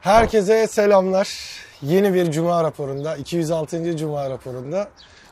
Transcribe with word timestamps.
Herkese 0.00 0.66
selamlar. 0.66 1.28
Yeni 1.82 2.14
bir 2.14 2.30
Cuma 2.30 2.64
raporunda, 2.64 3.16
206. 3.16 3.96
Cuma 3.96 4.30
raporunda. 4.30 4.88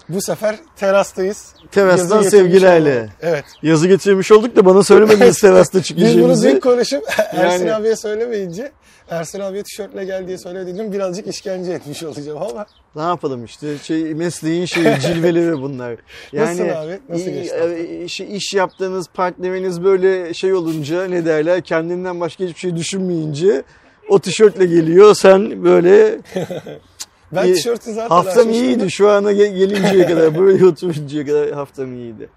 Bu 0.09 0.21
sefer 0.23 0.57
terastayız. 0.77 1.55
Terastan 1.73 2.17
Yazı 2.17 2.31
sevgilerle. 2.31 3.01
olduk. 3.01 3.11
Evet. 3.23 3.45
Yazı 3.63 3.89
getirmiş 3.89 4.33
olduk 4.33 4.57
da 4.57 4.65
bana 4.67 4.83
söylemediniz 4.83 5.39
terasta 5.41 5.79
Biz 5.79 5.91
bunu 5.97 6.01
çıkacağımızı. 6.07 6.49
dün 6.49 6.61
konuşup 6.61 7.05
Ersin 7.33 7.67
Yani- 7.67 7.75
abiye 7.75 7.97
söylemeyince 7.97 8.73
Ersin 9.11 9.41
abiye 9.41 9.63
tişörtle 9.63 10.05
gel 10.05 10.27
diye 10.27 10.39
söyledim. 10.39 10.93
Birazcık 10.93 11.27
işkence 11.27 11.73
etmiş 11.73 12.03
olacağım 12.03 12.43
ama. 12.43 12.67
Ne 12.97 13.03
yapalım 13.03 13.45
işte 13.45 13.79
şey 13.83 14.15
mesleğin 14.15 14.65
şeyi 14.65 15.01
cilveleri 15.01 15.63
bunlar. 15.63 15.97
Nasıl 16.33 16.63
abi? 16.63 16.99
Nasıl 17.09 17.31
geçti 17.31 17.57
e, 17.63 18.05
iş, 18.05 18.21
iş 18.21 18.55
yaptığınız 18.55 19.07
partneriniz 19.15 19.85
böyle 19.85 20.35
şey 20.35 20.55
olunca 20.55 21.05
ne 21.07 21.25
derler 21.27 21.61
kendinden 21.61 22.21
başka 22.21 22.45
hiçbir 22.45 22.61
şey 22.61 22.77
düşünmeyince 22.77 23.63
o 24.09 24.19
tişörtle 24.19 24.67
geliyor 24.67 25.15
sen 25.15 25.65
böyle 25.65 26.19
Ben 27.33 27.55
tişörtü 27.55 27.93
zaten 27.93 28.09
haftam 28.09 28.51
iyiydi 28.51 28.91
şu 28.91 29.11
ana 29.11 29.33
gel- 29.33 29.57
gelinceye 29.57 30.07
kadar 30.07 30.39
böyle 30.39 30.67
oturuncaya 30.67 31.27
kadar 31.27 31.53
haftam 31.53 31.95
iyiydi. 31.95 32.29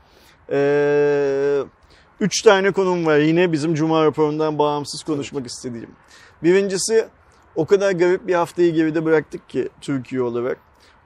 Ee, 0.52 1.60
üç 2.20 2.42
tane 2.42 2.72
konum 2.72 3.06
var 3.06 3.18
yine 3.18 3.52
bizim 3.52 3.74
Cuma 3.74 4.06
raporundan 4.06 4.60
bağımsız 4.60 5.04
konuşmak 5.04 5.48
istediğim. 5.48 5.90
Birincisi 6.44 7.08
o 7.56 7.66
kadar 7.66 7.92
garip 7.92 8.28
bir 8.28 8.34
haftayı 8.34 8.74
geride 8.74 9.06
bıraktık 9.06 9.50
ki 9.50 9.70
Türkiye 9.82 10.22
olarak. 10.22 10.58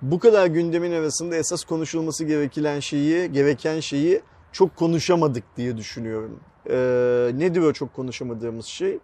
Bu 0.02 0.20
kadar 0.20 0.48
gündemin 0.48 0.91
arasında 0.91 1.36
esas 1.36 1.64
konuşulması 1.64 2.25
gereken 2.25 2.80
şeyi, 2.80 3.31
gereken 3.31 3.80
şeyi 3.80 4.22
çok 4.52 4.75
konuşamadık 4.75 5.44
diye 5.58 5.77
düşünüyorum. 5.77 6.39
Ee, 6.70 7.31
nedir 7.34 7.61
o 7.61 7.73
çok 7.73 7.94
konuşamadığımız 7.94 8.66
şey? 8.66 9.00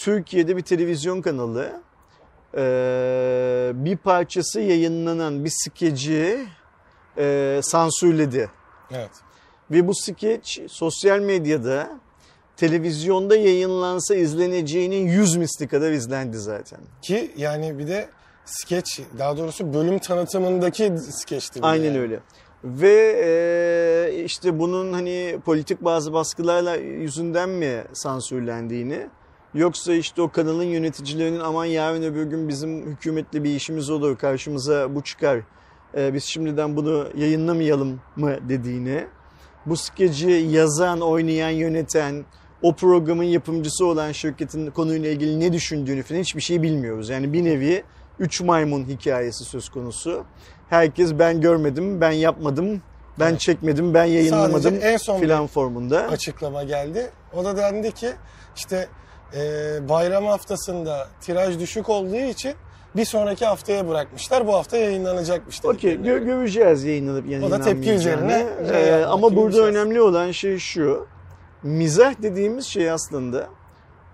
Türkiye'de 0.00 0.56
bir 0.56 0.62
televizyon 0.62 1.22
kanalı 1.22 1.80
e, 2.56 2.62
bir 3.74 3.96
parçası 3.96 4.60
yayınlanan 4.60 5.44
bir 5.44 5.52
skeci 5.54 6.46
e, 7.18 7.60
sansürledi. 7.62 8.50
Evet. 8.90 9.10
Ve 9.70 9.88
bu 9.88 9.92
skeç 9.94 10.60
sosyal 10.68 11.20
medyada 11.20 11.90
televizyonda 12.56 13.36
yayınlansa 13.36 14.14
izleneceğinin 14.14 15.08
100 15.08 15.36
misli 15.36 15.68
kadar 15.68 15.92
izlendi 15.92 16.38
zaten. 16.38 16.80
Ki 17.02 17.32
yani 17.36 17.78
bir 17.78 17.88
de 17.88 18.08
skeç, 18.44 19.00
daha 19.18 19.36
doğrusu 19.36 19.74
bölüm 19.74 19.98
tanıtımındaki 19.98 20.92
skeçti. 20.98 21.60
Aynen 21.62 21.84
yani. 21.84 22.00
öyle. 22.00 22.20
Ve 22.64 23.22
e, 23.24 24.24
işte 24.24 24.58
bunun 24.58 24.92
hani 24.92 25.38
politik 25.44 25.84
bazı 25.84 26.12
baskılarla 26.12 26.76
yüzünden 26.76 27.48
mi 27.48 27.84
sansürlendiğini 27.92 29.06
yoksa 29.54 29.92
işte 29.92 30.22
o 30.22 30.30
kanalın 30.30 30.64
yöneticilerinin 30.64 31.40
aman 31.40 31.64
yarın 31.64 32.02
öbür 32.02 32.22
gün 32.24 32.48
bizim 32.48 32.86
hükümetle 32.86 33.44
bir 33.44 33.50
işimiz 33.56 33.90
olur 33.90 34.18
karşımıza 34.18 34.94
bu 34.94 35.02
çıkar 35.02 35.40
e, 35.96 36.14
biz 36.14 36.24
şimdiden 36.24 36.76
bunu 36.76 37.08
yayınlamayalım 37.16 38.00
mı 38.16 38.36
dediğini 38.48 39.06
bu 39.66 39.76
skeci 39.76 40.30
yazan, 40.30 41.00
oynayan, 41.00 41.50
yöneten 41.50 42.24
o 42.62 42.74
programın 42.74 43.24
yapımcısı 43.24 43.86
olan 43.86 44.12
şirketin 44.12 44.70
konuyla 44.70 45.10
ilgili 45.10 45.40
ne 45.40 45.52
düşündüğünü 45.52 46.02
falan 46.02 46.20
hiçbir 46.20 46.40
şey 46.40 46.62
bilmiyoruz. 46.62 47.08
Yani 47.08 47.32
bir 47.32 47.44
nevi 47.44 47.84
üç 48.18 48.40
maymun 48.40 48.84
hikayesi 48.84 49.44
söz 49.44 49.68
konusu. 49.68 50.24
Herkes 50.70 51.18
ben 51.18 51.40
görmedim, 51.40 52.00
ben 52.00 52.10
yapmadım, 52.10 52.82
ben 53.18 53.30
Evet. 53.30 53.40
çekmedim, 53.40 53.94
ben 53.94 54.04
yayınlamadım 54.04 54.62
Sadece 54.62 54.86
en 54.86 54.96
son 54.96 55.20
filan 55.20 55.46
formunda. 55.46 55.98
açıklama 56.00 56.62
geldi. 56.62 57.10
O 57.34 57.44
da 57.44 57.56
dendi 57.56 57.92
ki 57.92 58.10
işte 58.56 58.88
e, 59.34 59.88
bayram 59.88 60.24
haftasında 60.24 61.08
tiraj 61.20 61.58
düşük 61.58 61.88
olduğu 61.88 62.16
için 62.16 62.54
bir 62.96 63.04
sonraki 63.04 63.46
haftaya 63.46 63.88
bırakmışlar. 63.88 64.46
Bu 64.46 64.54
hafta 64.54 64.76
yayınlanacakmış. 64.76 65.64
Okey 65.64 65.94
gö- 65.94 66.24
göreceğiz 66.24 66.84
yayınlanıp 66.84 67.44
O 67.44 67.50
da 67.50 67.60
tepki 67.60 67.90
üzerine 67.90 68.46
Ee, 68.72 68.78
yapmak 68.78 69.12
ama 69.12 69.36
burada 69.36 69.56
şey 69.56 69.64
önemli 69.64 70.00
olan 70.00 70.30
şey 70.30 70.58
şu. 70.58 71.06
Mizah 71.62 72.22
dediğimiz 72.22 72.66
şey 72.66 72.90
aslında 72.90 73.48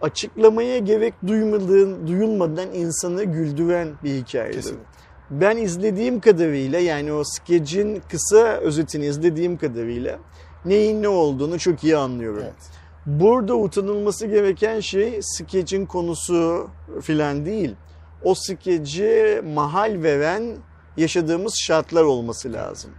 açıklamaya 0.01 0.79
gerek 0.79 1.15
duymadığın, 1.27 2.07
duyulmadan 2.07 2.73
insanı 2.75 3.25
güldüren 3.25 3.89
bir 4.05 4.15
hikayedir. 4.15 4.55
Kesinlikle. 4.57 4.85
Ben 5.31 5.57
izlediğim 5.57 6.21
kadarıyla 6.21 6.79
yani 6.79 7.13
o 7.13 7.23
skecin 7.25 8.03
kısa 8.11 8.39
özetini 8.47 9.07
izlediğim 9.07 9.57
kadarıyla 9.59 10.19
neyin 10.65 11.03
ne 11.03 11.09
olduğunu 11.09 11.59
çok 11.59 11.85
iyi 11.85 11.97
anlıyorum. 11.97 12.43
Evet. 12.43 12.55
Burada 13.07 13.55
utanılması 13.55 14.27
gereken 14.27 14.81
şey 14.81 15.19
skecin 15.23 15.87
konusu 15.87 16.69
filan 17.03 17.47
değil. 17.47 17.75
O 18.23 18.35
skeci 18.35 19.43
mahal 19.55 20.03
veren 20.03 20.57
yaşadığımız 20.97 21.55
şartlar 21.67 22.03
olması 22.03 22.53
lazım. 22.53 22.91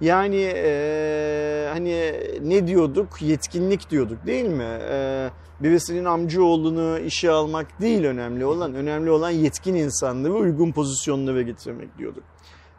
Yani 0.00 0.36
eee, 0.36 1.68
hani 1.72 2.12
ne 2.42 2.66
diyorduk? 2.66 3.22
Yetkinlik 3.22 3.90
diyorduk 3.90 4.26
değil 4.26 4.44
mi? 4.48 4.78
Eee, 4.90 5.30
birisinin 5.60 6.04
amcaoğlunu 6.04 6.98
işe 6.98 7.30
almak 7.30 7.80
değil 7.80 8.04
önemli 8.04 8.44
olan. 8.44 8.74
Önemli 8.74 9.10
olan 9.10 9.30
yetkin 9.30 9.74
insanları 9.74 10.34
uygun 10.34 10.72
pozisyonlara 10.72 11.42
getirmek 11.42 11.98
diyorduk. 11.98 12.24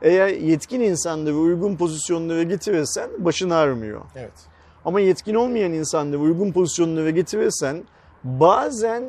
Eğer 0.02 0.28
yetkin 0.28 0.82
insanları 0.82 1.36
uygun 1.36 1.76
pozisyonlara 1.76 2.44
getirirsen 2.44 3.10
başın 3.20 3.50
ağrımıyor. 3.50 4.02
Evet. 4.16 4.51
Ama 4.86 5.00
yetkin 5.00 5.36
olmayan 5.36 5.74
insanları 5.74 6.22
uygun 6.22 6.52
pozisyonlara 6.52 7.10
getirirsen 7.10 7.84
bazen 8.24 9.04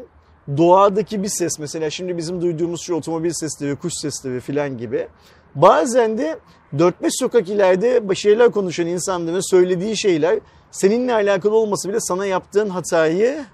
doğadaki 0.57 1.23
bir 1.23 1.29
ses 1.29 1.59
mesela 1.59 1.91
şimdi 1.91 2.17
bizim 2.17 2.43
duyduğumuz 2.43 2.81
şu 2.81 2.95
otomobil 2.95 3.31
sesleri, 3.33 3.77
kuş 3.77 3.93
sesleri 3.95 4.41
filan 4.41 4.79
gibi 4.79 5.09
bazen 5.55 6.19
de 6.19 6.39
4-5 6.75 6.93
sokak 7.11 7.49
ileride 7.49 8.15
şeyler 8.15 8.51
konuşan 8.51 8.87
insanların 8.87 9.51
söylediği 9.51 9.97
şeyler 9.97 10.39
seninle 10.71 11.15
alakalı 11.15 11.57
olması 11.57 11.89
bile 11.89 12.01
sana 12.01 12.27
yaptığın 12.27 12.69
hatayı 12.69 13.45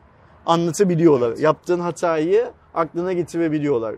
anlatabiliyorlar. 0.46 1.36
Yaptığın 1.36 1.80
hatayı 1.80 2.50
aklına 2.74 3.12
getirebiliyorlar. 3.12 3.94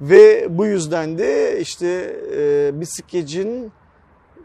Ve 0.00 0.46
bu 0.58 0.66
yüzden 0.66 1.18
de 1.18 1.60
işte 1.60 2.16
e, 2.36 2.70
bir 2.80 2.86
skecin 2.86 3.72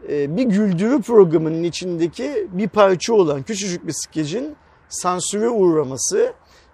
bir 0.08 0.44
güldürü 0.44 1.02
programının 1.02 1.62
içindeki 1.62 2.48
bir 2.52 2.68
parça 2.68 3.14
olan 3.14 3.42
küçücük 3.42 3.86
bir 3.86 3.92
skecin 3.92 4.56
sansüre 4.88 5.48
uğraması 5.48 6.32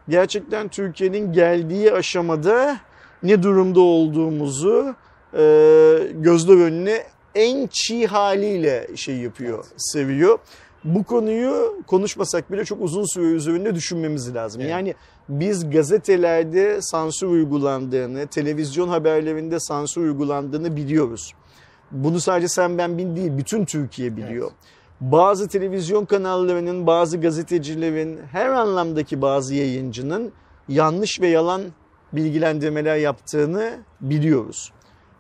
gerçekten 0.08 0.68
Türkiye'nin 0.68 1.32
geldiği 1.32 1.92
aşamada 1.92 2.76
ne 3.22 3.42
durumda 3.42 3.80
olduğumuzu 3.80 4.94
e, 5.34 5.42
gözler 6.14 6.56
önüne 6.56 7.02
en 7.34 7.68
çiğ 7.72 8.06
haliyle 8.06 8.88
şey 8.96 9.16
yapıyor, 9.16 9.64
seviyor. 9.76 10.38
Bu 10.84 11.04
konuyu 11.04 11.82
konuşmasak 11.86 12.52
bile 12.52 12.64
çok 12.64 12.82
uzun 12.82 13.14
süre 13.14 13.24
üzerinde 13.24 13.74
düşünmemiz 13.74 14.34
lazım. 14.34 14.60
Evet. 14.60 14.70
Yani 14.70 14.94
biz 15.28 15.70
gazetelerde 15.70 16.82
sansür 16.82 17.26
uygulandığını, 17.26 18.26
televizyon 18.26 18.88
haberlerinde 18.88 19.60
sansür 19.60 20.00
uygulandığını 20.00 20.76
biliyoruz. 20.76 21.34
Bunu 21.92 22.20
sadece 22.20 22.48
sen 22.48 22.78
ben 22.78 22.98
bin 22.98 23.16
değil, 23.16 23.38
bütün 23.38 23.64
Türkiye 23.64 24.16
biliyor. 24.16 24.50
Bazı 25.00 25.48
televizyon 25.48 26.04
kanallarının, 26.04 26.86
bazı 26.86 27.20
gazetecilerin, 27.20 28.20
her 28.32 28.48
anlamdaki 28.48 29.22
bazı 29.22 29.54
yayıncının 29.54 30.32
yanlış 30.69 31.20
ve 31.20 31.28
yalan 31.28 31.62
bilgilendirmeler 32.12 32.97
yaptığını 32.97 33.72
biliyoruz. 34.00 34.72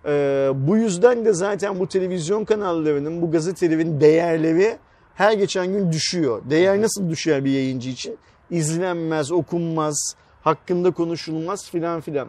Ee, 0.06 0.50
bu 0.54 0.76
yüzden 0.76 1.24
de 1.24 1.32
zaten 1.32 1.80
bu 1.80 1.88
televizyon 1.88 2.44
kanallarının, 2.44 3.22
bu 3.22 3.30
gazetelerin 3.30 4.00
değerleri 4.00 4.76
her 5.14 5.32
geçen 5.32 5.66
gün 5.66 5.92
düşüyor. 5.92 6.42
Değer 6.50 6.82
nasıl 6.82 7.10
düşer 7.10 7.44
bir 7.44 7.50
yayıncı 7.50 7.90
için? 7.90 8.18
İzlenmez, 8.50 9.32
okunmaz, 9.32 10.14
hakkında 10.42 10.90
konuşulmaz 10.90 11.70
filan 11.70 12.00
filan. 12.00 12.28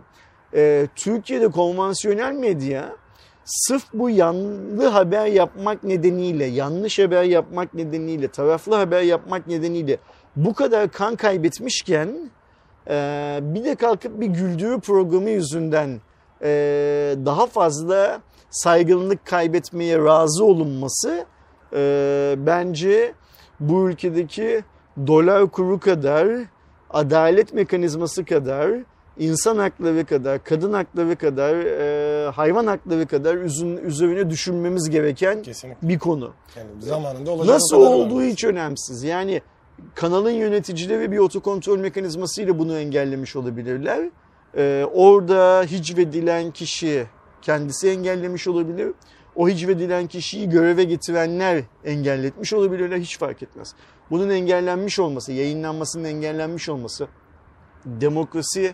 Ee, 0.54 0.88
Türkiye'de 0.96 1.48
konvansiyonel 1.48 2.34
medya 2.34 2.96
sırf 3.46 3.84
bu 3.94 4.10
yanlı 4.10 4.88
haber 4.88 5.26
yapmak 5.26 5.84
nedeniyle, 5.84 6.46
yanlış 6.46 7.00
haber 7.00 7.24
yapmak 7.24 7.74
nedeniyle, 7.74 8.28
taraflı 8.28 8.76
haber 8.76 9.02
yapmak 9.02 9.48
nedeniyle 9.48 9.98
bu 10.36 10.54
kadar 10.54 10.92
kan 10.92 11.16
kaybetmişken 11.16 12.32
e, 12.90 13.40
bir 13.42 13.64
de 13.64 13.76
kalkıp 13.76 14.22
bir 14.22 14.28
güldüğü 14.28 14.80
programı 14.80 15.30
yüzünden 15.30 16.02
e, 16.42 16.50
daha 17.26 17.48
fazla 17.48 18.22
saygınlık 18.50 19.26
kaybetmeye 19.26 19.98
razı 19.98 20.46
olunması 20.46 21.26
e, 21.74 22.36
bence 22.38 23.14
bu 23.60 23.90
ülkedeki 23.90 24.64
dolar 25.08 25.48
kuru 25.48 25.80
kadar, 25.80 26.28
adalet 26.90 27.54
mekanizması 27.54 28.26
kadar, 28.26 28.72
insan 29.20 29.58
hakları 29.58 30.06
kadar, 30.06 30.44
kadın 30.44 30.74
hakları 30.74 31.16
kadar, 31.16 31.56
e, 31.56 32.30
hayvan 32.32 32.68
hakları 32.68 33.08
kadar 33.08 33.36
üzün, 33.36 33.78
üzerine 33.78 34.30
düşünmemiz 34.30 34.90
gereken 34.90 35.42
Kesinlikle. 35.42 35.90
bir 35.90 36.00
konu. 36.00 36.32
Yani 36.58 36.70
zamanında 36.80 37.32
olacak 37.32 37.54
Nasıl 37.54 37.78
olduğu 37.78 38.22
hiç 38.22 38.44
önemsiz. 38.44 39.04
Yani 39.04 39.42
kanalın 39.96 40.32
yöneticileri 40.32 41.12
bir 41.12 41.18
otokontrol 41.18 41.78
mekanizmasıyla 41.78 42.60
bunu 42.60 42.78
engellemiş 42.78 43.36
olabilirler. 43.36 44.10
Ee, 44.58 44.86
orada 44.94 45.64
hicvedilen 45.64 46.52
kişi 46.52 47.06
kendisi 47.42 47.90
engellemiş 47.90 48.48
olabilir. 48.48 48.92
O 49.36 49.50
hicvedilen 49.50 50.08
kişiyi 50.08 50.50
göreve 50.50 50.84
getirenler 50.84 51.64
engelletmiş 51.86 52.54
olabilirler 52.54 52.98
hiç 52.98 53.18
fark 53.18 53.44
etmez. 53.44 53.76
Bunun 54.12 54.30
engellenmiş 54.30 55.00
olması, 55.00 55.32
yayınlanmasının 55.32 56.04
engellenmiş 56.04 56.70
olması 56.70 57.08
demokrasi 57.86 58.74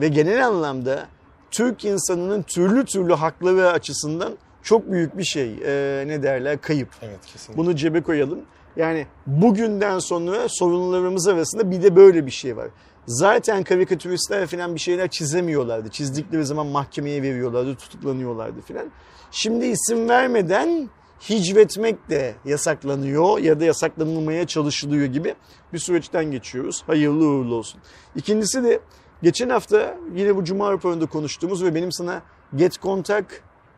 ve 0.00 0.08
genel 0.08 0.46
anlamda 0.46 1.06
Türk 1.50 1.84
insanının 1.84 2.42
türlü 2.42 2.84
türlü 2.84 3.14
hakları 3.14 3.70
açısından 3.70 4.32
çok 4.62 4.90
büyük 4.90 5.18
bir 5.18 5.24
şey. 5.24 5.54
Ee, 5.64 6.04
ne 6.06 6.22
derler? 6.22 6.60
Kayıp. 6.60 6.88
Evet 7.02 7.26
kesinlikle. 7.26 7.62
Bunu 7.62 7.76
cebe 7.76 8.02
koyalım. 8.02 8.40
Yani 8.76 9.06
bugünden 9.26 9.98
sonra 9.98 10.48
sorunlarımız 10.48 11.28
arasında 11.28 11.70
bir 11.70 11.82
de 11.82 11.96
böyle 11.96 12.26
bir 12.26 12.30
şey 12.30 12.56
var. 12.56 12.68
Zaten 13.06 13.64
karikatüristler 13.64 14.46
falan 14.46 14.74
bir 14.74 14.80
şeyler 14.80 15.08
çizemiyorlardı. 15.08 15.88
Çizdikleri 15.88 16.46
zaman 16.46 16.66
mahkemeye 16.66 17.22
veriyorlardı, 17.22 17.74
tutuklanıyorlardı 17.74 18.60
falan. 18.60 18.86
Şimdi 19.30 19.66
isim 19.66 20.08
vermeden 20.08 20.90
hicvetmek 21.30 22.10
de 22.10 22.34
yasaklanıyor 22.44 23.38
ya 23.38 23.60
da 23.60 23.64
yasaklanılmaya 23.64 24.46
çalışılıyor 24.46 25.06
gibi 25.06 25.34
bir 25.72 25.78
süreçten 25.78 26.30
geçiyoruz. 26.30 26.82
Hayırlı 26.86 27.28
uğurlu 27.28 27.54
olsun. 27.54 27.80
İkincisi 28.16 28.64
de 28.64 28.80
geçen 29.22 29.48
hafta 29.48 29.96
yine 30.14 30.36
bu 30.36 30.44
Cuma 30.44 30.72
raporunda 30.72 31.06
konuştuğumuz 31.06 31.64
ve 31.64 31.74
benim 31.74 31.92
sana 31.92 32.22
Get 32.56 32.80
Contact 32.82 33.32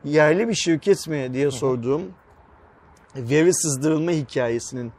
yerli 0.04 0.48
bir 0.48 0.54
şirket 0.54 1.08
mi 1.08 1.30
diye 1.34 1.50
sorduğum 1.50 2.02
veri 3.16 3.54
sızdırılma 3.54 4.10
hikayesinin 4.10 4.92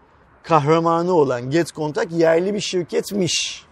kahramanı 0.43 1.13
olan 1.13 1.49
Get 1.49 1.73
Contact 1.73 2.11
yerli 2.13 2.53
bir 2.53 2.59
şirketmiş. 2.59 3.65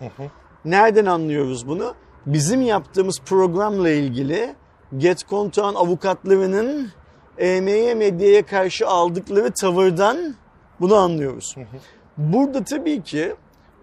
Nereden 0.66 1.06
anlıyoruz 1.06 1.68
bunu? 1.68 1.94
Bizim 2.26 2.62
yaptığımız 2.62 3.20
programla 3.26 3.90
ilgili 3.90 4.56
Get 4.98 5.28
Contact'ın 5.30 5.76
avukatlarının 5.76 6.92
EME'ye 7.38 7.96
medyaya 7.96 8.46
karşı 8.46 8.88
aldıkları 8.88 9.52
tavırdan 9.62 10.36
bunu 10.80 10.96
anlıyoruz. 10.96 11.56
Burada 12.18 12.64
tabii 12.64 13.02
ki 13.04 13.36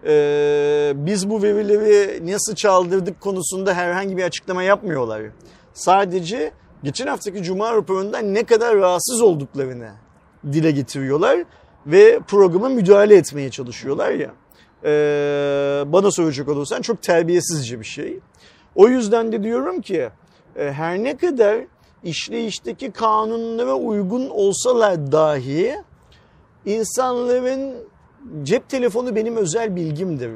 e, 0.05 0.93
biz 0.95 1.29
bu 1.29 1.43
verileri 1.43 2.27
nasıl 2.31 2.55
çaldırdık 2.55 3.21
konusunda 3.21 3.73
herhangi 3.73 4.17
bir 4.17 4.23
açıklama 4.23 4.63
yapmıyorlar. 4.63 5.21
Sadece 5.73 6.51
geçen 6.83 7.07
haftaki 7.07 7.43
Cuma 7.43 7.73
raporundan 7.73 8.33
ne 8.33 8.43
kadar 8.43 8.75
rahatsız 8.75 9.21
olduklarını 9.21 9.89
dile 10.51 10.71
getiriyorlar 10.71 11.43
ve 11.85 12.19
programa 12.27 12.69
müdahale 12.69 13.15
etmeye 13.15 13.49
çalışıyorlar 13.51 14.11
ya. 14.11 14.33
E, 14.83 14.91
bana 15.93 16.11
soracak 16.11 16.49
olursan 16.49 16.81
çok 16.81 17.01
terbiyesizce 17.01 17.79
bir 17.79 17.85
şey. 17.85 18.19
O 18.75 18.87
yüzden 18.87 19.31
de 19.31 19.43
diyorum 19.43 19.81
ki 19.81 20.09
e, 20.55 20.71
her 20.71 21.03
ne 21.03 21.17
kadar 21.17 21.57
işleyişteki 22.03 22.91
kanunlara 22.91 23.73
uygun 23.73 24.29
olsalar 24.29 25.11
dahi 25.11 25.75
insanların 26.65 27.75
cep 28.43 28.69
telefonu 28.69 29.15
benim 29.15 29.35
özel 29.35 29.75
bilgimdir. 29.75 30.31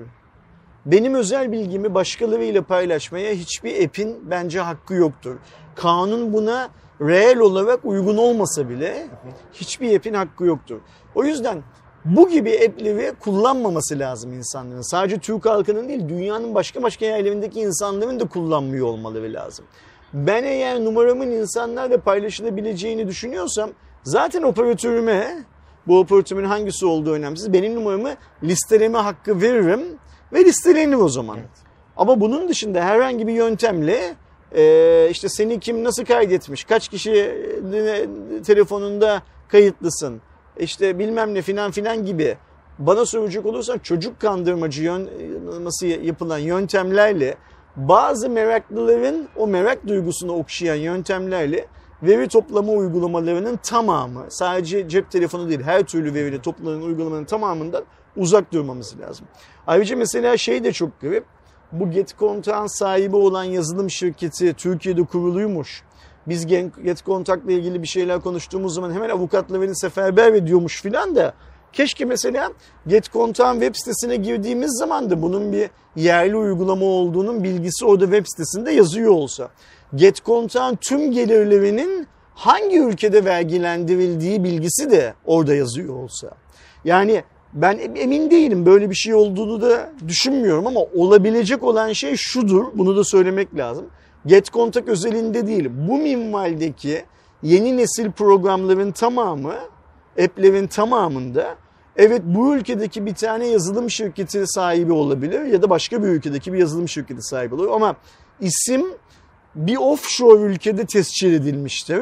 Benim 0.85 1.15
özel 1.15 1.51
bilgimi 1.51 1.93
başkalarıyla 1.93 2.61
paylaşmaya 2.61 3.33
hiçbir 3.33 3.85
app'in 3.85 4.29
bence 4.29 4.59
hakkı 4.59 4.93
yoktur. 4.93 5.37
Kanun 5.75 6.33
buna 6.33 6.69
reel 7.01 7.37
olarak 7.37 7.85
uygun 7.85 8.17
olmasa 8.17 8.69
bile 8.69 9.07
hiçbir 9.53 9.95
app'in 9.95 10.13
hakkı 10.13 10.45
yoktur. 10.45 10.79
O 11.15 11.23
yüzden 11.23 11.63
bu 12.05 12.29
gibi 12.29 12.59
app'leri 12.67 13.13
kullanmaması 13.19 13.99
lazım 13.99 14.33
insanların. 14.33 14.91
Sadece 14.91 15.17
Türk 15.17 15.45
halkının 15.45 15.89
değil 15.89 16.09
dünyanın 16.09 16.55
başka 16.55 16.83
başka 16.83 17.05
yerlerindeki 17.05 17.59
insanların 17.59 18.19
da 18.19 18.27
kullanmıyor 18.27 18.87
olmaları 18.87 19.33
lazım. 19.33 19.65
Ben 20.13 20.43
eğer 20.43 20.85
numaramın 20.85 21.27
insanlarla 21.27 21.97
paylaşılabileceğini 21.97 23.07
düşünüyorsam 23.07 23.69
zaten 24.03 24.43
operatörüme 24.43 25.43
bu 25.87 25.99
operatörün 25.99 26.45
hangisi 26.45 26.85
olduğu 26.85 27.11
önemsiz. 27.11 27.53
Benim 27.53 27.75
numaramı 27.75 28.15
listeleme 28.43 28.97
hakkı 28.97 29.41
veririm 29.41 29.81
ve 30.33 30.45
listelenir 30.45 30.95
o 30.95 31.09
zaman. 31.09 31.37
Evet. 31.37 31.49
Ama 31.97 32.21
bunun 32.21 32.49
dışında 32.49 32.81
herhangi 32.81 33.27
bir 33.27 33.33
yöntemle 33.33 34.15
e, 34.55 35.07
işte 35.11 35.29
seni 35.29 35.59
kim 35.59 35.83
nasıl 35.83 36.05
kaydetmiş, 36.05 36.63
kaç 36.63 36.87
kişi 36.87 37.11
e, 37.11 38.07
telefonunda 38.43 39.21
kayıtlısın, 39.47 40.21
işte 40.57 40.99
bilmem 40.99 41.33
ne 41.33 41.41
filan 41.41 41.71
filan 41.71 42.05
gibi 42.05 42.37
bana 42.79 43.05
soracak 43.05 43.45
olursan 43.45 43.79
çocuk 43.79 44.19
kandırmacı 44.19 44.83
yön, 44.83 45.09
nasıl 45.61 45.87
yapılan 45.87 46.37
yöntemlerle 46.37 47.37
bazı 47.75 48.29
meraklıların 48.29 49.27
o 49.37 49.47
merak 49.47 49.87
duygusunu 49.87 50.33
okşayan 50.33 50.75
yöntemlerle 50.75 51.67
veri 52.03 52.27
toplama 52.27 52.71
uygulamalarının 52.71 53.59
tamamı 53.63 54.25
sadece 54.29 54.89
cep 54.89 55.11
telefonu 55.11 55.49
değil 55.49 55.61
her 55.61 55.83
türlü 55.83 56.13
verili 56.13 56.41
toplanan 56.41 56.81
uygulamanın 56.81 57.25
tamamından 57.25 57.83
uzak 58.17 58.53
durmamız 58.53 58.99
lazım. 58.99 59.27
Ayrıca 59.67 59.95
mesela 59.95 60.37
şey 60.37 60.63
de 60.63 60.71
çok 60.71 61.01
garip. 61.01 61.25
Bu 61.71 61.91
GetContact'ın 61.91 62.67
sahibi 62.67 63.15
olan 63.15 63.43
yazılım 63.43 63.89
şirketi 63.89 64.53
Türkiye'de 64.53 65.03
kuruluymuş. 65.03 65.83
Biz 66.27 66.47
GetContact'la 66.83 67.51
ilgili 67.51 67.81
bir 67.81 67.87
şeyler 67.87 68.21
konuştuğumuz 68.21 68.73
zaman 68.73 68.91
hemen 68.91 69.09
avukatlarını 69.09 69.75
seferber 69.75 70.33
ediyormuş 70.33 70.81
filan 70.81 71.15
da 71.15 71.33
Keşke 71.73 72.05
mesela 72.05 72.51
GetContact'ın 72.87 73.59
web 73.59 73.75
sitesine 73.75 74.15
girdiğimiz 74.15 74.77
zaman 74.79 75.09
da 75.09 75.21
bunun 75.21 75.51
bir 75.51 75.69
yerli 75.95 76.35
uygulama 76.35 76.85
olduğunun 76.85 77.43
bilgisi 77.43 77.85
orada 77.85 78.05
web 78.05 78.25
sitesinde 78.25 78.71
yazıyor 78.71 79.11
olsa. 79.11 79.49
GetContact'ın 79.95 80.75
tüm 80.75 81.11
gelirlerinin 81.11 82.07
hangi 82.35 82.79
ülkede 82.79 83.25
vergilendirildiği 83.25 84.43
bilgisi 84.43 84.91
de 84.91 85.13
orada 85.25 85.55
yazıyor 85.55 85.95
olsa. 85.95 86.31
Yani 86.85 87.23
ben 87.53 87.79
emin 87.95 88.31
değilim 88.31 88.65
böyle 88.65 88.89
bir 88.89 88.95
şey 88.95 89.13
olduğunu 89.13 89.61
da 89.61 89.89
düşünmüyorum 90.07 90.67
ama 90.67 90.79
olabilecek 90.95 91.63
olan 91.63 91.93
şey 91.93 92.15
şudur. 92.15 92.65
Bunu 92.73 92.97
da 92.97 93.03
söylemek 93.03 93.55
lazım. 93.57 93.85
GetContact 94.25 94.89
özelinde 94.89 95.47
değil. 95.47 95.69
Bu 95.87 95.97
minvaldeki 95.97 97.03
yeni 97.43 97.77
nesil 97.77 98.11
programların 98.11 98.91
tamamı, 98.91 99.55
app'lerin 100.23 100.67
tamamında 100.67 101.55
evet 101.95 102.21
bu 102.25 102.55
ülkedeki 102.55 103.05
bir 103.05 103.15
tane 103.15 103.47
yazılım 103.47 103.89
şirketi 103.89 104.47
sahibi 104.47 104.91
olabilir 104.91 105.41
ya 105.41 105.61
da 105.61 105.69
başka 105.69 106.03
bir 106.03 106.07
ülkedeki 106.07 106.53
bir 106.53 106.57
yazılım 106.57 106.89
şirketi 106.89 107.21
sahibi 107.21 107.55
olur 107.55 107.69
ama 107.71 107.95
isim 108.39 108.85
bir 109.55 109.77
offshore 109.77 110.41
ülkede 110.41 110.85
tescil 110.85 111.33
edilmiştir 111.33 112.01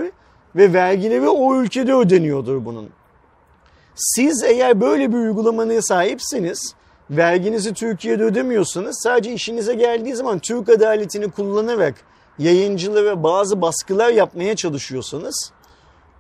ve 0.56 0.74
vergileri 0.74 1.30
o 1.30 1.56
ülkede 1.56 1.94
ödeniyordur 1.94 2.66
bunun. 2.66 2.90
Siz 3.96 4.44
eğer 4.44 4.82
böyle 4.82 5.12
bir 5.12 5.18
uygulamaya 5.18 5.82
sahipsiniz, 5.82 6.74
verginizi 7.10 7.74
Türkiye'de 7.74 8.24
ödemiyorsanız 8.24 9.00
sadece 9.04 9.34
işinize 9.34 9.74
geldiği 9.74 10.16
zaman 10.16 10.40
Türk 10.40 10.70
adaletini 10.70 11.32
kullanarak 11.32 11.96
yayıncılığı 12.40 13.06
ve 13.06 13.24
bazı 13.24 13.62
baskılar 13.62 14.10
yapmaya 14.10 14.56
çalışıyorsanız 14.56 15.52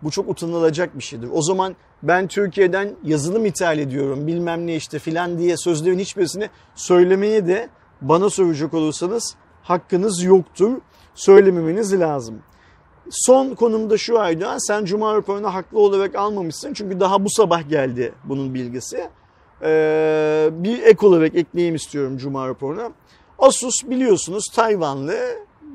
bu 0.01 0.11
çok 0.11 0.29
utanılacak 0.29 0.97
bir 0.97 1.03
şeydir. 1.03 1.29
O 1.33 1.41
zaman 1.41 1.75
ben 2.03 2.27
Türkiye'den 2.27 2.95
yazılım 3.03 3.45
ithal 3.45 3.79
ediyorum 3.79 4.27
bilmem 4.27 4.67
ne 4.67 4.75
işte 4.75 4.99
filan 4.99 5.37
diye 5.37 5.57
sözlerin 5.57 5.99
hiçbirisini 5.99 6.49
söylemeye 6.75 7.47
de 7.47 7.69
bana 8.01 8.29
soracak 8.29 8.73
olursanız 8.73 9.35
hakkınız 9.63 10.23
yoktur. 10.23 10.71
Söylememeniz 11.19 11.99
lazım. 11.99 12.35
Son 13.09 13.55
konumda 13.55 13.97
şu 13.97 14.19
Aydoğan 14.19 14.67
sen 14.67 14.85
Cuma 14.85 15.15
raporunu 15.15 15.53
haklı 15.53 15.79
olarak 15.79 16.15
almamışsın 16.15 16.73
çünkü 16.73 16.99
daha 16.99 17.25
bu 17.25 17.29
sabah 17.29 17.69
geldi 17.69 18.13
bunun 18.23 18.53
bilgisi. 18.53 19.09
Ee, 19.61 20.49
bir 20.51 20.81
ek 20.81 21.07
olarak 21.07 21.35
ekleyeyim 21.35 21.75
istiyorum 21.75 22.17
Cuma 22.17 22.47
raporuna. 22.47 22.91
Asus 23.39 23.75
biliyorsunuz 23.89 24.43
Tayvanlı 24.55 25.15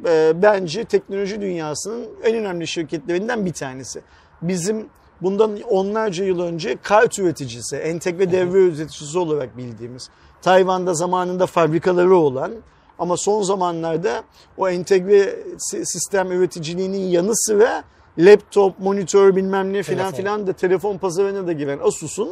e, 0.07 0.33
bence 0.43 0.85
teknoloji 0.85 1.41
dünyasının 1.41 2.07
en 2.23 2.37
önemli 2.37 2.67
şirketlerinden 2.67 3.47
bir 3.47 3.53
tanesi. 3.53 4.03
Bizim 4.43 4.87
bundan 5.23 5.61
onlarca 5.61 6.25
yıl 6.25 6.41
önce 6.41 6.77
kart 6.83 7.19
üreticisi, 7.19 7.77
entegre 7.77 8.33
devre 8.33 8.59
üreticisi 8.59 9.19
olarak 9.19 9.57
bildiğimiz, 9.57 10.11
Tayvan'da 10.43 10.95
zamanında 10.95 11.47
fabrikaları 11.47 12.17
olan 12.17 12.53
ama 12.99 13.17
son 13.17 13.43
zamanlarda 13.43 14.23
o 14.57 14.69
entegre 14.69 15.37
sistem 15.59 16.33
üreticiliğinin 16.33 17.09
yanı 17.09 17.37
sıra 17.37 17.85
laptop, 18.19 18.79
monitör 18.79 19.37
bilmem 19.37 19.73
ne 19.73 19.83
filan 19.83 20.13
filan 20.13 20.47
da 20.47 20.53
telefon 20.53 20.99
pazarına 20.99 21.47
da 21.47 21.53
giren 21.53 21.79
Asus'un 21.83 22.31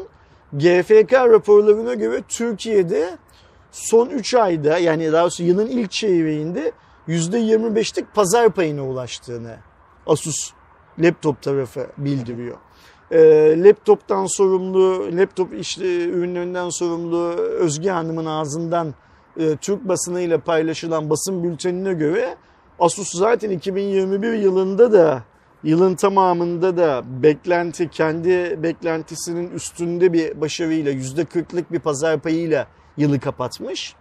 GFK 0.52 1.12
raporlarına 1.12 1.94
göre 1.94 2.22
Türkiye'de 2.28 3.18
son 3.72 4.08
3 4.08 4.34
ayda 4.34 4.78
yani 4.78 5.12
daha 5.12 5.22
doğrusu 5.22 5.42
yılın 5.42 5.66
ilk 5.66 5.90
çeyreğinde 5.90 6.72
%25'lik 7.08 8.14
pazar 8.14 8.50
payına 8.50 8.86
ulaştığını 8.86 9.56
Asus 10.06 10.52
laptop 10.98 11.42
tarafı 11.42 11.86
bildiriyor. 11.98 12.56
E, 13.10 13.18
laptoptan 13.62 14.26
sorumlu, 14.26 15.08
laptop 15.16 15.54
işte 15.54 16.04
ürünlerinden 16.04 16.68
sorumlu 16.68 17.18
Özge 17.36 17.90
Hanım'ın 17.90 18.26
ağzından 18.26 18.94
e, 19.36 19.56
Türk 19.56 19.88
basınıyla 19.88 20.38
paylaşılan 20.38 21.10
basın 21.10 21.44
bültenine 21.44 21.92
göre 21.92 22.36
Asus 22.80 23.14
zaten 23.14 23.50
2021 23.50 24.32
yılında 24.32 24.92
da 24.92 25.22
yılın 25.64 25.94
tamamında 25.94 26.76
da 26.76 27.02
beklenti 27.22 27.90
kendi 27.90 28.62
beklentisinin 28.62 29.50
üstünde 29.50 30.12
bir 30.12 30.40
başarıyla 30.40 30.92
%40'lık 30.92 31.72
bir 31.72 31.78
pazar 31.78 32.20
payıyla 32.20 32.66
yılı 32.96 33.20
kapatmış. 33.20 33.94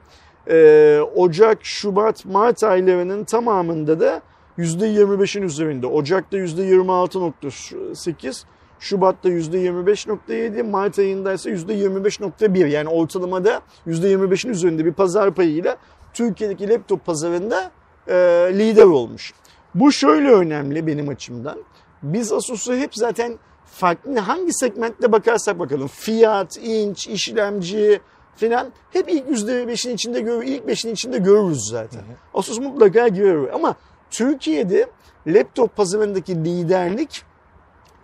Ee, 0.48 1.00
Ocak, 1.16 1.58
Şubat, 1.62 2.26
Mart 2.26 2.64
aylarının 2.64 3.24
tamamında 3.24 4.00
da 4.00 4.22
%25'in 4.58 5.44
üzerinde. 5.44 5.88
Ocak'ta 5.88 6.38
%26.8, 6.38 8.44
Şubat'ta 8.82 9.30
%25.7, 9.30 10.64
Mart 10.64 11.00
ayında 11.00 11.34
ise 11.34 11.52
%25.1 11.52 12.68
yani 12.68 12.90
ortalamada 12.90 13.62
%25'in 13.88 14.52
üzerinde 14.52 14.86
bir 14.86 14.94
pazar 14.94 15.34
payıyla 15.34 15.78
Türkiye'deki 16.14 16.70
laptop 16.70 17.06
pazarında 17.06 17.72
e, 18.08 18.14
lider 18.54 18.84
olmuş. 18.84 19.34
Bu 19.76 19.92
şöyle 19.92 20.32
önemli 20.32 20.88
benim 20.88 21.10
açımdan. 21.10 21.64
Biz 22.04 22.32
Asus'u 22.34 22.74
hep 22.74 22.96
zaten 22.96 23.40
farklı 23.66 24.20
hangi 24.20 24.54
segmentte 24.54 25.12
bakarsak 25.12 25.60
bakalım 25.60 25.88
fiyat, 25.88 26.58
inç, 26.58 27.08
işlemci 27.08 28.02
filan 28.36 28.72
hep 28.92 29.10
ilk 29.10 29.28
%5'in 29.28 29.94
içinde 29.94 30.22
görür, 30.22 30.44
ilk 30.44 30.64
5'in 30.64 30.94
içinde 30.94 31.18
görürüz 31.18 31.68
zaten. 31.70 32.00
Hı 32.00 32.04
hı. 32.04 32.16
Asus 32.34 32.60
mutlaka 32.60 33.08
girer 33.08 33.50
ama 33.54 33.76
Türkiye'de 34.12 34.88
laptop 35.28 35.76
pazarındaki 35.76 36.36
liderlik 36.36 37.31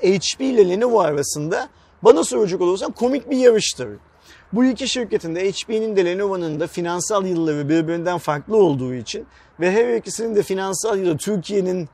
HP 0.01 0.41
ile 0.41 0.69
Lenovo 0.69 0.99
arasında 0.99 1.69
bana 2.01 2.23
soracak 2.23 2.61
olursan 2.61 2.91
komik 2.91 3.29
bir 3.29 3.37
yarıştır. 3.37 3.89
Bu 4.53 4.65
iki 4.65 4.87
şirketin 4.87 5.35
de 5.35 5.51
HP'nin 5.51 5.95
de 5.95 6.05
Lenovo'nun 6.05 6.59
da 6.59 6.67
finansal 6.67 7.25
yılları 7.25 7.69
birbirinden 7.69 8.17
farklı 8.17 8.57
olduğu 8.57 8.93
için 8.93 9.25
ve 9.59 9.71
her 9.71 9.93
ikisinin 9.93 10.35
de 10.35 10.43
finansal 10.43 10.97
yılı 10.97 11.17
Türkiye'nin 11.17 11.89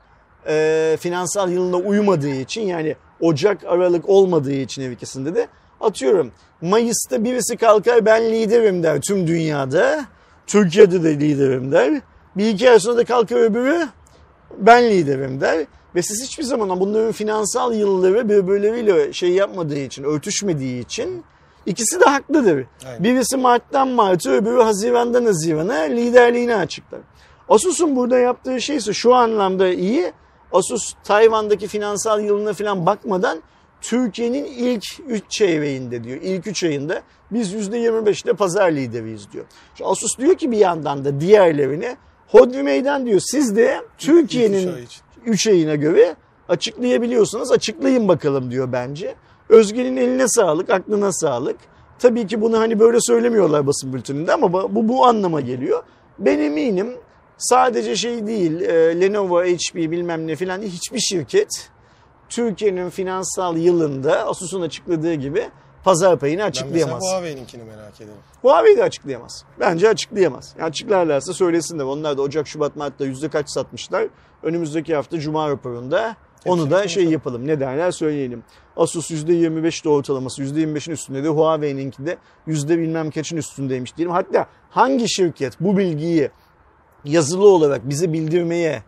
e, 0.46 0.96
finansal 1.00 1.50
yılına 1.50 1.76
uymadığı 1.76 2.34
için 2.34 2.62
yani 2.62 2.96
Ocak 3.20 3.64
Aralık 3.64 4.08
olmadığı 4.08 4.52
için 4.52 4.82
her 4.82 4.90
ikisinde 4.90 5.34
de 5.34 5.48
atıyorum 5.80 6.32
Mayıs'ta 6.60 7.24
birisi 7.24 7.56
kalkar 7.56 8.06
ben 8.06 8.32
liderim 8.32 8.82
der 8.82 9.00
tüm 9.00 9.26
dünyada. 9.26 10.06
Türkiye'de 10.46 11.02
de 11.02 11.20
liderim 11.20 11.72
der. 11.72 12.00
Bir 12.36 12.48
iki 12.48 12.70
ay 12.70 12.78
sonra 12.78 12.96
da 12.96 13.04
kalkar 13.04 13.36
öbürü 13.36 13.88
ben 14.58 14.90
liderim 14.90 15.40
der. 15.40 15.66
Ve 15.94 16.02
siz 16.02 16.22
hiçbir 16.22 16.44
zaman 16.44 16.80
bunların 16.80 17.12
finansal 17.12 17.74
yılları 17.74 18.28
birbirleriyle 18.28 19.12
şey 19.12 19.30
yapmadığı 19.30 19.78
için, 19.78 20.04
örtüşmediği 20.04 20.84
için 20.84 21.24
ikisi 21.66 22.00
de 22.00 22.04
haklıdır. 22.04 22.66
Aynen. 22.86 23.04
Birisi 23.04 23.36
Mart'tan 23.36 23.88
Mart'a, 23.88 24.30
öbürü 24.30 24.62
Haziran'dan 24.62 25.24
Haziran'a 25.24 25.74
liderliğini 25.74 26.54
açıklar. 26.54 27.00
Asus'un 27.48 27.96
burada 27.96 28.18
yaptığı 28.18 28.60
şey 28.60 28.76
ise 28.76 28.92
şu 28.92 29.14
anlamda 29.14 29.68
iyi. 29.68 30.12
Asus 30.52 30.94
Tayvan'daki 31.04 31.68
finansal 31.68 32.20
yılına 32.20 32.52
falan 32.52 32.86
bakmadan 32.86 33.42
Türkiye'nin 33.80 34.44
ilk 34.44 34.84
3 35.08 35.24
çeyreğinde 35.28 36.04
diyor. 36.04 36.18
İlk 36.22 36.46
3 36.46 36.64
ayında 36.64 37.02
biz 37.30 37.54
%25'te 37.54 38.32
pazar 38.32 38.72
lideriyiz 38.72 39.32
diyor. 39.32 39.44
Şu 39.78 39.88
Asus 39.88 40.18
diyor 40.18 40.34
ki 40.34 40.50
bir 40.50 40.58
yandan 40.58 41.04
da 41.04 41.20
diğerlerine 41.20 41.96
Hodri 42.28 42.62
meydan 42.62 43.06
diyor. 43.06 43.20
Siz 43.24 43.56
de 43.56 43.80
Türkiye'nin 43.98 44.74
3 45.26 45.46
ayına 45.46 45.74
göre 45.74 46.16
açıklayabiliyorsunuz. 46.48 47.52
Açıklayın 47.52 48.08
bakalım 48.08 48.50
diyor 48.50 48.72
bence. 48.72 49.14
Özge'nin 49.48 49.96
eline 49.96 50.28
sağlık, 50.28 50.70
aklına 50.70 51.12
sağlık. 51.12 51.56
Tabii 51.98 52.26
ki 52.26 52.40
bunu 52.40 52.58
hani 52.58 52.80
böyle 52.80 52.98
söylemiyorlar 53.00 53.66
basın 53.66 53.92
bülteninde 53.92 54.32
ama 54.32 54.52
bu 54.52 54.88
bu 54.88 55.06
anlama 55.06 55.40
geliyor. 55.40 55.82
Ben 56.18 56.38
eminim 56.38 56.96
sadece 57.38 57.96
şey 57.96 58.26
değil 58.26 58.60
e, 58.60 59.00
Lenovo, 59.00 59.42
HP 59.42 59.74
bilmem 59.74 60.26
ne 60.26 60.36
filan 60.36 60.62
hiçbir 60.62 60.98
şirket 60.98 61.70
Türkiye'nin 62.28 62.90
finansal 62.90 63.56
yılında 63.56 64.26
Asus'un 64.26 64.62
açıkladığı 64.62 65.14
gibi 65.14 65.44
pazar 65.84 66.18
payını 66.18 66.42
açıklayamaz. 66.44 66.90
Ben 66.90 66.94
mesela 66.94 67.12
Huawei'ninkini 67.12 67.62
merak 67.62 68.00
ederim. 68.00 68.18
Huawei 68.42 68.76
de 68.76 68.82
açıklayamaz. 68.82 69.44
Bence 69.60 69.88
açıklayamaz. 69.88 70.54
Yani 70.58 70.68
açıklarlarsa 70.68 71.32
söylesinler. 71.32 71.84
Onlar 71.84 72.18
da 72.18 72.22
Ocak, 72.22 72.48
Şubat, 72.48 72.76
Mart'ta 72.76 73.04
yüzde 73.04 73.28
kaç 73.28 73.50
satmışlar. 73.50 74.06
Önümüzdeki 74.42 74.94
hafta 74.94 75.20
Cuma 75.20 75.48
raporunda 75.48 76.16
onu 76.46 76.70
da 76.70 76.88
şey 76.88 77.04
yapalım. 77.04 77.46
Ne 77.46 77.60
derler 77.60 77.90
söyleyelim. 77.90 78.44
Asus 78.76 79.10
%25 79.10 79.84
de 79.84 79.88
ortalaması 79.88 80.42
%25'in 80.42 80.92
üstünde 80.92 81.24
de 81.24 81.28
Huawei'ninki 81.28 82.06
de 82.06 82.16
yüzde 82.46 82.78
bilmem 82.78 83.10
kaçın 83.10 83.36
üstündeymiş 83.36 83.96
diyelim. 83.96 84.12
Hatta 84.12 84.46
hangi 84.70 85.08
şirket 85.08 85.60
bu 85.60 85.76
bilgiyi 85.76 86.30
yazılı 87.04 87.48
olarak 87.48 87.88
bize 87.88 88.12
bildirmeye 88.12 88.82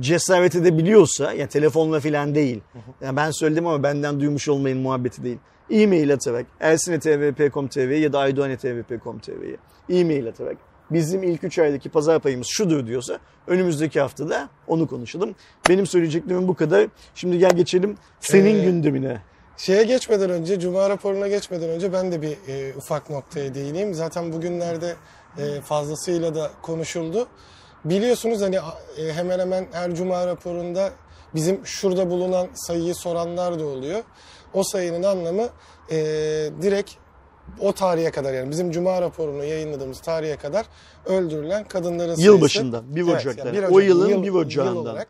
cesaret 0.00 0.54
edebiliyorsa 0.54 1.32
yani 1.32 1.48
telefonla 1.48 2.00
filan 2.00 2.34
değil. 2.34 2.60
Yani 3.00 3.16
ben 3.16 3.30
söyledim 3.30 3.66
ama 3.66 3.82
benden 3.82 4.20
duymuş 4.20 4.48
olmayın 4.48 4.78
muhabbeti 4.78 5.24
değil. 5.24 5.38
E-mail 5.70 6.14
atarak 6.14 6.46
elsine.tvp.com.tr'ye 6.60 7.98
ya 7.98 8.12
da 8.12 8.18
aydoğane.tvp.com.tr'ye 8.18 9.56
e-mail 10.00 10.28
atarak 10.28 10.56
bizim 10.90 11.22
ilk 11.22 11.44
3 11.44 11.58
aydaki 11.58 11.88
pazar 11.88 12.20
payımız 12.20 12.46
şudur 12.50 12.86
diyorsa 12.86 13.18
önümüzdeki 13.46 14.00
haftada 14.00 14.48
onu 14.66 14.86
konuşalım. 14.86 15.34
Benim 15.68 15.86
söyleyeceklerim 15.86 16.48
bu 16.48 16.54
kadar. 16.54 16.88
Şimdi 17.14 17.38
gel 17.38 17.50
geçelim 17.50 17.96
senin 18.20 18.60
ee, 18.60 18.64
gündemine. 18.64 19.22
Şeye 19.56 19.82
geçmeden 19.84 20.30
önce, 20.30 20.60
Cuma 20.60 20.90
raporuna 20.90 21.28
geçmeden 21.28 21.68
önce 21.68 21.92
ben 21.92 22.12
de 22.12 22.22
bir 22.22 22.36
e, 22.48 22.76
ufak 22.76 23.10
noktaya 23.10 23.54
değineyim. 23.54 23.94
Zaten 23.94 24.32
bugünlerde 24.32 24.96
e, 25.38 25.60
fazlasıyla 25.60 26.34
da 26.34 26.50
konuşuldu. 26.62 27.28
Biliyorsunuz 27.84 28.42
hani 28.42 28.56
e, 28.98 29.12
hemen 29.12 29.38
hemen 29.38 29.66
her 29.72 29.94
Cuma 29.94 30.26
raporunda 30.26 30.90
bizim 31.34 31.66
şurada 31.66 32.10
bulunan 32.10 32.48
sayıyı 32.54 32.94
soranlar 32.94 33.58
da 33.58 33.66
oluyor. 33.66 34.02
O 34.54 34.62
sayının 34.62 35.02
anlamı 35.02 35.48
e, 35.90 35.96
direkt 36.62 36.90
o 37.60 37.72
tarihe 37.72 38.10
kadar 38.10 38.34
yani 38.34 38.50
bizim 38.50 38.70
Cuma 38.70 39.02
raporunu 39.02 39.44
yayınladığımız 39.44 40.00
tarihe 40.00 40.36
kadar 40.36 40.66
öldürülen 41.06 41.68
kadınların 41.68 42.14
sayısı. 42.14 42.22
Yılbaşından 42.22 42.96
1 42.96 43.02
Ocak'tan. 43.02 43.46
Evet, 43.46 43.54
yani 43.54 43.74
o 43.74 43.78
yılın 43.78 44.08
yıl, 44.08 44.22
1 44.22 44.30
Ocağı'ndan. 44.30 44.72
Yıl 44.72 44.80
olarak, 44.80 45.08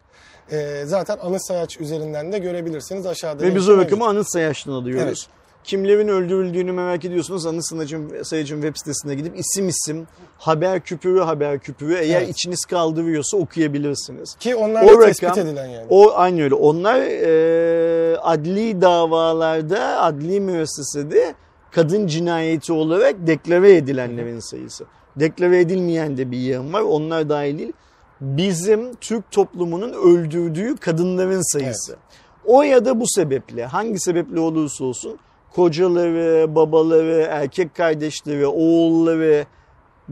e, 0.50 0.82
zaten 0.84 1.18
anıt 1.22 1.46
sayaç 1.46 1.80
üzerinden 1.80 2.32
de 2.32 2.38
görebilirsiniz 2.38 3.06
aşağıda. 3.06 3.42
Ve 3.42 3.54
biz 3.54 3.68
o 3.68 3.78
rakamı 3.78 4.06
anıt 4.06 4.32
sayaçtan 4.32 4.72
alıyoruz. 4.72 5.28
Evet. 5.28 5.37
Kimlerin 5.68 6.08
öldürüldüğünü 6.08 6.72
merak 6.72 7.04
ediyorsunuz. 7.04 7.46
Anı 7.46 7.62
Sınacım 7.62 8.24
Sayacım 8.24 8.62
web 8.62 8.76
sitesine 8.76 9.14
gidip 9.14 9.38
isim 9.38 9.68
isim 9.68 10.06
haber 10.38 10.80
küpürü 10.80 11.20
haber 11.20 11.58
küpürü 11.58 11.94
eğer 11.94 12.20
evet. 12.20 12.30
içiniz 12.30 12.64
kaldırıyorsa 12.64 13.36
okuyabilirsiniz. 13.36 14.34
Ki 14.34 14.56
onlar 14.56 14.82
o 14.82 14.86
da 14.86 14.92
rakam, 14.92 15.06
tespit 15.06 15.38
edilen 15.38 15.66
yani. 15.66 15.86
O 15.90 16.12
aynı 16.14 16.42
öyle. 16.42 16.54
Onlar 16.54 17.00
e, 17.00 18.18
adli 18.18 18.80
davalarda 18.80 20.02
adli 20.02 20.40
müessesede 20.40 21.34
kadın 21.70 22.06
cinayeti 22.06 22.72
olarak 22.72 23.26
deklare 23.26 23.76
edilenlerin 23.76 24.40
sayısı. 24.40 24.84
Deklare 25.16 25.60
edilmeyen 25.60 26.16
de 26.16 26.30
bir 26.30 26.38
yığın 26.38 26.72
var. 26.72 26.80
Onlar 26.80 27.28
dahil 27.28 27.58
değil. 27.58 27.72
Bizim 28.20 28.94
Türk 28.94 29.30
toplumunun 29.30 29.92
öldürdüğü 29.92 30.76
kadınların 30.76 31.52
sayısı. 31.52 31.92
Evet. 31.92 32.00
O 32.44 32.62
ya 32.62 32.84
da 32.84 33.00
bu 33.00 33.04
sebeple 33.08 33.64
hangi 33.64 34.00
sebeple 34.00 34.40
olursa 34.40 34.84
olsun 34.84 35.18
kocaları, 35.54 36.54
babaları, 36.54 37.26
erkek 37.30 37.74
kardeşleri, 37.74 38.46
oğulları 38.46 39.46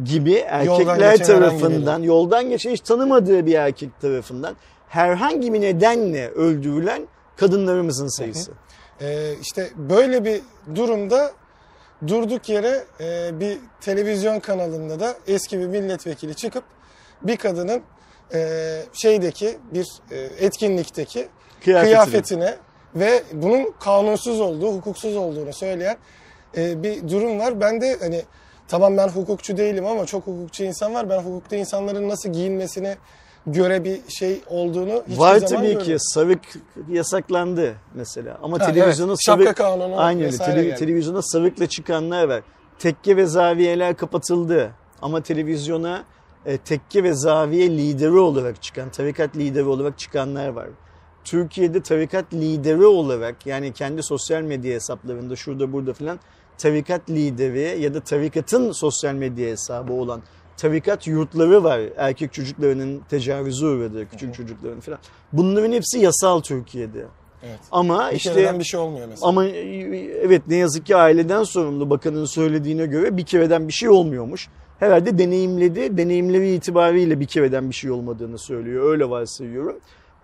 gibi 0.05 0.35
erkekler 0.35 1.19
tarafından, 1.19 2.03
yoldan 2.03 2.51
geçen 2.51 2.71
hiç 2.71 2.81
tanımadığı 2.81 3.47
bir 3.47 3.55
erkek 3.55 4.01
tarafından 4.01 4.57
herhangi 4.89 5.53
bir 5.53 5.61
nedenle 5.61 6.29
öldürülen 6.29 7.09
kadınlarımızın 7.37 8.19
sayısı. 8.19 8.53
Ee, 9.01 9.35
işte 9.43 9.71
böyle 9.77 10.25
bir 10.25 10.41
durumda 10.75 11.33
durduk 12.07 12.49
yere 12.49 12.85
e, 13.01 13.41
bir 13.41 13.59
televizyon 13.81 14.41
kanalında 14.41 15.01
da 15.01 15.17
eski 15.27 15.59
bir 15.59 15.67
milletvekili 15.67 16.35
çıkıp 16.35 16.65
bir 17.23 17.37
kadının 17.37 17.83
e, 18.35 18.83
şeydeki 18.93 19.59
bir 19.75 19.87
e, 20.11 20.17
etkinlikteki 20.19 21.29
kıyafetine 21.65 22.57
ve 22.97 23.23
bunun 23.33 23.73
kanunsuz 23.81 24.41
olduğu, 24.41 24.73
hukuksuz 24.73 25.17
olduğunu 25.17 25.53
söyleyen 25.53 25.97
e, 26.57 26.83
bir 26.83 27.09
durum 27.09 27.39
var. 27.39 27.61
Ben 27.61 27.81
de 27.81 27.97
hani 28.01 28.23
tamam 28.69 28.97
ben 28.97 29.09
hukukçu 29.09 29.57
değilim 29.57 29.87
ama 29.87 30.07
çok 30.07 30.27
hukukçu 30.27 30.65
insan 30.65 30.95
var. 30.95 31.11
Ben 31.11 31.19
hukukta 31.19 31.57
insanların 31.57 32.09
nasıl 32.09 32.33
giyinmesine 32.33 32.97
göre 33.47 33.85
bir 33.85 34.01
şey 34.09 34.41
olduğunu 34.47 35.03
hiçbir 35.09 35.19
var 35.19 35.37
zaman 35.37 35.49
tabii 35.49 35.73
görmedim. 35.73 35.93
ki 35.93 35.97
sarık 35.99 36.41
yasaklandı 36.89 37.75
mesela 37.95 38.39
ama 38.43 38.61
ha, 38.61 38.67
televizyona 38.67 39.11
evet. 39.11 39.25
sarık 39.27 39.47
Şapka 39.47 39.65
kanunu 39.65 40.01
aynı 40.01 40.25
öyle 40.25 40.37
Tele, 40.37 40.75
televizyona 40.75 41.23
sarıkla 41.23 41.67
çıkanlar 41.67 42.25
var. 42.25 42.43
Tekke 42.79 43.17
ve 43.17 43.27
zaviyeler 43.27 43.97
kapatıldı 43.97 44.71
ama 45.03 45.23
televizyona 45.23 46.05
e, 46.47 46.59
tekke 46.59 47.03
ve 47.03 47.13
zaviye 47.13 47.71
lideri 47.71 48.19
olarak 48.19 48.63
çıkan, 48.63 48.91
tarikat 48.91 49.37
lideri 49.37 49.65
olarak 49.65 49.99
çıkanlar 49.99 50.49
var. 50.49 50.67
Türkiye'de 51.27 51.83
tarikat 51.83 52.35
lideri 52.35 52.87
olarak 52.87 53.47
yani 53.47 53.73
kendi 53.73 54.03
sosyal 54.03 54.43
medya 54.43 54.75
hesaplarında 54.75 55.37
şurada 55.37 55.73
burada 55.73 55.93
filan 55.93 56.19
tarikat 56.59 57.11
lideri 57.11 57.83
ya 57.83 57.95
da 57.95 58.01
tarikatın 58.01 58.73
sosyal 58.73 59.15
medya 59.15 59.49
hesabı 59.49 59.93
olan 59.93 60.23
tarikat 60.57 61.07
yurtları 61.07 61.65
var. 61.65 61.81
Erkek 61.97 62.33
çocuklarının 62.33 63.03
tecavüzü 63.11 63.67
uğradığı, 63.67 64.09
küçük 64.09 64.35
çocukların 64.35 64.81
falan. 64.81 64.99
Bunların 65.33 65.73
hepsi 65.73 65.99
yasal 65.99 66.41
Türkiye'de. 66.41 67.05
Evet. 67.43 67.59
Ama 67.73 68.09
Bir 68.11 68.17
işte 68.17 68.59
bir 68.59 68.65
şey 68.65 68.81
olmuyor 68.81 69.09
mesela. 69.09 69.29
ama 69.29 69.45
evet 69.47 70.43
ne 70.49 70.57
yazık 70.57 70.87
ki 70.87 70.97
aileden 70.97 71.43
sorumlu 71.43 71.91
bakanın 71.91 72.25
söylediğine 72.25 72.87
göre 72.87 73.17
bir 73.17 73.27
kereden 73.27 73.69
bir 73.69 73.73
şey 73.73 73.89
olmuyormuş. 73.89 74.49
Herhalde 74.79 75.19
deneyimledi. 75.19 75.97
Deneyimleri 75.97 76.55
itibariyle 76.55 77.21
bir 77.21 77.27
kereden 77.27 77.71
bir 77.71 77.75
şey 77.75 77.91
olmadığını 77.91 78.39
söylüyor. 78.39 78.91
Öyle 78.91 79.11
varsayıyorum. 79.11 79.77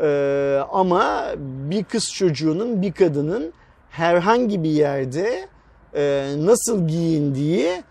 Ee, 0.02 0.60
ama 0.72 1.26
bir 1.38 1.84
kız 1.84 2.12
çocuğunun, 2.12 2.82
bir 2.82 2.92
kadının 2.92 3.52
herhangi 3.90 4.62
bir 4.62 4.70
yerde 4.70 5.48
e, 5.94 6.34
nasıl 6.38 6.88
giyindiği 6.88 7.82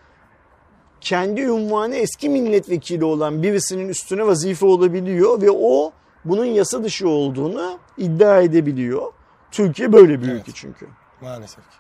kendi 1.02 1.42
ünvanı 1.42 1.96
eski 1.96 2.30
milletvekili 2.30 3.06
olan 3.06 3.44
birisinin 3.44 3.90
üstüne 3.90 4.28
vazife 4.28 4.66
olabiliyor 4.66 5.42
ve 5.42 5.52
o 5.52 5.92
bunun 6.26 6.46
yasa 6.46 6.84
dışı 6.84 7.10
olduğunu 7.10 7.80
iddia 7.98 8.42
edebiliyor. 8.42 9.14
Türkiye 9.52 9.94
böyle 9.94 10.22
bir 10.22 10.30
Evet. 10.30 10.42
ülke 10.42 10.52
çünkü. 10.56 10.88
Maalesef 11.22 11.70
ki. 11.70 11.78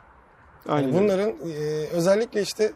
Aynen. 0.69 0.87
Yani 0.87 0.99
bunların 1.03 1.29
e, 1.29 1.87
özellikle 1.91 2.41
işte 2.41 2.71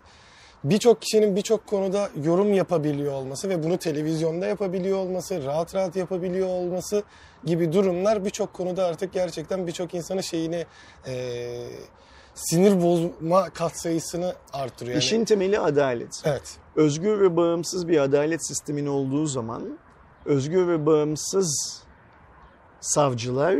birçok 0.69 1.01
kişinin 1.01 1.35
birçok 1.35 1.67
konuda 1.67 2.09
yorum 2.23 2.53
yapabiliyor 2.53 3.13
olması 3.13 3.49
ve 3.49 3.63
bunu 3.63 3.77
televizyonda 3.77 4.45
yapabiliyor 4.45 4.97
olması, 4.97 5.45
rahat 5.45 5.75
rahat 5.75 5.95
yapabiliyor 5.95 6.47
olması 6.47 7.03
gibi 7.43 7.73
durumlar 7.73 8.25
birçok 8.25 8.53
konuda 8.53 8.85
artık 8.85 9.13
gerçekten 9.13 9.67
birçok 9.67 9.93
insanın 9.93 10.21
şeyini 10.21 10.65
e, 11.07 11.47
sinir 12.35 12.81
bozma 12.81 13.49
katsayısını 13.49 14.35
artırıyor. 14.53 14.93
Yani, 14.93 15.03
İşin 15.03 15.25
temeli 15.25 15.59
adalet. 15.59 16.21
Evet. 16.25 16.57
Özgür 16.75 17.19
ve 17.19 17.35
bağımsız 17.35 17.87
bir 17.87 17.97
adalet 17.97 18.47
sistemin 18.47 18.85
olduğu 18.85 19.25
zaman 19.25 19.77
özgür 20.25 20.67
ve 20.67 20.85
bağımsız 20.85 21.81
savcılar 22.81 23.59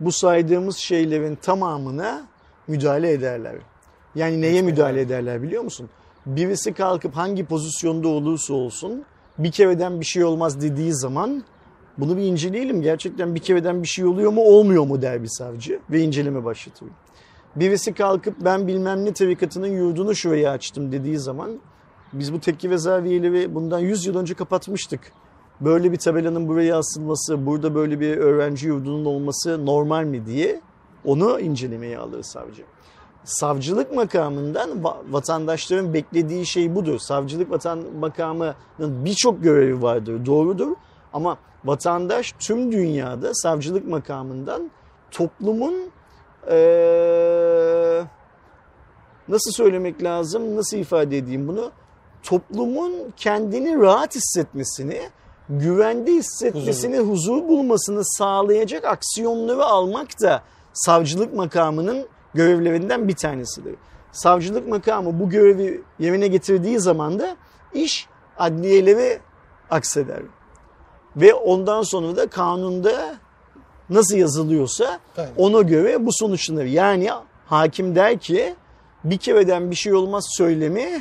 bu 0.00 0.12
saydığımız 0.12 0.76
şeylerin 0.76 1.34
tamamına 1.34 2.26
müdahale 2.66 3.12
ederler. 3.12 3.54
Yani 4.14 4.42
neye 4.42 4.62
müdahale 4.62 5.00
ederler 5.00 5.42
biliyor 5.42 5.62
musun? 5.62 5.90
Birisi 6.26 6.72
kalkıp 6.72 7.16
hangi 7.16 7.44
pozisyonda 7.44 8.08
olursa 8.08 8.54
olsun 8.54 9.04
bir 9.38 9.50
kereden 9.50 10.00
bir 10.00 10.04
şey 10.04 10.24
olmaz 10.24 10.60
dediği 10.60 10.94
zaman 10.94 11.44
bunu 11.98 12.16
bir 12.16 12.22
inceleyelim. 12.22 12.82
Gerçekten 12.82 13.34
bir 13.34 13.40
kereden 13.40 13.82
bir 13.82 13.88
şey 13.88 14.04
oluyor 14.04 14.32
mu 14.32 14.40
olmuyor 14.40 14.86
mu 14.86 15.02
der 15.02 15.22
bir 15.22 15.28
savcı 15.28 15.80
ve 15.90 16.00
inceleme 16.00 16.44
başlatıyor. 16.44 16.90
Birisi 17.56 17.94
kalkıp 17.94 18.36
ben 18.40 18.66
bilmem 18.66 19.04
ne 19.04 19.12
tarikatının 19.12 19.66
yurdunu 19.66 20.14
şuraya 20.14 20.50
açtım 20.50 20.92
dediği 20.92 21.18
zaman 21.18 21.60
biz 22.12 22.32
bu 22.32 22.40
tekke 22.40 22.70
ve 22.70 22.78
zaviyeleri 22.78 23.54
bundan 23.54 23.78
100 23.78 24.06
yıl 24.06 24.16
önce 24.16 24.34
kapatmıştık. 24.34 25.00
Böyle 25.60 25.92
bir 25.92 25.96
tabelanın 25.96 26.48
buraya 26.48 26.78
asılması, 26.78 27.46
burada 27.46 27.74
böyle 27.74 28.00
bir 28.00 28.16
öğrenci 28.16 28.66
yurdunun 28.66 29.04
olması 29.04 29.66
normal 29.66 30.04
mi 30.04 30.26
diye 30.26 30.60
onu 31.04 31.40
incelemeye 31.40 31.98
alır 31.98 32.22
savcı. 32.22 32.62
Savcılık 33.26 33.92
makamından 33.94 34.70
va- 34.70 35.12
vatandaşların 35.12 35.94
beklediği 35.94 36.46
şey 36.46 36.74
budur. 36.74 36.98
Savcılık 36.98 37.50
vatan 37.50 37.78
makamının 37.98 38.54
birçok 39.04 39.42
görevi 39.42 39.82
vardır, 39.82 40.26
doğrudur. 40.26 40.68
Ama 41.12 41.38
vatandaş 41.64 42.32
tüm 42.38 42.72
dünyada 42.72 43.34
savcılık 43.34 43.88
makamından 43.88 44.70
toplumun 45.10 45.74
eee, 46.50 48.04
nasıl 49.28 49.50
söylemek 49.52 50.02
lazım, 50.02 50.56
nasıl 50.56 50.76
ifade 50.76 51.18
edeyim 51.18 51.48
bunu? 51.48 51.70
Toplumun 52.22 52.92
kendini 53.16 53.80
rahat 53.80 54.14
hissetmesini, 54.14 55.00
güvende 55.48 56.12
hissetmesini, 56.12 56.98
huzur 56.98 57.48
bulmasını 57.48 58.00
sağlayacak 58.04 58.84
aksiyonları 58.84 59.64
almak 59.64 60.22
da 60.22 60.42
savcılık 60.72 61.34
makamının 61.34 62.06
görevlerinden 62.36 63.08
bir 63.08 63.16
tanesidir. 63.16 63.74
Savcılık 64.12 64.68
makamı 64.68 65.20
bu 65.20 65.30
görevi 65.30 65.82
yerine 65.98 66.26
getirdiği 66.26 66.80
zaman 66.80 67.18
da 67.18 67.36
iş 67.74 68.08
adliyelere 68.38 69.18
akseder. 69.70 70.22
Ve 71.16 71.34
ondan 71.34 71.82
sonra 71.82 72.16
da 72.16 72.26
kanunda 72.26 73.16
nasıl 73.90 74.16
yazılıyorsa 74.16 75.00
Aynen. 75.16 75.30
ona 75.36 75.62
göre 75.62 76.06
bu 76.06 76.10
sonuçlanır. 76.12 76.64
Yani 76.64 77.10
hakim 77.46 77.94
der 77.94 78.18
ki 78.18 78.54
bir 79.04 79.18
kereden 79.18 79.70
bir 79.70 79.76
şey 79.76 79.94
olmaz 79.94 80.24
söylemi 80.36 81.00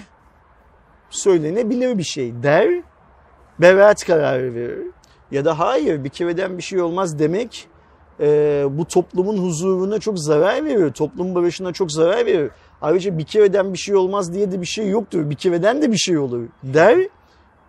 söylenebilir 1.09 1.97
bir 1.97 2.03
şey 2.03 2.43
der. 2.43 2.81
Beraat 3.59 4.05
kararı 4.05 4.55
verir. 4.55 4.87
Ya 5.31 5.45
da 5.45 5.59
hayır 5.59 6.03
bir 6.03 6.09
kereden 6.09 6.57
bir 6.57 6.63
şey 6.63 6.81
olmaz 6.81 7.19
demek 7.19 7.67
e, 8.19 8.63
bu 8.69 8.85
toplumun 8.85 9.37
huzuruna 9.37 9.99
çok 9.99 10.19
zarar 10.19 10.65
verir. 10.65 10.91
Toplum 10.91 11.35
barışına 11.35 11.73
çok 11.73 11.91
zarar 11.91 12.25
verir. 12.25 12.51
Ayrıca 12.81 13.17
bir 13.17 13.25
kereden 13.25 13.73
bir 13.73 13.77
şey 13.77 13.95
olmaz 13.95 14.33
diye 14.33 14.51
de 14.51 14.61
bir 14.61 14.65
şey 14.65 14.89
yoktur. 14.89 15.29
Bir 15.29 15.35
kereden 15.35 15.81
de 15.81 15.91
bir 15.91 15.97
şey 15.97 16.17
olur 16.17 16.43
der. 16.63 17.07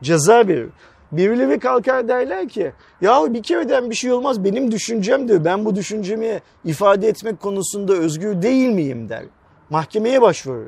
Ceza 0.03 0.49
verir. 0.49 0.69
Birileri 1.13 1.59
kalkar 1.59 2.09
derler 2.09 2.49
ki 2.49 2.73
ya 3.01 3.35
bir 3.35 3.43
kereden 3.43 3.91
bir 3.91 3.95
şey 3.95 4.13
olmaz 4.13 4.45
benim 4.45 4.73
düşüncemdir. 4.73 5.45
Ben 5.45 5.65
bu 5.65 5.77
düşüncemi 5.77 6.41
ifade 6.65 7.09
etmek 7.09 7.41
konusunda 7.41 7.93
özgür 7.93 8.43
değil 8.43 8.69
miyim 8.69 9.09
der. 9.09 9.25
Mahkemeye 9.71 10.23
başvurur. 10.23 10.67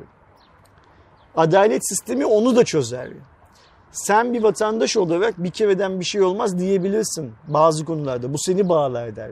Adalet 1.35 1.89
sistemi 1.89 2.25
onu 2.25 2.55
da 2.55 2.63
çözer. 2.63 3.09
Sen 3.91 4.33
bir 4.33 4.43
vatandaş 4.43 4.97
olarak 4.97 5.43
bir 5.43 5.51
kereden 5.51 5.99
bir 5.99 6.05
şey 6.05 6.21
olmaz 6.21 6.59
diyebilirsin 6.59 7.33
bazı 7.47 7.85
konularda. 7.85 8.33
Bu 8.33 8.37
seni 8.37 8.69
bağlar 8.69 9.15
der. 9.15 9.31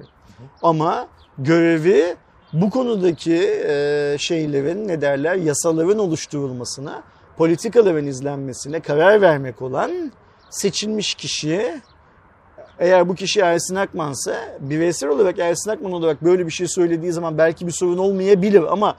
Ama 0.61 1.07
görevi 1.37 2.15
bu 2.53 2.69
konudaki 2.69 3.35
e, 3.67 4.15
şeylerin 4.19 4.87
ne 4.87 5.01
derler 5.01 5.35
yasaların 5.35 5.99
oluşturulmasına, 5.99 7.03
politikaların 7.37 8.05
izlenmesine 8.05 8.79
karar 8.79 9.21
vermek 9.21 9.61
olan 9.61 10.11
seçilmiş 10.49 11.15
kişi 11.15 11.81
eğer 12.79 13.09
bu 13.09 13.15
kişi 13.15 13.39
Ersin 13.39 13.75
Akman'sa 13.75 14.35
bireysel 14.59 15.09
olarak 15.09 15.39
Ersin 15.39 15.71
Akman 15.71 15.91
olarak 15.91 16.23
böyle 16.23 16.45
bir 16.45 16.51
şey 16.51 16.67
söylediği 16.67 17.11
zaman 17.11 17.37
belki 17.37 17.67
bir 17.67 17.71
sorun 17.71 17.97
olmayabilir 17.97 18.63
ama 18.71 18.95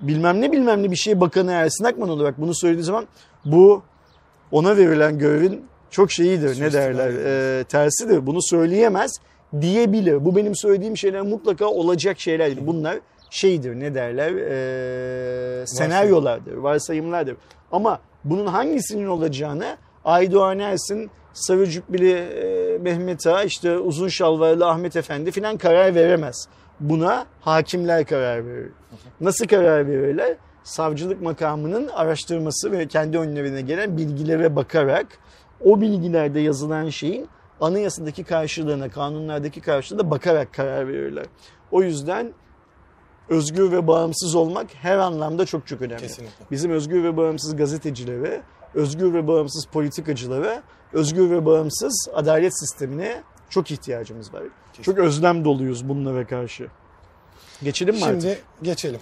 bilmem 0.00 0.40
ne 0.40 0.52
bilmem 0.52 0.82
ne 0.82 0.90
bir 0.90 0.96
şey 0.96 1.20
bakanı 1.20 1.52
Ersin 1.52 1.84
Akman 1.84 2.08
olarak 2.08 2.40
bunu 2.40 2.54
söylediği 2.54 2.84
zaman 2.84 3.06
bu 3.44 3.82
ona 4.50 4.76
verilen 4.76 5.18
görevin 5.18 5.64
çok 5.90 6.12
şeyidir 6.12 6.60
ne 6.60 6.72
derler 6.72 7.10
e, 7.10 7.64
tersidir. 7.64 8.26
Bunu 8.26 8.42
söyleyemez 8.42 9.12
diyebilir. 9.60 10.24
Bu 10.24 10.36
benim 10.36 10.56
söylediğim 10.56 10.96
şeyler 10.96 11.22
mutlaka 11.22 11.66
olacak 11.66 12.20
şeyler. 12.20 12.66
Bunlar 12.66 12.98
şeydir 13.30 13.80
ne 13.80 13.94
derler 13.94 14.32
e, 14.32 15.66
senaryolardır, 15.66 16.54
varsayımlardır. 16.54 17.36
Ama 17.72 18.00
bunun 18.24 18.46
hangisinin 18.46 19.06
olacağını 19.06 19.76
Aydoğan 20.04 20.58
Ersin, 20.58 21.10
Sarı 21.32 21.66
Cübbeli 21.66 22.12
e, 22.12 22.78
Mehmet 22.78 23.26
Ağa, 23.26 23.42
işte 23.42 23.78
uzun 23.78 24.08
şalvarlı 24.08 24.68
Ahmet 24.68 24.96
Efendi 24.96 25.30
filan 25.30 25.56
karar 25.56 25.94
veremez. 25.94 26.48
Buna 26.80 27.26
hakimler 27.40 28.04
karar 28.04 28.46
verir. 28.46 28.70
Nasıl 29.20 29.46
karar 29.46 29.86
verirler? 29.86 30.36
Savcılık 30.64 31.22
makamının 31.22 31.88
araştırması 31.88 32.72
ve 32.72 32.86
kendi 32.86 33.18
önlerine 33.18 33.60
gelen 33.60 33.96
bilgilere 33.96 34.56
bakarak 34.56 35.06
o 35.64 35.80
bilgilerde 35.80 36.40
yazılan 36.40 36.88
şeyin 36.88 37.28
anayasadaki 37.62 38.24
karşılığına, 38.24 38.90
kanunlardaki 38.90 39.60
karşılığına 39.60 40.10
bakarak 40.10 40.54
karar 40.54 40.88
verirler. 40.88 41.26
O 41.70 41.82
yüzden 41.82 42.32
özgür 43.28 43.72
ve 43.72 43.86
bağımsız 43.86 44.34
olmak 44.34 44.66
her 44.74 44.98
anlamda 44.98 45.46
çok 45.46 45.66
çok 45.66 45.82
önemli. 45.82 46.02
Kesinlikle. 46.02 46.44
Bizim 46.50 46.70
özgür 46.70 47.04
ve 47.04 47.16
bağımsız 47.16 47.56
gazetecilere, 47.56 48.42
özgür 48.74 49.14
ve 49.14 49.26
bağımsız 49.26 49.66
politikacılara, 49.66 50.62
özgür 50.92 51.30
ve 51.30 51.46
bağımsız 51.46 52.08
adalet 52.14 52.60
sistemine 52.60 53.22
çok 53.50 53.70
ihtiyacımız 53.70 54.34
var. 54.34 54.42
Çok 54.82 54.98
özlem 54.98 55.44
doluyuz 55.44 55.88
bunlara 55.88 56.26
karşı. 56.26 56.68
Geçelim 57.62 57.94
mi 57.94 58.04
artık? 58.04 58.20
Şimdi 58.20 58.38
geçelim. 58.62 59.00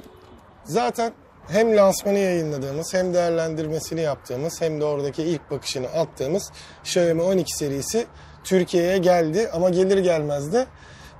Zaten 0.64 1.12
hem 1.48 1.76
lansmanı 1.76 2.18
yayınladığımız 2.18 2.94
hem 2.94 3.14
değerlendirmesini 3.14 4.00
yaptığımız 4.00 4.60
hem 4.60 4.80
de 4.80 4.84
oradaki 4.84 5.22
ilk 5.22 5.50
bakışını 5.50 5.86
attığımız 5.86 6.52
Xiaomi 6.82 7.22
12 7.22 7.58
serisi 7.58 8.06
Türkiye'ye 8.50 8.98
geldi 8.98 9.50
ama 9.52 9.70
gelir 9.70 9.98
gelmez 9.98 10.52
de 10.52 10.66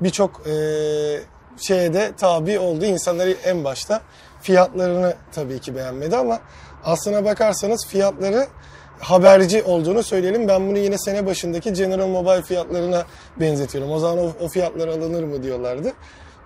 birçok 0.01 0.43
eee 0.47 1.21
şeye 1.61 1.95
de 1.95 2.13
tabi 2.17 2.59
oldu. 2.59 2.85
İnsanları 2.85 3.31
en 3.31 3.65
başta 3.65 4.01
fiyatlarını 4.43 5.15
tabii 5.33 5.59
ki 5.59 5.77
beğenmedi 5.77 6.17
ama 6.17 6.41
aslına 6.85 7.25
bakarsanız 7.25 7.87
fiyatları 7.87 8.47
haberci 9.01 9.63
olduğunu 9.63 10.03
söyleyelim. 10.03 10.49
Ben 10.49 10.69
bunu 10.69 10.79
yine 10.79 10.99
sene 10.99 11.27
başındaki 11.27 11.73
General 11.73 12.07
Mobile 12.07 12.43
fiyatlarına 12.43 13.05
benzetiyorum. 13.41 13.91
O 13.91 13.99
zaman 13.99 14.19
o, 14.19 14.33
o 14.41 14.49
fiyatlar 14.49 14.89
alınır 14.89 15.25
mı 15.25 15.43
diyorlardı. 15.43 15.93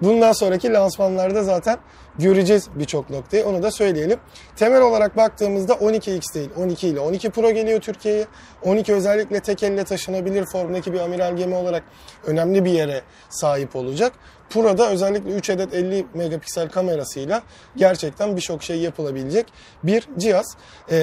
Bundan 0.03 0.33
sonraki 0.33 0.73
lansmanlarda 0.73 1.45
zaten 1.45 1.79
göreceğiz 2.19 2.69
birçok 2.75 3.11
noktayı. 3.11 3.47
Onu 3.47 3.63
da 3.63 3.71
söyleyelim. 3.71 4.19
Temel 4.57 4.83
olarak 4.83 5.17
baktığımızda 5.17 5.73
12X 5.73 6.35
değil 6.35 6.51
12 6.57 6.89
ile 6.89 7.01
12 7.01 7.31
Pro 7.31 7.51
geliyor 7.51 7.81
Türkiye'ye. 7.81 8.27
12 8.63 8.95
özellikle 8.95 9.41
tek 9.41 9.63
elle 9.63 9.85
taşınabilir 9.85 10.45
formdaki 10.45 10.93
bir 10.93 11.01
amiral 11.01 11.37
gemi 11.37 11.55
olarak 11.55 11.83
önemli 12.27 12.65
bir 12.65 12.71
yere 12.71 13.03
sahip 13.29 13.77
olacak. 13.77 14.13
Pro'da 14.51 14.91
özellikle 14.91 15.31
3 15.31 15.51
adet 15.51 15.75
50 15.75 16.07
megapiksel 16.15 16.69
kamerasıyla 16.69 17.43
gerçekten 17.77 18.37
birçok 18.37 18.63
şey 18.63 18.77
yapılabilecek 18.79 19.47
bir 19.83 20.09
cihaz. 20.19 20.57
Ee, 20.91 20.95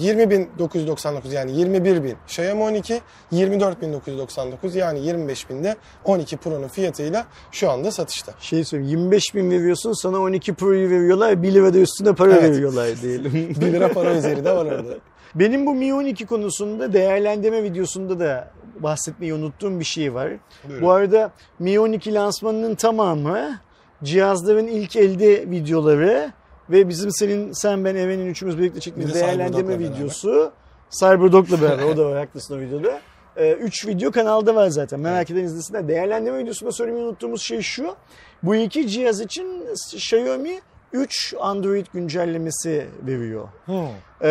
20.999 0.00 1.34
yani 1.34 1.52
21.000 1.52 2.14
Xiaomi 2.26 2.62
12, 2.62 3.00
24.999 3.32 4.78
yani 4.78 4.98
25.000'de 4.98 5.76
12 6.04 6.36
Pro'nun 6.36 6.68
fiyatıyla 6.68 7.26
şu 7.52 7.70
anda 7.70 7.90
satışta. 7.90 8.32
Şey 8.40 8.64
söyleyeyim 8.64 8.98
25 8.98 9.34
bin 9.34 9.50
veriyorsun 9.50 9.92
sana 9.92 10.18
12 10.18 10.54
Pro'yu 10.54 10.90
veriyorlar 10.90 11.42
1 11.42 11.54
lira 11.54 11.74
da 11.74 11.78
üstüne 11.78 12.12
para 12.14 12.32
Evet. 12.32 12.42
veriyorlar 12.50 12.88
diyelim. 13.02 13.32
1 13.60 13.72
lira 13.72 13.88
para 13.88 14.14
üzeri 14.14 14.44
de 14.44 14.50
var 14.52 14.66
orada. 14.66 14.94
Benim 15.34 15.66
bu 15.66 15.74
Mi 15.74 15.94
12 15.94 16.26
konusunda 16.26 16.92
değerlendirme 16.92 17.62
videosunda 17.62 18.20
da 18.20 18.50
bahsetmeyi 18.78 19.34
unuttuğum 19.34 19.80
bir 19.80 19.84
şey 19.84 20.14
var. 20.14 20.32
Buyurun. 20.64 20.82
Bu 20.82 20.90
arada 20.90 21.32
Mi 21.58 21.80
12 21.80 22.14
lansmanının 22.14 22.74
tamamı 22.74 23.60
cihazların 24.04 24.66
ilk 24.66 24.96
elde 24.96 25.50
videoları 25.50 26.32
ve 26.70 26.88
bizim 26.88 27.10
senin 27.10 27.52
sen 27.52 27.84
ben 27.84 27.96
Eren'in 27.96 28.26
üçümüz 28.26 28.58
birlikte 28.58 28.76
Bir 28.76 28.80
çektiğimiz 28.80 29.14
de 29.14 29.18
değerlendirme 29.18 29.78
videosu 29.78 30.52
Cyberdog'la 30.90 31.62
beraber 31.62 31.82
o 31.82 31.96
da 31.96 32.04
var 32.04 32.18
haklısın 32.18 32.58
o 32.58 32.60
videoda. 32.60 33.00
Ee, 33.36 33.52
üç 33.52 33.86
video 33.86 34.10
kanalda 34.10 34.54
var 34.54 34.68
zaten 34.68 35.00
merak 35.00 35.30
eden 35.30 35.44
izlesinler. 35.44 35.88
Değerlendirme 35.88 36.38
videosunda 36.38 36.72
söylemeyi 36.72 37.04
unuttuğumuz 37.04 37.42
şey 37.42 37.60
şu. 37.60 37.96
Bu 38.42 38.54
iki 38.54 38.88
cihaz 38.88 39.20
için 39.20 39.66
Xiaomi 39.92 40.60
3 40.92 41.34
Android 41.40 41.86
güncellemesi 41.94 42.86
veriyor. 43.06 43.48
Hmm. 43.66 43.74
Ee, 44.20 44.28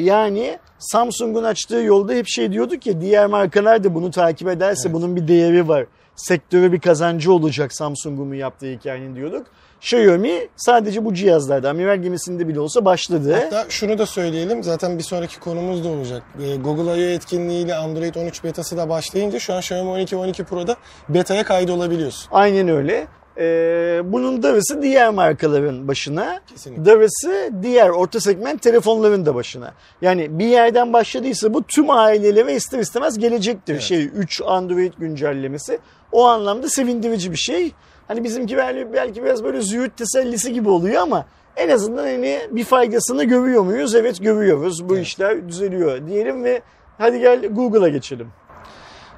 yani 0.00 0.58
Samsung'un 0.78 1.44
açtığı 1.44 1.82
yolda 1.82 2.12
hep 2.12 2.26
şey 2.28 2.52
diyorduk 2.52 2.86
ya 2.86 3.00
diğer 3.00 3.26
markalar 3.26 3.84
da 3.84 3.94
bunu 3.94 4.10
takip 4.10 4.48
ederse 4.48 4.92
bunun 4.92 5.16
bir 5.16 5.28
değeri 5.28 5.68
var. 5.68 5.86
Sektöre 6.16 6.72
bir 6.72 6.80
kazancı 6.80 7.32
olacak 7.32 7.74
Samsung'un 7.74 8.34
yaptığı 8.34 8.66
hikayenin 8.66 9.16
diyorduk. 9.16 9.46
Xiaomi 9.84 10.48
sadece 10.56 11.04
bu 11.04 11.14
cihazlarda 11.14 11.70
amiral 11.70 12.02
gemisinde 12.02 12.48
bile 12.48 12.60
olsa 12.60 12.84
başladı. 12.84 13.34
Hatta 13.34 13.64
şunu 13.68 13.98
da 13.98 14.06
söyleyelim. 14.06 14.62
Zaten 14.62 14.98
bir 14.98 15.02
sonraki 15.02 15.40
konumuz 15.40 15.84
da 15.84 15.88
olacak. 15.88 16.22
Ee, 16.42 16.56
Google 16.56 17.00
I.O. 17.00 17.08
etkinliğiyle 17.08 17.74
Android 17.74 18.14
13 18.14 18.44
betası 18.44 18.76
da 18.76 18.88
başlayınca 18.88 19.38
şu 19.38 19.54
an 19.54 19.58
Xiaomi 19.58 19.90
12 19.90 20.16
12 20.16 20.44
Pro'da 20.44 20.76
betaya 21.08 21.44
kaydolabiliyorsun. 21.44 22.28
Aynen 22.32 22.68
öyle. 22.68 23.06
Ee, 23.38 24.00
bunun 24.04 24.42
darısı 24.42 24.82
diğer 24.82 25.10
markaların 25.10 25.88
başına. 25.88 26.40
Kesinlikle. 26.46 26.84
Darısı 26.84 27.50
diğer 27.62 27.88
orta 27.88 28.20
segment 28.20 28.62
telefonların 28.62 29.26
da 29.26 29.34
başına. 29.34 29.74
Yani 30.02 30.38
bir 30.38 30.46
yerden 30.46 30.92
başladıysa 30.92 31.54
bu 31.54 31.62
tüm 31.62 31.90
ailelere 31.90 32.54
ister 32.54 32.78
istemez 32.78 33.18
gelecektir. 33.18 33.72
Evet. 33.72 33.82
Şey 33.82 34.04
3 34.04 34.42
Android 34.46 34.92
güncellemesi. 34.98 35.78
O 36.12 36.24
anlamda 36.26 36.68
sevindirici 36.68 37.32
bir 37.32 37.36
şey. 37.36 37.72
Hani 38.08 38.24
bizimki 38.24 38.56
belki, 38.92 39.22
biraz 39.24 39.44
böyle 39.44 39.60
züğürt 39.60 39.96
tesellisi 39.96 40.52
gibi 40.52 40.68
oluyor 40.68 41.02
ama 41.02 41.26
en 41.56 41.68
azından 41.68 42.04
hani 42.04 42.40
bir 42.50 42.64
faydasını 42.64 43.24
görüyor 43.24 43.62
muyuz? 43.62 43.94
Evet 43.94 44.22
görüyoruz. 44.22 44.88
Bu 44.88 44.94
Evet. 44.96 45.06
işler 45.06 45.48
düzeliyor 45.48 46.06
diyelim 46.06 46.44
ve 46.44 46.62
hadi 46.98 47.20
gel 47.20 47.48
Google'a 47.48 47.88
geçelim. 47.88 48.28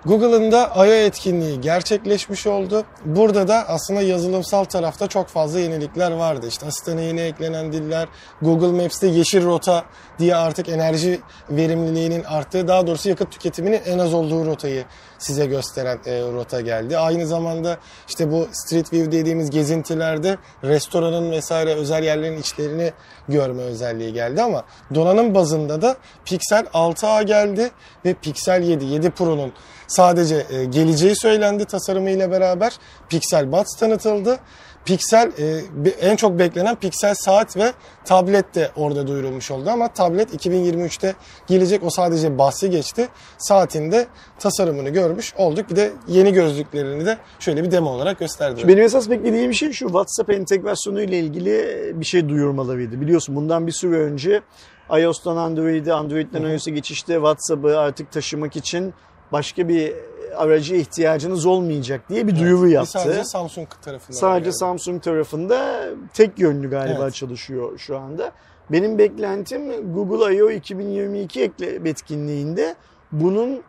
Google'ın 0.06 0.52
da 0.52 0.72
I.O. 0.76 0.84
etkinliği 0.84 1.60
gerçekleşmiş 1.60 2.46
oldu. 2.46 2.84
Burada 3.04 3.48
da 3.48 3.68
aslında 3.68 4.02
yazılımsal 4.02 4.64
tarafta 4.64 5.06
çok 5.06 5.28
fazla 5.28 5.60
yenilikler 5.60 6.10
vardı. 6.10 6.46
İşte 6.48 6.66
asistana 6.66 7.00
yeni 7.00 7.20
eklenen 7.20 7.72
diller, 7.72 8.08
Google 8.42 8.82
Maps'te 8.82 9.06
yeşil 9.06 9.44
rota 9.44 9.84
diye 10.18 10.36
artık 10.36 10.68
enerji 10.68 11.20
verimliliğinin 11.50 12.24
arttığı, 12.24 12.68
daha 12.68 12.86
doğrusu 12.86 13.08
yakıt 13.08 13.30
tüketiminin 13.30 13.80
en 13.86 13.98
az 13.98 14.14
olduğu 14.14 14.46
rotayı 14.46 14.84
size 15.18 15.46
gösteren 15.46 15.98
e, 16.06 16.20
rota 16.20 16.60
geldi. 16.60 16.98
Aynı 16.98 17.26
zamanda 17.26 17.78
işte 18.08 18.32
bu 18.32 18.48
Street 18.52 18.92
View 18.92 19.12
dediğimiz 19.12 19.50
gezintilerde 19.50 20.38
restoranın 20.64 21.30
vesaire 21.30 21.74
özel 21.74 22.02
yerlerin 22.02 22.38
içlerini 22.38 22.92
görme 23.28 23.62
özelliği 23.62 24.12
geldi 24.12 24.42
ama 24.42 24.64
donanım 24.94 25.34
bazında 25.34 25.82
da 25.82 25.96
Pixel 26.24 26.64
6a 26.64 27.24
geldi 27.24 27.70
ve 28.04 28.14
Pixel 28.14 28.62
7, 28.62 28.84
7 28.84 29.10
Pro'nun 29.10 29.52
sadece 29.86 30.46
e, 30.50 30.64
geleceği 30.64 31.16
söylendi 31.16 31.64
tasarımıyla 31.64 32.30
beraber. 32.30 32.72
Pixel 33.08 33.52
Buds 33.52 33.76
tanıtıldı. 33.78 34.38
Pixel 34.86 35.32
e, 35.38 35.90
en 36.00 36.16
çok 36.16 36.38
beklenen 36.38 36.76
Pixel 36.76 37.14
saat 37.14 37.56
ve 37.56 37.72
tablet 38.04 38.54
de 38.54 38.70
orada 38.76 39.06
duyurulmuş 39.06 39.50
oldu 39.50 39.70
ama 39.70 39.88
tablet 39.88 40.46
2023'te 40.46 41.14
gelecek 41.46 41.82
o 41.82 41.90
sadece 41.90 42.38
bahsi 42.38 42.70
geçti. 42.70 43.08
Saatinde 43.38 44.06
tasarımını 44.38 44.90
görmüş 44.90 45.34
olduk. 45.36 45.70
Bir 45.70 45.76
de 45.76 45.92
yeni 46.08 46.32
gözlüklerini 46.32 47.06
de 47.06 47.18
şöyle 47.38 47.64
bir 47.64 47.70
demo 47.70 47.90
olarak 47.90 48.18
gösterdiler. 48.18 48.68
Benim 48.68 48.84
esas 48.84 49.10
beklediğim 49.10 49.54
şey 49.54 49.72
şu 49.72 49.86
WhatsApp 49.86 50.30
entegrasyonu 50.30 51.00
ile 51.00 51.18
ilgili 51.18 51.92
bir 51.94 52.04
şey 52.04 52.28
duyurmalarıydı. 52.28 53.00
Biliyorsun 53.00 53.36
bundan 53.36 53.66
bir 53.66 53.72
süre 53.72 53.96
önce 53.96 54.42
iOS'tan 54.90 55.36
Android'e, 55.36 55.92
Android'den 55.92 56.42
iOS'a 56.42 56.70
geçişte 56.70 57.14
WhatsApp'ı 57.14 57.78
artık 57.78 58.12
taşımak 58.12 58.56
için 58.56 58.94
başka 59.32 59.68
bir 59.68 59.92
aracı 60.36 60.74
ihtiyacınız 60.74 61.46
olmayacak 61.46 62.00
diye 62.08 62.26
bir 62.26 62.36
duyuru 62.36 62.66
Bir 62.66 62.70
yaptı. 62.70 62.90
Sadece 62.90 63.24
Samsung 63.24 63.68
tarafından. 63.84 64.18
Sadece 64.18 64.44
geldi. 64.44 64.56
Samsung 64.56 65.02
tarafında 65.02 65.84
tek 66.14 66.38
yönlü 66.38 66.70
galiba 66.70 67.02
Evet. 67.02 67.14
çalışıyor 67.14 67.78
şu 67.78 67.98
anda. 67.98 68.32
Benim 68.72 68.98
beklentim 68.98 69.92
Google 69.94 70.36
I.O. 70.36 70.50
2022 70.50 71.40
ekle- 71.40 71.88
etkinliğinde 71.88 72.74
bunun 73.12 73.60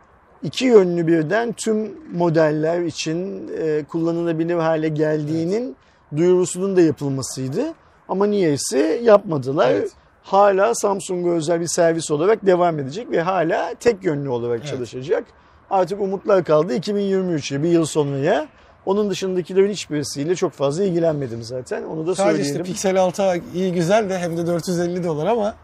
iki 0.42 0.64
yönlü 0.64 1.06
birden 1.06 1.52
tüm 1.52 1.92
modeller 2.12 2.80
için 2.80 3.48
e, 3.58 3.84
kullanılabilir 3.84 4.54
hale 4.54 4.88
geldiğinin 4.88 5.76
duyurusunun 6.16 6.76
da 6.76 6.80
yapılmasıydı. 6.80 7.62
Ama 8.08 8.26
niyeyse 8.26 8.78
yapmadılar. 9.02 9.70
Evet. 9.70 9.90
Hala 10.22 10.74
Samsung'a 10.74 11.30
özel 11.30 11.60
bir 11.60 11.66
servis 11.66 12.10
olarak 12.10 12.46
devam 12.46 12.78
edecek 12.78 13.10
ve 13.10 13.20
hala 13.22 13.74
tek 13.74 14.04
yönlü 14.04 14.28
olarak 14.28 14.58
Evet. 14.60 14.68
çalışacak. 14.70 15.24
Artık 15.70 16.00
umutlar 16.00 16.44
kaldı 16.44 16.74
2023'e 16.76 17.62
bir 17.62 17.68
yıl 17.68 17.84
sonraya. 17.84 18.46
Onun 18.86 19.10
dışındakilerin 19.10 19.70
hiçbirisiyle 19.70 20.34
çok 20.34 20.52
fazla 20.52 20.84
ilgilenmedim 20.84 21.42
zaten. 21.42 21.82
Onu 21.82 22.06
da 22.06 22.14
Sadece 22.14 22.32
söyleyelim. 22.44 22.62
işte 22.62 22.72
Pixel 22.72 23.00
6 23.00 23.42
iyi 23.54 23.72
güzel 23.72 24.10
de 24.10 24.18
hem 24.18 24.36
de 24.36 24.46
450 24.46 25.04
dolar 25.04 25.26
ama 25.26 25.54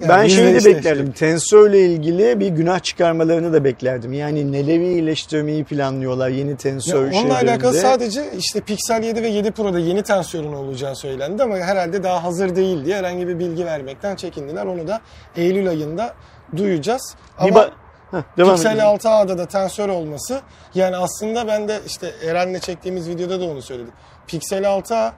yani 0.00 0.08
ben 0.08 0.26
şeyi 0.26 0.54
de 0.54 0.64
beklerdim. 0.64 1.12
Tensörle 1.12 1.80
ilgili 1.86 2.40
bir 2.40 2.48
günah 2.48 2.78
çıkarmalarını 2.82 3.52
da 3.52 3.64
beklerdim. 3.64 4.12
Yani 4.12 4.52
neleri 4.52 4.84
iyileştirmeyi 4.92 5.64
planlıyorlar 5.64 6.28
yeni 6.28 6.50
Ya 6.50 6.56
tensör 6.56 7.02
onunla 7.02 7.12
şeylerinde. 7.12 7.50
alakalı 7.52 7.74
sadece 7.74 8.24
işte 8.38 8.60
Pixel 8.60 9.02
7 9.02 9.22
ve 9.22 9.28
7 9.28 9.50
Pro'da 9.50 9.78
yeni 9.78 10.02
tensörün 10.02 10.52
olacağı 10.52 10.96
söylendi 10.96 11.42
ama 11.42 11.56
herhalde 11.56 12.02
daha 12.02 12.24
hazır 12.24 12.56
değil 12.56 12.84
diye 12.84 12.96
herhangi 12.96 13.28
bir 13.28 13.38
bilgi 13.38 13.64
vermekten 13.66 14.16
çekindiler. 14.16 14.66
Onu 14.66 14.88
da 14.88 15.00
Eylül 15.36 15.68
ayında 15.68 16.14
duyacağız. 16.56 17.14
Bir 17.44 17.48
Ama 17.48 17.58
ba- 17.60 17.70
Heh, 18.16 18.22
devam 18.36 18.54
Pixel 18.54 18.70
edelim. 18.70 18.86
6a'da 18.86 19.38
da 19.38 19.46
tensör 19.46 19.88
olması 19.88 20.40
yani 20.74 20.96
aslında 20.96 21.46
ben 21.46 21.68
de 21.68 21.80
işte 21.86 22.10
Eren'le 22.26 22.58
çektiğimiz 22.58 23.08
videoda 23.08 23.40
da 23.40 23.44
onu 23.44 23.62
söyledim. 23.62 23.92
Pixel 24.26 24.64
6a 24.64 25.10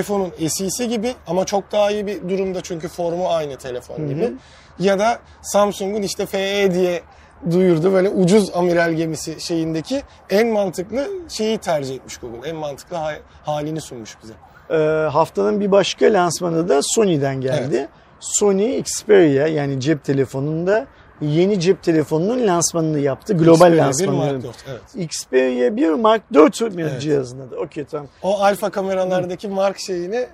iPhone'un 0.00 0.48
SE'si 0.48 0.88
gibi 0.88 1.14
ama 1.26 1.46
çok 1.46 1.72
daha 1.72 1.90
iyi 1.90 2.06
bir 2.06 2.28
durumda 2.28 2.60
çünkü 2.60 2.88
formu 2.88 3.28
aynı 3.28 3.56
telefon 3.56 4.08
gibi. 4.08 4.32
Ya 4.78 4.98
da 4.98 5.18
Samsung'un 5.42 6.02
işte 6.02 6.26
FE 6.26 6.74
diye 6.74 7.02
duyurdu 7.50 7.92
böyle 7.92 8.08
ucuz 8.08 8.50
amiral 8.54 8.92
gemisi 8.92 9.40
şeyindeki 9.40 10.02
en 10.30 10.48
mantıklı 10.48 11.08
şeyi 11.28 11.58
tercih 11.58 11.94
etmiş 11.94 12.16
Google. 12.16 12.48
En 12.48 12.56
mantıklı 12.56 12.96
ha- 12.96 13.18
halini 13.44 13.80
sunmuş 13.80 14.16
bize. 14.22 14.32
Ee, 14.70 15.08
haftanın 15.08 15.60
bir 15.60 15.70
başka 15.72 16.06
lansmanı 16.06 16.68
da 16.68 16.80
Sony'den 16.82 17.40
geldi. 17.40 17.88
Sony 18.20 18.78
Xperia 18.78 19.46
yani 19.46 19.80
cep 19.80 20.04
telefonunda 20.04 20.86
yeni 21.20 21.60
cep 21.60 21.82
telefonunun 21.82 22.46
lansmanını 22.46 22.98
yaptı. 23.00 23.36
Global 23.38 23.52
Xperia 23.54 23.72
1 23.72 23.76
lansmanını. 23.78 24.16
Mark 24.16 24.42
4, 24.42 24.54
evet. 24.70 24.80
Xperia 24.96 25.76
1 25.76 25.88
Mark 25.88 26.22
4 26.34 26.62
Evet. 26.62 27.00
cihazın 27.02 27.40
adı. 27.40 27.56
Okey 27.56 27.84
tamam. 27.84 28.06
O 28.22 28.40
alfa 28.40 28.70
kameralardaki 28.70 29.48
mark 29.48 29.78
şeyini 29.78 30.16
e, 30.16 30.26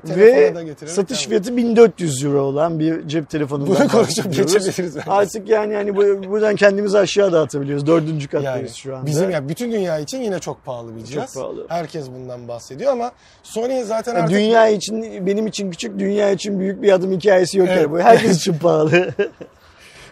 telefona 0.00 0.54
da 0.54 0.60
Ve 0.60 0.64
getirerek 0.64 0.94
satış 0.94 1.18
yani. 1.22 1.28
fiyatı 1.28 1.56
1400 1.56 2.24
euro 2.24 2.40
olan 2.42 2.78
bir 2.78 3.08
cep 3.08 3.30
telefonundan 3.30 3.76
Bunu 3.76 3.88
konuşup 3.88 4.34
geçebiliriz. 4.34 4.96
Artık 5.08 5.48
yani 5.48 5.72
yani 5.74 5.96
bu- 5.96 6.30
buradan 6.30 6.56
kendimizi 6.56 6.98
aşağı 6.98 7.32
dağıtabiliyoruz. 7.32 7.86
Dördüncü 7.86 8.28
kattayız 8.28 8.56
Yani 8.70 8.76
şu 8.76 8.96
anda. 8.96 9.06
bizim 9.06 9.30
ya 9.30 9.48
bütün 9.48 9.72
dünya 9.72 9.98
için 9.98 10.20
yine 10.20 10.38
çok 10.38 10.64
pahalı 10.64 10.96
bir 10.96 11.04
cihaz. 11.04 11.34
pahalı. 11.34 11.66
Herkes 11.68 12.10
bundan 12.10 12.48
bahsediyor 12.48 12.92
ama 12.92 13.12
Sony 13.42 13.82
zaten 13.82 14.14
artık 14.14 14.30
Dünya 14.30 14.68
için 14.68 15.26
benim 15.26 15.46
için 15.46 15.70
küçük, 15.70 15.98
dünya 15.98 16.30
için 16.30 16.60
büyük 16.60 16.82
bir 16.82 16.92
adım 16.92 17.12
hikayesi 17.12 17.58
yok. 17.58 17.68
Evet. 17.70 17.80
yani. 17.82 17.90
Bu 17.90 17.98
herkes 17.98 18.36
için 18.36 18.54
pahalı. 18.58 19.08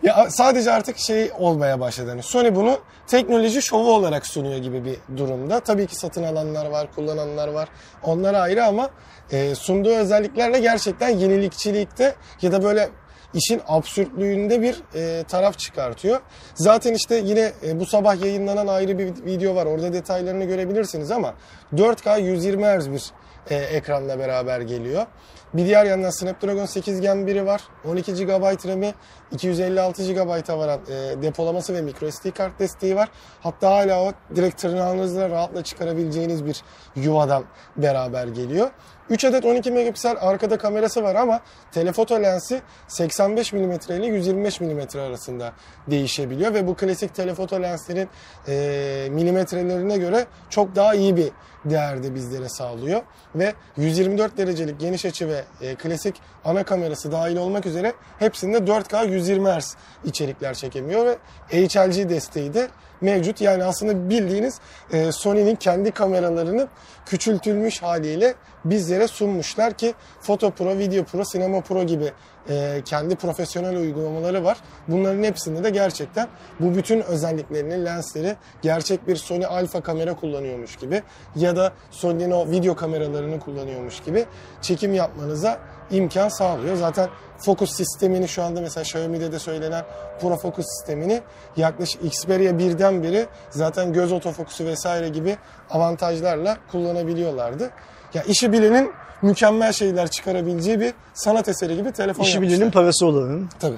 Ya 0.03 0.31
sadece 0.31 0.73
artık 0.73 0.99
şey 0.99 1.31
olmaya 1.39 1.81
başladı. 1.81 2.09
Yani 2.09 2.23
Sony 2.23 2.55
bunu 2.55 2.79
teknoloji 3.07 3.63
şovu 3.63 3.95
olarak 3.95 4.27
sunuyor 4.27 4.57
gibi 4.57 4.85
bir 4.85 5.17
durumda. 5.17 5.61
Tabii 5.61 5.87
ki 5.87 5.97
satın 5.97 6.23
alanlar 6.23 6.67
var, 6.67 6.93
kullananlar 6.95 7.49
var. 7.49 7.69
Onlar 8.03 8.35
ayrı 8.35 8.65
ama 8.65 8.91
e, 9.33 9.55
sunduğu 9.55 9.95
özelliklerle 9.95 10.59
gerçekten 10.59 11.09
yenilikçilikte 11.09 12.15
ya 12.43 12.53
da 12.53 12.63
böyle 12.63 12.89
işin 13.35 13.63
absürtlüğünde 13.69 14.63
bir 14.63 14.83
e, 14.95 15.25
taraf 15.25 15.59
çıkartıyor. 15.59 16.21
Zaten 16.55 16.95
işte 16.95 17.17
yine 17.17 17.53
e, 17.67 17.81
bu 17.81 17.87
sabah 17.87 18.25
yayınlanan 18.25 18.67
ayrı 18.67 18.99
bir 18.99 19.25
video 19.25 19.55
var. 19.55 19.67
Orada 19.67 19.93
detaylarını 19.93 20.45
görebilirsiniz 20.45 21.11
ama 21.11 21.35
4K 21.75 22.21
120 22.21 22.65
Hz 22.65 22.91
bir 22.91 23.13
e, 23.51 23.55
ekranla 23.57 24.19
beraber 24.19 24.61
geliyor. 24.61 25.07
Bir 25.55 25.67
diğer 25.67 25.85
yandan 25.85 26.11
Snapdragon 26.11 26.67
8 26.67 27.01
Gen 27.01 27.17
1'i 27.17 27.47
var. 27.47 27.63
12 27.89 28.13
GB 28.15 28.69
RAM'i, 28.69 28.95
256 29.33 30.13
GB'a 30.13 30.59
varan 30.59 30.81
e, 30.89 31.23
depolaması 31.23 31.75
ve 31.75 31.83
microSD 31.83 32.31
kart 32.31 32.59
desteği 32.59 32.97
var. 32.97 33.09
Hatta 33.41 33.71
hala 33.71 34.03
o 34.03 34.13
direkt 34.37 34.61
tırnağınızla 34.61 35.31
rahatla 35.31 35.65
çıkarabileceğiniz 35.65 36.47
bir 36.47 36.63
yuvadan 36.97 37.45
beraber 37.77 38.27
geliyor. 38.27 38.71
3 39.11 39.25
adet 39.25 39.45
12 39.45 39.71
megapiksel 39.71 40.17
arkada 40.21 40.59
kamerası 40.59 41.03
var 41.03 41.15
ama 41.15 41.41
telefoto 41.73 42.23
lensi 42.23 42.61
85 42.89 43.53
mm 43.53 43.73
ile 43.89 44.07
125 44.07 44.61
mm 44.61 44.81
arasında 44.99 45.53
değişebiliyor. 45.87 46.55
Ve 46.55 46.67
bu 46.67 46.75
klasik 46.75 47.15
telefoto 47.15 47.63
lenslerin 47.63 48.09
e, 48.49 49.09
milimetrelerine 49.11 49.97
göre 49.97 50.27
çok 50.51 50.77
daha 50.77 50.95
iyi 50.95 51.17
bir 51.17 51.31
değerde 51.65 52.15
bizlere 52.15 52.49
sağlıyor. 52.49 53.03
Ve 53.35 53.55
124 53.77 54.37
derecelik 54.37 54.81
geniş 54.81 55.05
açı 55.05 55.29
ve 55.29 55.45
e, 55.61 55.75
klasik 55.75 56.15
ana 56.45 56.65
kamerası 56.65 57.13
dahil 57.13 57.37
olmak 57.37 57.67
üzere 57.67 57.93
hepsinde 58.19 58.59
4K 58.59 59.11
120 59.11 59.49
Hz 59.49 59.77
içerikler 60.05 60.55
çekemiyor. 60.55 61.07
Ve 61.07 61.17
HLG 61.49 62.09
desteği 62.09 62.55
de 62.55 62.69
mevcut. 63.01 63.41
Yani 63.41 63.65
aslında 63.65 64.11
bildiğiniz 64.11 64.61
e, 64.93 65.13
Sony'nin 65.13 65.57
kendi 65.57 65.91
kameralarını 65.91 66.69
küçültülmüş 67.07 67.83
haliyle 67.83 68.35
bizlere 68.65 69.09
sunmuşlar 69.09 69.73
ki 69.73 69.95
Photo 70.23 70.51
Pro, 70.51 70.79
Video 70.79 71.05
Pro, 71.05 71.23
Cinema 71.33 71.61
Pro 71.61 71.85
gibi 71.85 72.13
e, 72.51 72.83
kendi 72.85 73.17
profesyonel 73.17 73.77
uygulamaları 73.77 74.45
var. 74.45 74.59
Bunların 74.89 75.23
hepsinde 75.23 75.65
de 75.65 75.71
gerçekten 75.71 76.29
bu 76.61 76.75
bütün 76.75 77.01
özelliklerini, 77.01 77.85
lensleri 77.85 78.37
gerçek 78.63 79.09
bir 79.09 79.17
Sony 79.17 79.47
Alpha 79.47 79.81
kamera 79.81 80.17
kullanıyormuş 80.17 80.77
gibi 80.77 81.03
ya 81.37 81.57
da 81.57 81.73
Sony'nin 81.91 82.31
o 82.31 82.51
video 82.51 82.77
kameralarını 82.77 83.41
kullanıyormuş 83.41 84.01
gibi 84.01 84.25
çekim 84.63 84.95
yapmanıza 84.95 85.59
imkan 85.91 86.29
sağlıyor. 86.29 86.77
Zaten 86.77 87.09
fokus 87.39 87.71
sistemini 87.77 88.29
şu 88.29 88.43
anda 88.43 88.61
mesela 88.61 88.83
Xiaomi'de 88.83 89.33
de 89.33 89.39
söylenen 89.39 89.85
Pro 90.21 90.37
Focus 90.37 90.67
sistemini 90.67 91.21
yaklaşık 91.57 92.05
Xperia 92.05 92.53
1'den 92.53 93.03
beri 93.03 93.27
zaten 93.51 93.93
göz 93.93 94.13
otofokusu 94.13 94.65
vesaire 94.65 95.09
gibi 95.09 95.37
avantajlarla 95.71 96.59
kullanabiliyorlardı. 96.71 97.71
Ya 98.15 98.23
işi 98.23 98.53
bilenin 98.53 98.91
mükemmel 99.23 99.73
şeyler 99.73 100.09
çıkarabileceği 100.11 100.81
bir 100.81 100.93
sanat 101.15 101.49
eseri 101.49 101.77
gibi 101.77 101.93
telefon 101.93 102.23
İşi 102.25 102.33
yapmışlar. 102.35 102.57
bilenin 102.59 102.71
parası 102.71 103.07
olanın. 103.07 103.49
Tabii. 103.61 103.77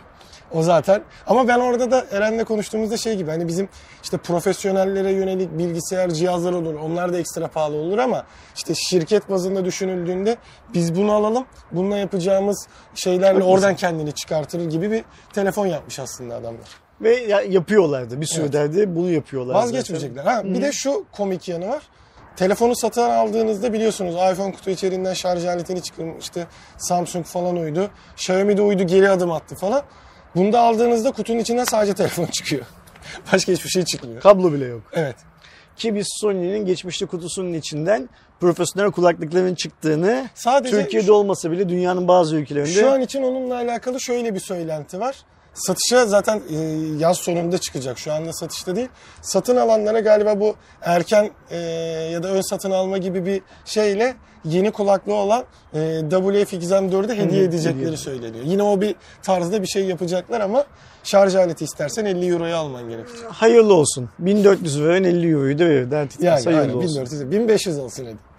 O 0.54 0.62
zaten. 0.62 1.02
Ama 1.26 1.48
ben 1.48 1.58
orada 1.58 1.90
da 1.90 2.06
Eren'le 2.12 2.44
konuştuğumuzda 2.44 2.96
şey 2.96 3.16
gibi 3.16 3.30
hani 3.30 3.48
bizim 3.48 3.68
işte 4.02 4.16
profesyonellere 4.18 5.12
yönelik 5.12 5.58
bilgisayar 5.58 6.10
cihazlar 6.10 6.52
olur. 6.52 6.74
Onlar 6.74 7.12
da 7.12 7.18
ekstra 7.18 7.48
pahalı 7.48 7.76
olur 7.76 7.98
ama 7.98 8.24
işte 8.56 8.74
şirket 8.74 9.30
bazında 9.30 9.64
düşünüldüğünde 9.64 10.36
biz 10.74 10.94
bunu 10.96 11.12
alalım. 11.12 11.44
Bununla 11.72 11.98
yapacağımız 11.98 12.66
şeylerle 12.94 13.42
oradan 13.44 13.76
kendini 13.76 14.12
çıkartır 14.12 14.60
gibi 14.70 14.90
bir 14.90 15.04
telefon 15.32 15.66
yapmış 15.66 15.98
aslında 15.98 16.34
adamlar. 16.34 16.66
Ve 17.00 17.16
ya- 17.16 17.42
yapıyorlardı. 17.42 18.20
Bir 18.20 18.26
sürede 18.26 18.96
bunu 18.96 19.10
yapıyorlar. 19.10 19.54
Vazgeçmeyecekler. 19.54 20.24
Ha, 20.24 20.44
bir 20.44 20.62
de 20.62 20.72
şu 20.72 21.04
komik 21.12 21.48
yanı 21.48 21.68
var. 21.68 21.82
Telefonu 22.36 22.76
satın 22.76 23.02
aldığınızda 23.02 23.72
biliyorsunuz 23.72 24.14
iPhone 24.14 24.52
kutu 24.52 24.70
içeriğinden 24.70 25.14
şarj 25.14 25.44
aletini 25.44 25.82
çıkarmıştı. 25.82 26.46
Samsung 26.78 27.26
falan 27.26 27.56
uydu. 27.56 27.90
Xiaomi 28.16 28.56
de 28.56 28.62
uydu 28.62 28.82
geri 28.82 29.10
adım 29.10 29.32
attı 29.32 29.54
falan. 29.54 29.82
Bunda 30.36 30.60
aldığınızda 30.60 31.12
kutunun 31.12 31.38
içinden 31.38 31.64
sadece 31.64 31.94
telefon 32.02 32.26
çıkıyor. 32.26 32.62
Başka 33.32 33.52
hiçbir 33.52 33.70
şey 33.70 33.84
çıkmıyor. 33.84 34.20
Kablo 34.20 34.52
bile 34.52 34.64
yok. 34.64 34.82
Evet. 34.92 35.16
Ki 35.76 35.94
biz 35.94 36.06
Sony'nin 36.20 36.66
geçmişte 36.66 37.06
kutusunun 37.06 37.52
içinden 37.52 38.08
profesyonel 38.40 38.90
kulaklıkların 38.90 39.54
çıktığını 39.54 40.28
Sadece 40.34 40.82
Türkiye'de 40.82 41.12
olmasa 41.12 41.50
bile 41.50 41.68
dünyanın 41.68 42.08
bazı 42.08 42.36
ülkelerinde 42.36 42.80
Şu 42.80 42.90
an 42.90 43.00
için 43.00 43.22
onunla 43.22 43.54
alakalı 43.54 44.00
şöyle 44.00 44.34
bir 44.34 44.40
söylenti 44.40 45.00
var. 45.00 45.16
Satışa 45.54 46.06
zaten 46.06 46.42
e, 46.50 46.56
yaz 46.98 47.18
sonunda 47.18 47.58
çıkacak. 47.58 47.98
Şu 47.98 48.12
anda 48.12 48.32
satışta 48.32 48.76
değil. 48.76 48.88
Satın 49.22 49.56
alanlara 49.56 50.00
galiba 50.00 50.40
bu 50.40 50.54
erken 50.82 51.30
e, 51.50 51.56
ya 52.12 52.22
da 52.22 52.28
ön 52.28 52.40
satın 52.40 52.70
alma 52.70 52.98
gibi 52.98 53.26
bir 53.26 53.42
şeyle 53.64 54.16
yeni 54.44 54.70
kulaklığı 54.70 55.14
olan 55.14 55.44
e, 55.74 55.78
WF-X4'ü 56.10 57.16
hediye 57.16 57.44
edecekleri 57.44 57.96
söyleniyor. 57.96 58.44
Yine 58.44 58.62
o 58.62 58.80
bir 58.80 58.94
tarzda 59.22 59.62
bir 59.62 59.66
şey 59.66 59.84
yapacaklar 59.84 60.40
ama 60.40 60.64
şarj 61.04 61.34
aleti 61.34 61.64
istersen 61.64 62.04
50 62.04 62.26
euroya 62.26 62.56
alman 62.56 62.88
gerekir. 62.88 63.14
hayırlı 63.28 63.74
olsun. 63.74 64.08
1400 64.18 64.82
veren 64.82 65.04
50 65.04 65.30
euroyu 65.32 65.58
da 65.58 65.64
verir. 65.64 65.90
Dert 65.90 66.14
etmez. 66.14 66.46
Yani 66.46 66.56
hayırlı 66.56 66.72
aynen, 66.72 66.84
olsun. 66.84 66.88
1400, 66.88 67.30
1500 67.30 67.78
olsun 67.78 68.04
hadi. 68.04 68.31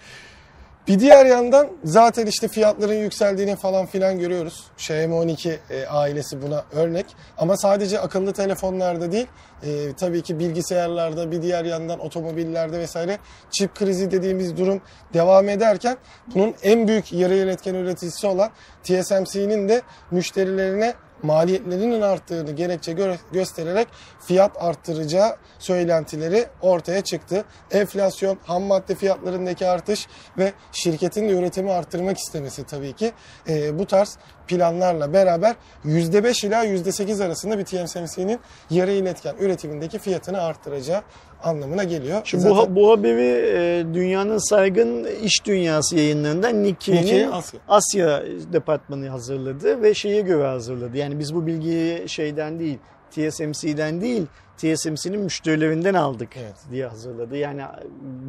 Bir 0.88 1.00
diğer 1.00 1.26
yandan 1.26 1.67
zaten 1.84 2.26
işte 2.26 2.48
fiyatların 2.48 2.93
yükseldiğini 2.93 3.56
falan 3.56 3.86
filan 3.86 4.19
görüyoruz. 4.19 4.63
Xiaomi 4.78 5.13
12 5.13 5.60
e, 5.69 5.86
ailesi 5.86 6.41
buna 6.41 6.63
örnek. 6.72 7.06
Ama 7.38 7.58
sadece 7.58 8.00
akıllı 8.00 8.34
telefonlarda 8.34 9.12
değil, 9.12 9.28
e, 9.63 9.93
tabii 9.93 10.22
ki 10.22 10.39
bilgisayarlarda, 10.39 11.32
bir 11.32 11.41
diğer 11.41 11.65
yandan 11.65 12.00
otomobillerde 12.00 12.80
vesaire 12.80 13.17
çip 13.52 13.76
krizi 13.76 14.12
dediğimiz 14.12 14.58
durum 14.58 14.82
devam 15.13 15.50
ederken 15.50 15.98
bunun 16.36 16.56
en 16.63 16.88
büyük 16.88 17.13
yarı 17.13 17.36
iletken 17.36 17.74
üreticisi 17.74 18.28
olan 18.28 18.50
TSMC'nin 18.84 19.69
de 19.69 19.82
müşterilerine 20.12 20.93
maliyetlerinin 21.24 22.02
arttığını 22.02 22.52
gerekçe 22.52 22.92
gö- 22.92 23.18
göstererek 23.32 23.88
fiyat 24.20 24.64
arttıracağı 24.64 25.38
söylentileri 25.60 26.46
ortaya 26.62 27.02
çıktı. 27.02 27.46
Enflasyon, 27.72 28.38
ham 28.46 28.64
madde 28.64 28.96
fiyatlarındaki 28.96 29.68
artış 29.68 30.08
ve 30.38 30.54
şirketin 30.72 31.30
üretimi 31.30 31.72
arttırmak 31.72 32.18
istemesi 32.18 32.64
tabii 32.64 32.94
ki 32.94 33.12
e, 33.50 33.80
bu 33.80 33.86
tarz 33.86 34.18
planlarla 34.47 35.13
beraber 35.13 35.56
%5 35.86 36.47
ila 36.47 36.65
%8 36.65 37.25
arasında 37.25 37.58
bir 37.60 37.65
TSMC'nin 37.65 38.39
yarı 38.69 38.91
iletken 38.91 39.36
üretimindeki 39.39 39.99
fiyatını 39.99 40.41
arttıracağı 40.41 41.01
anlamına 41.43 41.84
geliyor. 41.84 42.21
Şimdi 42.23 42.43
Zaten 42.43 42.75
bu, 42.75 42.82
bu 42.82 42.91
haberi 42.91 43.51
e, 43.56 43.86
dünyanın 43.93 44.49
saygın 44.49 45.03
iş 45.23 45.45
dünyası 45.45 45.97
yayınlarından 45.97 46.63
Nikkei'nin 46.63 47.01
Nikkei 47.01 47.27
Asya. 47.27 47.60
Asya 47.67 48.23
departmanı 48.53 49.10
hazırladı 49.10 49.82
ve 49.82 49.93
şeye 49.93 50.21
göre 50.21 50.47
hazırladı. 50.47 50.97
Yani 50.97 51.19
biz 51.19 51.36
bu 51.36 51.47
bilgiyi 51.47 52.10
şeyden 52.10 52.60
değil, 52.60 52.77
TSMC'den 53.12 54.01
değil, 54.01 54.25
TSMC'nin 54.58 55.19
müşterilerinden 55.19 55.93
aldık 55.93 56.38
Evet. 56.38 56.56
diye 56.71 56.88
hazırladı. 56.88 57.38
Yani 57.38 57.62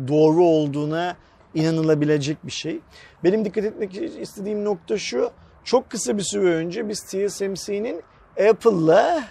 doğru 0.09 0.44
olduğuna 0.44 1.16
inanılabilecek 1.55 2.46
bir 2.46 2.53
şey. 2.53 2.81
Benim 3.24 3.44
dikkat 3.44 3.64
etmek 3.64 3.96
istediğim 4.20 4.64
nokta 4.64 4.98
şu. 4.98 5.31
Çok 5.64 5.90
kısa 5.90 6.18
bir 6.18 6.22
süre 6.22 6.55
önce 6.55 6.88
biz 6.88 7.00
TSMC'nin 7.00 8.03
Apple'la 8.50 9.24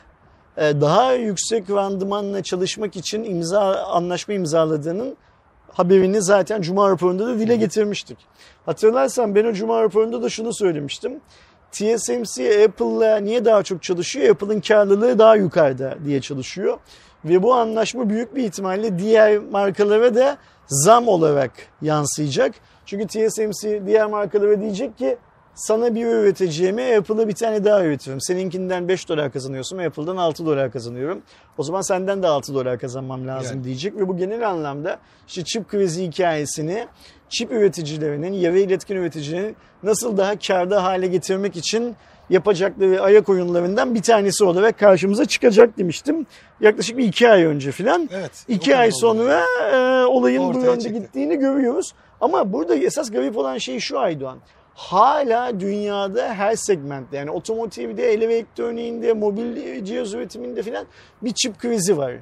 e, 0.57 0.81
daha 0.81 1.13
yüksek 1.13 1.69
randımanla 1.69 2.43
çalışmak 2.43 2.95
için 2.95 3.23
imza 3.23 3.83
anlaşma 3.83 4.33
imzaladığının 4.33 5.17
haberini 5.71 6.21
zaten 6.21 6.61
Cuma 6.61 6.89
raporunda 6.89 7.27
da 7.27 7.39
dile 7.39 7.55
getirmiştik. 7.55 8.17
Hatırlarsan 8.65 9.35
ben 9.35 9.45
o 9.45 9.53
Cuma 9.53 9.83
raporunda 9.83 10.21
da 10.21 10.29
şunu 10.29 10.53
söylemiştim. 10.53 11.19
TSMC 11.71 12.65
Apple'la 12.65 13.17
niye 13.17 13.45
daha 13.45 13.63
çok 13.63 13.83
çalışıyor? 13.83 14.29
Apple'ın 14.29 14.61
karlılığı 14.61 15.19
daha 15.19 15.35
yukarıda 15.35 15.97
diye 16.05 16.21
çalışıyor. 16.21 16.77
Ve 17.25 17.43
bu 17.43 17.53
anlaşma 17.53 18.09
büyük 18.09 18.35
bir 18.35 18.43
ihtimalle 18.43 18.99
diğer 18.99 19.37
markalara 19.37 20.15
da 20.15 20.37
zam 20.67 21.07
olarak 21.07 21.51
yansıyacak. 21.81 22.55
Çünkü 22.85 23.07
TSMC 23.07 23.85
diğer 23.85 24.05
markalara 24.05 24.61
diyecek 24.61 24.97
ki 24.97 25.17
sana 25.55 25.95
bir 25.95 26.05
üreteceğime 26.05 26.97
Apple'a 26.97 27.27
bir 27.27 27.33
tane 27.33 27.65
daha 27.65 27.83
üretiyorum. 27.85 28.21
Seninkinden 28.21 28.87
5 28.87 29.09
dolar 29.09 29.31
kazanıyorsun 29.31 29.77
Apple'dan 29.77 30.17
6 30.17 30.45
dolar 30.45 30.71
kazanıyorum. 30.71 31.21
O 31.57 31.63
zaman 31.63 31.81
senden 31.81 32.23
de 32.23 32.27
6 32.27 32.53
dolar 32.53 32.79
kazanmam 32.79 33.27
lazım 33.27 33.55
Yani. 33.57 33.63
diyecek. 33.63 33.95
Ve 33.95 34.07
bu 34.07 34.17
genel 34.17 34.49
anlamda 34.49 34.99
işte 35.27 35.43
çip 35.43 35.67
krizi 35.69 36.03
hikayesini 36.07 36.87
çip 37.29 37.51
üreticilerinin, 37.51 38.33
yarı 38.33 38.59
iletken 38.59 38.95
üreticilerinin 38.95 39.55
nasıl 39.83 40.17
daha 40.17 40.39
karda 40.39 40.83
hale 40.83 41.07
getirmek 41.07 41.55
için 41.55 41.95
yapacakları 42.29 43.01
ayak 43.01 43.29
oyunlarından 43.29 43.95
bir 43.95 44.01
tanesi 44.01 44.43
olarak 44.43 44.79
karşımıza 44.79 45.25
çıkacak 45.25 45.77
demiştim. 45.77 46.25
Yaklaşık 46.61 46.97
bir 46.97 47.03
iki 47.05 47.29
ay 47.29 47.43
önce 47.43 47.71
filan. 47.71 48.09
Evet. 48.13 48.31
İki 48.47 48.77
ay 48.77 48.87
oldu. 48.87 48.95
sonra 48.95 49.41
e, 49.73 50.05
olayın 50.05 50.43
bu 50.43 50.47
Ortaya 50.47 50.65
yönde 50.65 50.81
çıktı. 50.81 50.99
gittiğini 50.99 51.35
görüyoruz. 51.39 51.93
Ama 52.21 52.53
burada 52.53 52.75
esas 52.75 53.11
garip 53.11 53.37
olan 53.37 53.57
şey 53.57 53.79
şu 53.79 53.99
Aydoğan. 53.99 54.37
Hala 54.73 55.59
dünyada 55.59 56.33
her 56.33 56.55
segmentte 56.55 57.17
yani 57.17 57.31
otomotivde, 57.31 58.13
elektroniğinde, 58.13 59.13
mobil 59.13 59.83
cihaz 59.85 60.13
üretiminde 60.13 60.63
filan 60.63 60.85
bir 61.21 61.33
çip 61.33 61.59
krizi 61.59 61.97
var. 61.97 62.13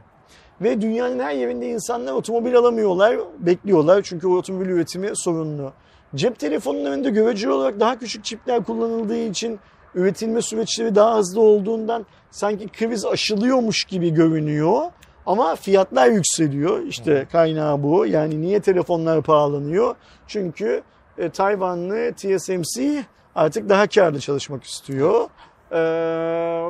Ve 0.62 0.82
dünyanın 0.82 1.20
her 1.20 1.34
yerinde 1.34 1.70
insanlar 1.70 2.14
otomobil 2.14 2.56
alamıyorlar, 2.56 3.18
bekliyorlar 3.40 4.02
çünkü 4.02 4.28
o 4.28 4.36
otomobil 4.36 4.70
üretimi 4.70 5.10
sorunlu. 5.14 5.74
Cep 6.16 6.40
telefonlarında 6.40 7.10
göreceli 7.10 7.52
olarak 7.52 7.80
daha 7.80 8.00
küçük 8.00 8.26
çipler 8.26 8.64
kullanıldığı 8.64 9.18
için 9.18 9.60
üretilme 9.96 10.42
süreçleri 10.42 10.96
daha 10.96 11.18
hızlı 11.18 11.42
olduğundan 11.42 12.06
sanki 12.32 12.68
kriz 12.68 13.06
aşılıyormuş 13.06 13.84
gibi 13.84 14.14
görünüyor. 14.14 14.82
Ama 15.26 15.56
fiyatlar 15.56 16.08
yükseliyor. 16.08 16.82
İşte 16.84 17.28
kaynağı 17.32 17.84
bu. 17.84 18.06
Yani 18.06 18.42
niye 18.42 18.60
telefonlar 18.60 19.22
pahalanıyor? 19.22 19.96
Çünkü 20.28 20.84
e, 21.18 21.30
Tayvanlı 21.30 22.14
TSMC 22.14 23.04
artık 23.36 23.70
daha 23.70 23.88
karlı 23.88 24.20
çalışmak 24.20 24.64
istiyor. 24.64 25.30
Ee, 25.72 25.78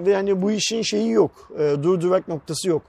ve 0.05 0.11
yani 0.11 0.41
bu 0.41 0.51
işin 0.51 0.81
şeyi 0.81 1.11
yok. 1.11 1.31
E, 1.59 1.83
durdurak 1.83 2.27
noktası 2.27 2.69
yok. 2.69 2.81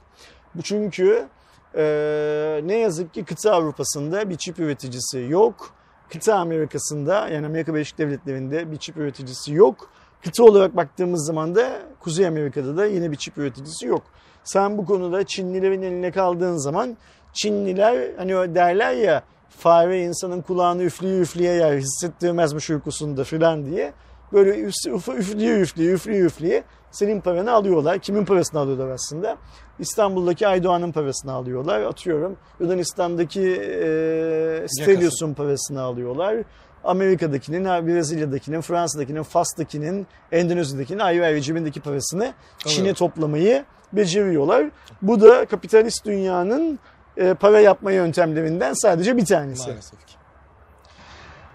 Bu 0.55 0.61
çünkü 0.61 1.27
e, 1.75 2.61
ne 2.63 2.77
yazık 2.77 3.13
ki 3.13 3.23
kıta 3.23 3.51
Avrupa'sında 3.51 4.29
bir 4.29 4.35
çip 4.35 4.59
üreticisi 4.59 5.19
yok. 5.29 5.69
Kıta 6.09 6.35
Amerika'sında 6.35 7.27
yani 7.27 7.45
Amerika 7.45 7.73
Birleşik 7.73 7.97
Devletleri'nde 7.97 8.71
bir 8.71 8.77
çip 8.77 8.97
üreticisi 8.97 9.53
yok. 9.53 9.89
Kıta 10.23 10.43
olarak 10.43 10.75
baktığımız 10.75 11.25
zaman 11.25 11.55
da 11.55 11.79
Kuzey 11.99 12.27
Amerika'da 12.27 12.77
da 12.77 12.85
yine 12.85 13.11
bir 13.11 13.17
çip 13.17 13.37
üreticisi 13.37 13.87
yok. 13.87 14.03
Sen 14.43 14.77
bu 14.77 14.85
konuda 14.85 15.23
Çinlilerin 15.23 15.81
eline 15.81 16.11
kaldığın 16.11 16.57
zaman 16.57 16.97
Çinliler 17.33 18.11
hani 18.17 18.55
derler 18.55 18.93
ya 18.93 19.23
fare 19.57 20.03
insanın 20.03 20.41
kulağını 20.41 20.83
üflüyor 20.83 21.21
üflüye 21.21 21.53
yer 21.53 21.77
hissettirmezmiş 21.77 22.69
uykusunda 22.69 23.23
filan 23.23 23.65
diye. 23.65 23.93
Böyle 24.33 24.59
üflüyor 24.59 25.17
üflüyor 25.17 25.93
üflüyor 25.93 26.25
üflüye 26.25 26.63
senin 26.91 27.21
paranı 27.21 27.51
alıyorlar. 27.51 27.99
Kimin 27.99 28.25
parasını 28.25 28.59
alıyorlar 28.59 28.89
aslında? 28.89 29.37
İstanbul'daki 29.79 30.47
Aydoğan'ın 30.47 30.91
parasını 30.91 31.31
alıyorlar. 31.31 31.81
Atıyorum 31.81 32.37
Yunanistan'daki 32.59 33.41
e, 33.41 34.65
Stelios'un 34.67 35.33
parasını 35.33 35.81
alıyorlar. 35.81 36.37
Amerika'dakinin, 36.83 37.65
Brezilya'dakinin, 37.65 38.61
Fransa'dakinin, 38.61 39.23
Fas'takinin, 39.23 40.07
Endonezya'dakinin 40.31 40.99
ayrı 40.99 41.25
ayrı 41.25 41.41
cebindeki 41.41 41.81
parasını 41.81 42.33
Çin'e 42.57 42.93
toplamayı 42.93 43.65
beceriyorlar. 43.93 44.65
Bu 45.01 45.21
da 45.21 45.45
kapitalist 45.45 46.05
dünyanın 46.05 46.79
e, 47.17 47.33
para 47.33 47.59
yapma 47.59 47.91
yöntemlerinden 47.91 48.73
sadece 48.73 49.17
bir 49.17 49.25
tanesi. 49.25 49.69
Maalesef 49.69 50.05
ki. 50.07 50.13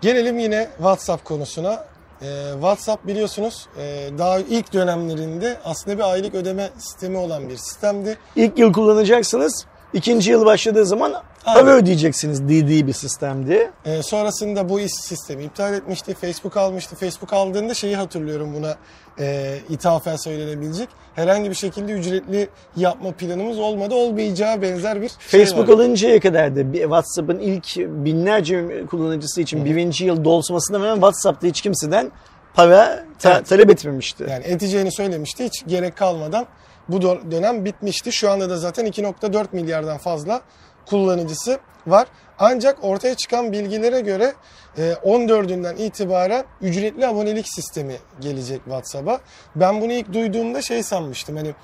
Gelelim 0.01 0.39
yine 0.39 0.69
WhatsApp 0.77 1.25
konusuna. 1.25 1.85
Ee, 2.23 2.51
WhatsApp 2.53 3.07
biliyorsunuz 3.07 3.69
e, 3.79 4.11
daha 4.19 4.39
ilk 4.39 4.73
dönemlerinde 4.73 5.59
aslında 5.65 5.99
bir 5.99 6.03
aylık 6.03 6.35
ödeme 6.35 6.71
sistemi 6.79 7.17
olan 7.17 7.49
bir 7.49 7.57
sistemdi. 7.57 8.19
İlk 8.37 8.59
yıl 8.59 8.73
kullanacaksınız. 8.73 9.67
İkinci 9.93 10.31
yıl 10.31 10.47
başladığı 10.47 10.87
zaman 10.87 11.13
para 11.45 11.71
ödeyeceksiniz 11.71 12.49
dediği 12.49 12.87
bir 12.87 12.93
sistemdi. 12.93 13.71
Ee, 13.85 14.03
sonrasında 14.03 14.69
bu 14.69 14.81
iş 14.81 14.93
sistemi 14.95 15.45
iptal 15.45 15.75
etmişti. 15.75 16.15
Facebook 16.15 16.57
almıştı. 16.57 16.97
Facebook 16.97 17.33
aldığında 17.33 17.75
şeyi 17.75 17.97
hatırlıyorum 17.97 18.55
buna 18.55 18.77
e, 19.21 19.59
ithafen 19.69 20.17
söylenebilecek. 20.17 20.89
Herhangi 21.15 21.51
bir 21.51 21.55
şekilde 21.55 21.93
ücretli 21.93 22.49
yapma 22.77 23.13
planımız 23.13 23.59
olmadı. 23.59 23.95
Olmayacağı 23.95 24.63
benzer 24.63 25.03
bir 25.03 25.09
şey 25.09 25.41
Facebook 25.41 25.69
vardı. 25.69 25.83
alıncaya 25.83 26.21
kadar 26.21 26.57
da 26.57 26.73
WhatsApp'ın 26.73 27.39
ilk 27.39 27.77
binlerce 27.77 28.87
kullanıcısı 28.91 29.41
için 29.41 29.65
birinci 29.65 30.05
yıl 30.05 30.25
dolmasına 30.25 30.79
rağmen 30.79 30.95
WhatsApp'ta 30.95 31.47
hiç 31.47 31.61
kimseden 31.61 32.13
para 32.55 33.05
ta- 33.19 33.33
evet. 33.37 33.47
talep 33.49 33.71
etmemişti. 33.71 34.27
Yani 34.31 34.45
edeceğini 34.45 34.93
söylemişti. 34.93 35.45
Hiç 35.45 35.65
gerek 35.67 35.97
kalmadan 35.97 36.47
bu 36.89 37.03
dönem 37.03 37.65
bitmişti. 37.65 38.13
Şu 38.13 38.31
anda 38.31 38.51
da 38.51 38.57
zaten 38.57 38.87
2.4 38.87 39.47
milyardan 39.53 39.99
fazla 39.99 40.41
kullanıcısı 40.87 41.59
var. 41.87 42.09
Ancak 42.39 42.85
ortaya 42.85 43.15
çıkan 43.15 43.53
bilgilere 43.53 44.01
göre 44.01 44.35
14'ünden 44.79 45.77
e, 45.77 45.85
itibaren 45.85 46.45
ücretli 46.61 47.07
abonelik 47.07 47.49
sistemi 47.49 47.97
gelecek 48.21 48.65
WhatsApp'a. 48.65 49.21
Ben 49.57 49.81
bunu 49.81 49.93
ilk 49.93 50.13
duyduğumda 50.13 50.63
şey 50.63 50.83
sanmıştım 50.83 51.37
hani 51.37 51.55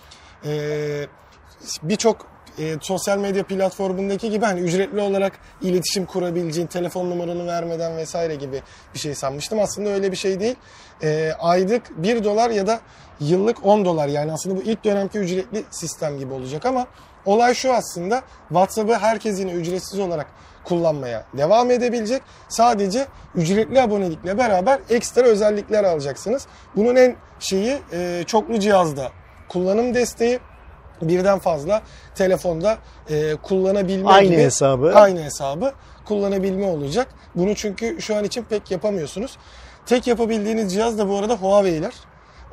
e, 0.46 1.06
birçok 1.82 2.33
e, 2.58 2.76
sosyal 2.80 3.18
medya 3.18 3.44
platformundaki 3.44 4.30
gibi 4.30 4.44
hani 4.44 4.60
ücretli 4.60 5.00
olarak 5.00 5.32
iletişim 5.62 6.06
kurabileceğin 6.06 6.66
telefon 6.66 7.10
numaranı 7.10 7.46
vermeden 7.46 7.96
vesaire 7.96 8.34
gibi 8.34 8.62
bir 8.94 8.98
şey 8.98 9.14
sanmıştım. 9.14 9.58
Aslında 9.60 9.88
öyle 9.88 10.12
bir 10.12 10.16
şey 10.16 10.40
değil. 10.40 10.56
E, 11.02 11.32
aylık 11.38 11.82
1 12.02 12.24
dolar 12.24 12.50
ya 12.50 12.66
da 12.66 12.80
yıllık 13.20 13.66
10 13.66 13.84
dolar 13.84 14.08
yani 14.08 14.32
aslında 14.32 14.56
bu 14.56 14.62
ilk 14.62 14.84
dönemki 14.84 15.18
ücretli 15.18 15.64
sistem 15.70 16.18
gibi 16.18 16.32
olacak 16.32 16.66
ama 16.66 16.86
olay 17.24 17.54
şu 17.54 17.72
aslında 17.72 18.22
WhatsApp'ı 18.48 18.94
herkes 18.94 19.40
yine 19.40 19.52
ücretsiz 19.52 20.00
olarak 20.00 20.26
kullanmaya 20.64 21.24
devam 21.36 21.70
edebilecek. 21.70 22.22
Sadece 22.48 23.06
ücretli 23.34 23.80
abonelikle 23.80 24.38
beraber 24.38 24.80
ekstra 24.90 25.22
özellikler 25.22 25.84
alacaksınız. 25.84 26.46
Bunun 26.76 26.96
en 26.96 27.16
şeyi 27.38 27.78
e, 27.92 28.24
çoklu 28.26 28.58
cihazda 28.58 29.10
kullanım 29.48 29.94
desteği 29.94 30.38
birden 31.02 31.38
fazla 31.38 31.82
telefonda 32.14 32.78
e, 33.10 33.34
kullanabilme 33.42 34.10
aynı 34.10 34.30
gibi, 34.30 34.42
hesabı 34.42 34.94
aynı 34.94 35.22
hesabı 35.22 35.72
kullanabilme 36.04 36.66
olacak. 36.66 37.08
Bunu 37.34 37.54
çünkü 37.54 38.02
şu 38.02 38.16
an 38.16 38.24
için 38.24 38.42
pek 38.42 38.70
yapamıyorsunuz. 38.70 39.38
Tek 39.86 40.06
yapabildiğiniz 40.06 40.72
cihaz 40.72 40.98
da 40.98 41.08
bu 41.08 41.16
arada 41.16 41.34
Huawei'ler. 41.34 41.92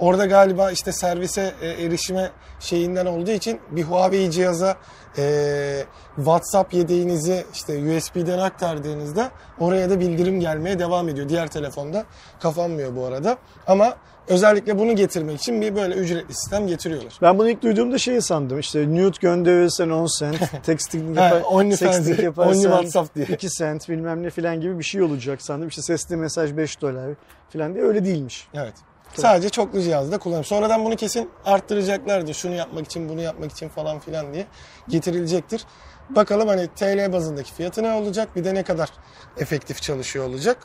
Orada 0.01 0.25
galiba 0.25 0.71
işte 0.71 0.91
servise 0.91 1.53
e, 1.61 1.67
erişime 1.67 2.29
şeyinden 2.59 3.05
olduğu 3.05 3.31
için 3.31 3.59
bir 3.71 3.83
Huawei 3.83 4.31
cihaza 4.31 4.77
e, 5.17 5.83
WhatsApp 6.15 6.73
yedeğinizi 6.73 7.45
işte 7.53 7.97
USB'den 7.97 8.39
aktardığınızda 8.39 9.31
oraya 9.59 9.89
da 9.89 9.99
bildirim 9.99 10.39
gelmeye 10.39 10.79
devam 10.79 11.09
ediyor. 11.09 11.29
Diğer 11.29 11.47
telefonda 11.47 12.05
kapanmıyor 12.39 12.95
bu 12.95 13.05
arada. 13.05 13.37
Ama 13.67 13.95
özellikle 14.27 14.79
bunu 14.79 14.95
getirmek 14.95 15.39
için 15.39 15.61
bir 15.61 15.75
böyle 15.75 15.95
ücretli 15.95 16.33
sistem 16.33 16.67
getiriyorlar. 16.67 17.13
Ben 17.21 17.39
bunu 17.39 17.49
ilk 17.49 17.61
duyduğumda 17.61 17.97
şeyi 17.97 18.21
sandım. 18.21 18.59
İşte 18.59 18.95
nude 18.95 19.17
gönderirsen 19.21 19.89
10 19.89 20.07
cent, 20.19 20.39
texting, 20.65 21.17
yapar, 21.17 21.41
only 21.41 21.75
texting 21.75 22.19
yaparsan 22.19 22.53
only 22.53 22.61
WhatsApp 22.63 23.15
diye. 23.15 23.25
2 23.25 23.49
cent 23.49 23.89
bilmem 23.89 24.23
ne 24.23 24.29
filan 24.29 24.61
gibi 24.61 24.79
bir 24.79 24.83
şey 24.83 25.01
olacak 25.01 25.41
sandım. 25.41 25.67
İşte 25.67 25.81
sesli 25.81 26.15
mesaj 26.17 26.57
5 26.57 26.81
dolar 26.81 27.09
filan 27.49 27.73
diye 27.73 27.83
öyle 27.83 28.05
değilmiş. 28.05 28.47
Evet. 28.53 28.73
Sadece 29.15 29.49
çoklu 29.49 29.81
cihazda 29.81 30.17
kullanım. 30.17 30.43
Sonradan 30.43 30.85
bunu 30.85 30.95
kesin 30.95 31.29
arttıracaklardır. 31.45 32.33
Şunu 32.33 32.53
yapmak 32.53 32.85
için, 32.85 33.09
bunu 33.09 33.21
yapmak 33.21 33.51
için 33.51 33.69
falan 33.69 33.99
filan 33.99 34.33
diye 34.33 34.45
getirilecektir. 34.87 35.65
Bakalım 36.09 36.47
hani 36.47 36.67
TL 36.67 37.13
bazındaki 37.13 37.53
fiyatı 37.53 37.83
ne 37.83 37.91
olacak? 37.93 38.35
Bir 38.35 38.43
de 38.43 38.53
ne 38.53 38.63
kadar 38.63 38.89
efektif 39.37 39.81
çalışıyor 39.81 40.25
olacak? 40.25 40.57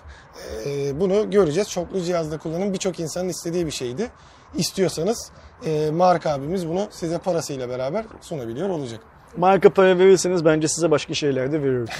Ee, 0.67 1.01
bunu 1.01 1.31
göreceğiz. 1.31 1.71
Çoklu 1.71 2.01
cihazda 2.01 2.39
kullanım 2.39 2.73
birçok 2.73 3.01
insanın 3.01 3.29
istediği 3.29 3.67
bir 3.67 3.71
şeydi. 3.71 4.11
İstiyorsanız 4.55 5.31
e, 5.67 5.91
Mark 5.91 6.27
abimiz 6.27 6.69
bunu 6.69 6.89
size 6.91 7.19
parasıyla 7.19 7.69
beraber 7.69 8.05
sunabiliyor 8.21 8.69
olacak. 8.69 9.01
Marka 9.37 9.71
para 9.71 9.99
verirseniz 9.99 10.45
bence 10.45 10.69
size 10.69 10.91
başka 10.91 11.15
şeyler 11.15 11.53
de 11.53 11.63
verir. 11.63 11.91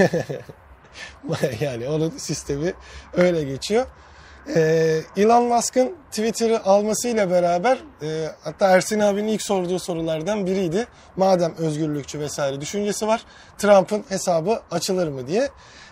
yani 1.61 1.89
onun 1.89 2.11
sistemi 2.11 2.75
öyle 3.13 3.45
geçiyor. 3.45 3.87
Ee, 4.55 5.01
Elon 5.17 5.45
Musk'ın 5.45 5.95
Twitter'ı 6.11 6.65
almasıyla 6.65 7.31
beraber 7.31 7.79
e, 8.03 8.31
hatta 8.45 8.69
Ersin 8.69 9.01
abinin 9.01 9.29
ilk 9.29 9.43
sorduğu 9.43 9.79
sorulardan 9.79 10.47
biriydi. 10.47 10.87
Madem 11.17 11.55
özgürlükçü 11.59 12.21
vesaire 12.21 12.61
düşüncesi 12.61 13.07
var 13.07 13.25
Trump'ın 13.59 14.05
hesabı 14.09 14.61
açılır 14.71 15.09
mı 15.09 15.27
diye. 15.27 15.49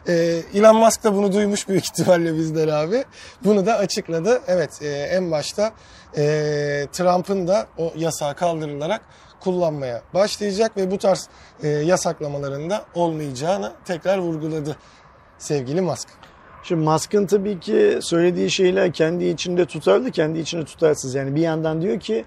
Ee, 0.09 0.41
Elon 0.55 0.77
Musk 0.77 1.05
da 1.05 1.15
bunu 1.15 1.33
duymuş 1.33 1.69
büyük 1.69 1.85
ihtimalle 1.85 2.35
bizden 2.35 2.69
abi. 2.69 3.05
Bunu 3.45 3.67
da 3.67 3.77
açıkladı. 3.77 4.43
Evet 4.47 4.83
e, 4.83 4.89
en 4.89 5.31
başta 5.31 5.73
e, 6.17 6.23
Trump'ın 6.93 7.49
da 7.49 7.67
o 7.79 7.93
yasağı 7.97 8.35
kaldırılarak 8.35 9.01
kullanmaya 9.41 10.03
başlayacak 10.15 10.77
ve 10.77 10.91
bu 10.91 10.99
tarz 10.99 11.29
e, 11.63 11.69
yasaklamalarında 11.69 12.85
olmayacağını 12.95 13.73
tekrar 13.85 14.19
vurguladı 14.19 14.77
sevgili 15.39 15.81
Musk. 15.81 16.09
Şimdi 16.65 16.85
Musk'ın 16.85 17.27
tabii 17.27 17.61
ki 17.61 17.99
söylediği 18.01 18.51
şeyler 18.51 18.93
kendi 18.93 19.25
içinde 19.25 19.65
tutarlı, 19.65 20.11
kendi 20.11 20.39
içinde 20.39 20.65
tutarsız. 20.65 21.15
Yani 21.15 21.35
bir 21.35 21.41
yandan 21.41 21.83
diyor 21.83 22.01
ki 22.01 22.25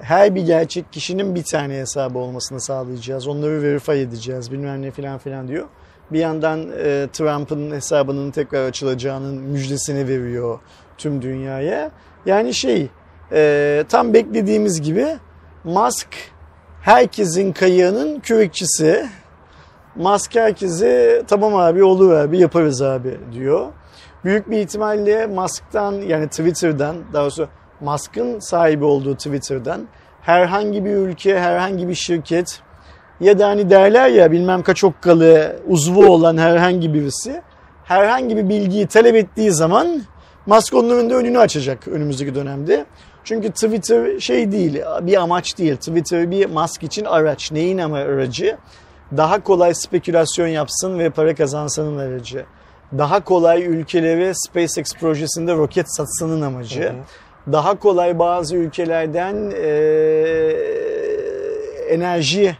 her 0.00 0.34
bir 0.34 0.46
gerçek 0.46 0.92
kişinin 0.92 1.34
bir 1.34 1.42
tane 1.42 1.78
hesabı 1.78 2.18
olmasını 2.18 2.60
sağlayacağız. 2.60 3.28
Onları 3.28 3.62
verify 3.62 4.02
edeceğiz 4.02 4.52
bilmem 4.52 4.82
ne 4.82 4.90
filan 4.90 5.18
filan 5.18 5.48
diyor. 5.48 5.66
Bir 6.12 6.18
yandan 6.18 6.60
e, 6.60 7.08
Trump'ın 7.12 7.70
hesabının 7.70 8.30
tekrar 8.30 8.68
açılacağının 8.68 9.34
müjdesini 9.34 10.08
veriyor 10.08 10.58
tüm 10.98 11.22
dünyaya. 11.22 11.90
Yani 12.26 12.54
şey 12.54 12.88
e, 13.32 13.84
tam 13.88 14.14
beklediğimiz 14.14 14.82
gibi 14.82 15.06
Musk 15.64 16.08
herkesin 16.82 17.52
kayığının 17.52 18.20
kürekçisi. 18.20 19.06
Musk 19.96 20.34
herkese 20.34 21.22
tamam 21.28 21.56
abi 21.56 21.84
olur 21.84 22.12
abi 22.12 22.38
yaparız 22.38 22.82
abi 22.82 23.18
diyor. 23.32 23.66
büyük 24.24 24.50
bir 24.50 24.58
ihtimalle 24.58 25.26
Musk'tan 25.26 25.92
yani 25.92 26.28
Twitter'dan 26.28 26.96
daha 27.12 27.22
doğrusu 27.22 27.48
Musk'ın 27.80 28.38
sahibi 28.38 28.84
olduğu 28.84 29.14
Twitter'dan 29.16 29.88
herhangi 30.22 30.84
bir 30.84 30.90
ülke, 30.90 31.38
herhangi 31.38 31.88
bir 31.88 31.94
şirket 31.94 32.60
ya 33.20 33.38
da 33.38 33.48
hani 33.48 33.70
derler 33.70 34.08
ya 34.08 34.32
bilmem 34.32 34.62
kaç 34.62 34.84
okkalı 34.84 35.56
uzvu 35.68 36.06
olan 36.06 36.36
herhangi 36.36 36.94
birisi 36.94 37.42
herhangi 37.84 38.36
bir 38.36 38.48
bilgiyi 38.48 38.86
talep 38.86 39.16
ettiği 39.16 39.50
zaman 39.50 40.02
Musk 40.46 40.74
onun 40.74 40.90
önünde 40.90 41.14
önünü 41.14 41.38
açacak 41.38 41.88
önümüzdeki 41.88 42.34
dönemde. 42.34 42.84
Çünkü 43.24 43.50
Twitter 43.50 44.20
şey 44.20 44.52
değil, 44.52 44.82
bir 45.02 45.22
amaç 45.22 45.58
değil. 45.58 45.76
Twitter 45.76 46.30
bir 46.30 46.50
Musk 46.50 46.82
için 46.82 47.04
araç. 47.04 47.52
Neyin 47.52 47.78
ama 47.78 47.96
aracı? 47.96 48.56
Daha 49.16 49.42
kolay 49.42 49.74
spekülasyon 49.74 50.46
yapsın 50.46 50.98
ve 50.98 51.10
para 51.10 51.34
kazansının 51.34 51.98
aracı. 51.98 52.46
Daha 52.98 53.24
kolay 53.24 53.62
ülkelere 53.62 54.32
SpaceX 54.34 54.94
projesinde 54.94 55.54
roket 55.54 55.96
satsının 55.96 56.40
amacı. 56.40 56.82
Hı 56.82 56.88
hı. 56.88 57.52
Daha 57.52 57.78
kolay 57.78 58.18
bazı 58.18 58.56
ülkelerden 58.56 59.52
e, 59.56 59.68
enerji 61.88 62.56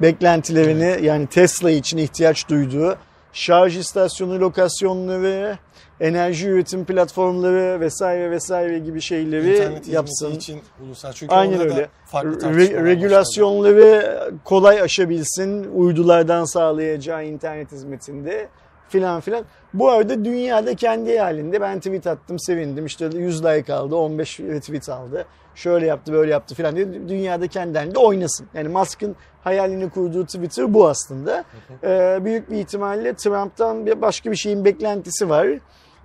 beklentilerini 0.00 1.06
yani 1.06 1.26
Tesla 1.26 1.70
için 1.70 1.98
ihtiyaç 1.98 2.48
duyduğu 2.48 2.96
şarj 3.32 3.76
istasyonu 3.76 4.40
lokasyonları, 4.40 5.58
enerji 6.00 6.48
üretim 6.48 6.84
platformları 6.84 7.80
vesaire 7.80 8.30
vesaire 8.30 8.78
gibi 8.78 9.00
şeyleri 9.00 9.54
İnternet 9.56 9.88
yapsın. 9.88 10.32
için 10.32 10.60
ulusal. 10.86 11.12
Çünkü 11.12 11.34
Aynen 11.34 11.60
öyle. 11.60 11.88
Re- 12.12 12.84
regülasyonları 12.84 14.20
kolay 14.44 14.80
aşabilsin 14.80 15.64
uydulardan 15.74 16.44
sağlayacağı 16.44 17.24
internet 17.24 17.72
hizmetinde 17.72 18.48
filan 18.88 19.20
filan. 19.20 19.44
Bu 19.74 19.90
arada 19.90 20.24
dünyada 20.24 20.74
kendi 20.74 21.18
halinde 21.18 21.60
ben 21.60 21.78
tweet 21.78 22.06
attım 22.06 22.38
sevindim. 22.38 22.86
İşte 22.86 23.10
100 23.14 23.44
like 23.44 23.74
aldı, 23.74 23.96
15 23.96 24.40
retweet 24.40 24.88
aldı. 24.88 25.26
Şöyle 25.54 25.86
yaptı, 25.86 26.12
böyle 26.12 26.30
yaptı 26.32 26.54
filan 26.54 26.76
diye 26.76 27.08
dünyada 27.08 27.46
kendi 27.46 27.78
halinde 27.78 27.98
oynasın. 27.98 28.46
Yani 28.54 28.68
Musk'ın 28.68 29.16
hayalini 29.44 29.90
kurduğu 29.90 30.26
Twitter 30.26 30.74
bu 30.74 30.88
aslında. 30.88 31.44
Ee, 31.84 32.18
büyük 32.24 32.50
bir 32.50 32.56
ihtimalle 32.56 33.14
Trump'tan 33.14 33.86
başka 34.02 34.30
bir 34.30 34.36
şeyin 34.36 34.64
beklentisi 34.64 35.28
var. 35.28 35.46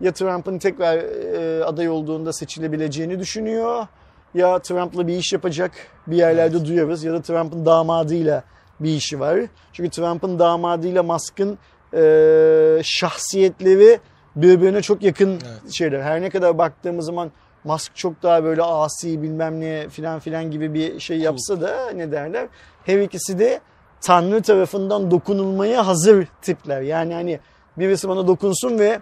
Ya 0.02 0.12
Trump'ın 0.12 0.60
tekrar 0.60 0.98
e, 0.98 1.66
aday 1.66 1.90
olduğunda 1.90 2.34
seçilebileceğini 2.34 3.20
düşünüyor. 3.20 3.88
Ya 4.34 4.60
Trump'la 4.60 5.08
bir 5.08 5.18
iş 5.18 5.34
yapacak 5.34 5.72
bir 6.08 6.16
yerlerde 6.16 6.58
evet. 6.58 6.68
duyuyoruz. 6.68 7.04
Ya 7.04 7.14
da 7.14 7.22
Trump'ın 7.22 7.66
damadıyla 7.66 8.44
bir 8.80 8.90
işi 8.90 9.20
var. 9.20 9.40
Çünkü 9.74 9.90
Trump'ın 9.90 10.40
damadıyla 10.40 11.04
Musk'ın 11.04 11.58
e, 11.94 12.82
şahsiyetleri 12.84 14.00
birbirine 14.36 14.82
çok 14.82 15.04
yakın 15.04 15.30
evet. 15.30 15.74
şeyler. 15.74 16.02
Her 16.02 16.22
ne 16.22 16.30
kadar 16.30 16.58
baktığımız 16.58 17.06
zaman 17.06 17.32
Musk 17.64 17.96
çok 17.96 18.24
daha 18.24 18.44
böyle 18.44 18.64
asi 18.64 19.22
bilmem 19.22 19.60
ne 19.60 19.90
filan 19.90 20.20
filan 20.20 20.52
gibi 20.52 20.74
bir 20.74 21.00
şey 21.00 21.18
yapsa 21.18 21.62
da 21.62 21.92
ne 21.92 22.12
derler. 22.12 22.48
Her 22.86 23.00
ikisi 23.00 23.40
de 23.40 23.60
Tanrı 24.02 24.42
tarafından 24.42 25.12
dokunulmaya 25.12 25.88
hazır 25.88 26.28
tipler. 26.42 26.82
Yani 26.82 27.14
hani 27.14 27.40
birisi 27.78 28.10
bana 28.10 28.28
dokunsun 28.28 28.80
ve 28.80 29.00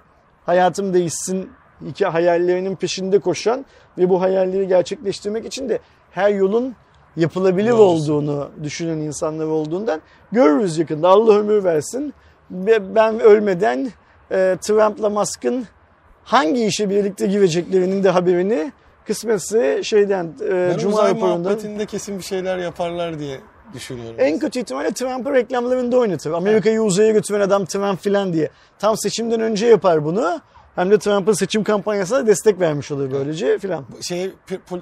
hayatım 0.50 0.94
değişsin 0.94 1.50
iki 1.88 2.06
hayallerinin 2.06 2.76
peşinde 2.76 3.20
koşan 3.20 3.66
ve 3.98 4.10
bu 4.10 4.22
hayalleri 4.22 4.68
gerçekleştirmek 4.68 5.46
için 5.46 5.70
de 5.70 5.80
her 6.12 6.30
yolun 6.30 6.76
yapılabilir 7.16 7.72
Doğru. 7.72 7.82
olduğunu 7.82 8.50
düşünen 8.64 8.98
insanlar 8.98 9.46
olduğundan 9.46 10.02
görürüz 10.32 10.78
yakında. 10.78 11.10
Allah 11.10 11.38
ömür 11.40 11.64
versin. 11.64 12.14
Ve 12.52 12.96
ben 12.96 13.20
ölmeden 13.20 13.92
e, 14.32 14.58
Trump'la 14.62 15.10
Musk'ın 15.10 15.66
hangi 16.24 16.66
işe 16.66 16.90
birlikte 16.90 17.28
gireceklerinin 17.28 18.04
de 18.04 18.10
haberini 18.10 18.72
kısmetse 19.08 19.84
şeyden 19.84 20.34
e, 20.52 20.76
Cuma 20.80 21.10
raporundan. 21.10 21.40
muhabbetinde 21.40 21.86
kesin 21.86 22.18
bir 22.18 22.24
şeyler 22.24 22.58
yaparlar 22.58 23.20
diye 23.20 23.38
düşünüyorum. 23.74 24.16
En 24.20 24.40
kötü 24.40 24.60
ihtimalle 24.60 24.92
Trump'ı 24.92 25.34
reklamlarında 25.34 25.98
oynatır. 25.98 26.32
Amerika'yı 26.32 26.82
uzaya 26.82 27.12
götüren 27.12 27.40
adam 27.40 27.66
Trump 27.66 28.02
filan 28.02 28.34
diye. 28.34 28.50
Tam 28.80 28.98
seçimden 28.98 29.40
önce 29.40 29.68
yapar 29.68 30.06
bunu. 30.06 30.42
Hem 30.76 30.92
de 30.92 31.00
Trump'ın 31.00 31.34
seçim 31.34 31.64
kampanyasına 31.64 32.28
destek 32.28 32.60
vermiş 32.60 32.92
olur 32.92 33.12
böylece 33.12 33.60
filan. 33.60 33.86
Şey 34.02 34.32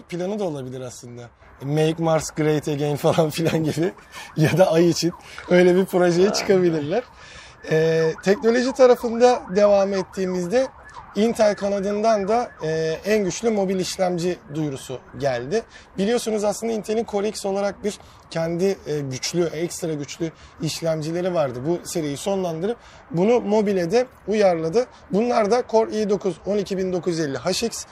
planı 0.09 0.39
da 0.39 0.43
olabilir 0.43 0.81
aslında. 0.81 1.21
Make 1.61 1.95
Mars 1.97 2.31
Great 2.31 2.67
Again 2.67 2.95
falan 2.95 3.29
filan 3.29 3.63
gibi. 3.63 3.91
ya 4.38 4.57
da 4.57 4.71
Ay 4.71 4.89
için 4.89 5.11
öyle 5.49 5.75
bir 5.75 5.85
projeye 5.85 6.33
çıkabilirler. 6.33 7.03
Ee, 7.71 8.11
teknoloji 8.23 8.71
tarafında 8.71 9.41
devam 9.55 9.93
ettiğimizde 9.93 10.67
Intel 11.18 11.55
kanadından 11.55 12.28
da 12.28 12.51
e, 12.63 12.97
en 13.05 13.24
güçlü 13.24 13.49
mobil 13.49 13.80
işlemci 13.80 14.38
duyurusu 14.55 14.99
geldi. 15.18 15.63
Biliyorsunuz 15.97 16.43
aslında 16.43 16.74
Intel'in 16.74 17.05
Core 17.05 17.30
X 17.30 17.45
olarak 17.45 17.84
bir 17.84 17.99
kendi 18.30 18.78
e, 18.88 18.99
güçlü, 18.99 19.45
ekstra 19.45 19.93
güçlü 19.93 20.32
işlemcileri 20.61 21.34
vardı. 21.34 21.59
Bu 21.68 21.88
seriyi 21.88 22.18
sonlandırıp 22.18 22.78
bunu 23.11 23.41
mobile 23.41 23.91
de 23.91 24.05
uyarladı. 24.28 24.86
Bunlar 25.11 25.51
da 25.51 25.63
Core 25.70 25.91
i9 25.91 26.34
12950 26.45 27.38
HX 27.38 27.86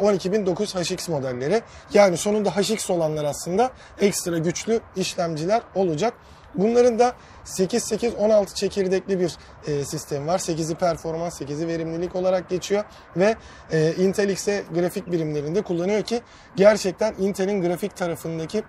12009 0.00 0.74
HX 0.74 1.08
modelleri. 1.08 1.62
Yani 1.94 2.16
sonunda 2.16 2.50
HX 2.50 2.90
olanlar 2.90 3.24
aslında 3.24 3.70
ekstra 4.00 4.38
güçlü 4.38 4.80
işlemciler 4.96 5.62
olacak. 5.74 6.14
Bunların 6.54 6.98
da 6.98 7.12
8-8-16 7.44 8.54
çekirdekli 8.54 9.20
bir 9.20 9.32
e, 9.66 9.84
sistem 9.84 10.26
var. 10.26 10.38
8'i 10.38 10.74
performans, 10.74 11.40
8'i 11.40 11.68
verimlilik 11.68 12.16
olarak 12.16 12.48
geçiyor 12.48 12.84
ve 13.16 13.36
e, 13.72 13.94
Intel 13.94 14.28
X'e 14.28 14.64
grafik 14.74 15.12
birimlerinde 15.12 15.62
kullanıyor 15.62 16.02
ki 16.02 16.20
gerçekten 16.56 17.14
Intel'in 17.18 17.62
grafik 17.62 17.96
tarafındaki 17.96 18.62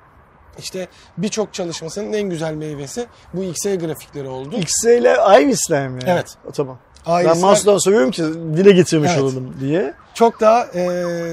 işte 0.59 0.87
birçok 1.17 1.53
çalışmasının 1.53 2.13
en 2.13 2.29
güzel 2.29 2.53
meyvesi 2.53 3.07
bu 3.33 3.43
XE 3.43 3.75
grafikleri 3.75 4.27
oldu. 4.27 4.55
XE 4.57 4.97
ile 4.97 5.15
Iris'ler 5.41 5.87
mi? 5.87 5.99
Evet. 6.05 6.37
O, 6.45 6.51
tamam. 6.51 6.79
Iris'ler, 7.07 7.25
ben 7.25 7.37
Master'dan 7.37 7.77
soruyorum 7.77 8.11
ki 8.11 8.23
dile 8.57 8.71
getirmiş 8.71 9.11
evet. 9.13 9.23
olalım 9.23 9.55
diye. 9.59 9.93
Çok 10.13 10.39
daha 10.39 10.67
e, 10.73 10.81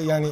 yani 0.06 0.28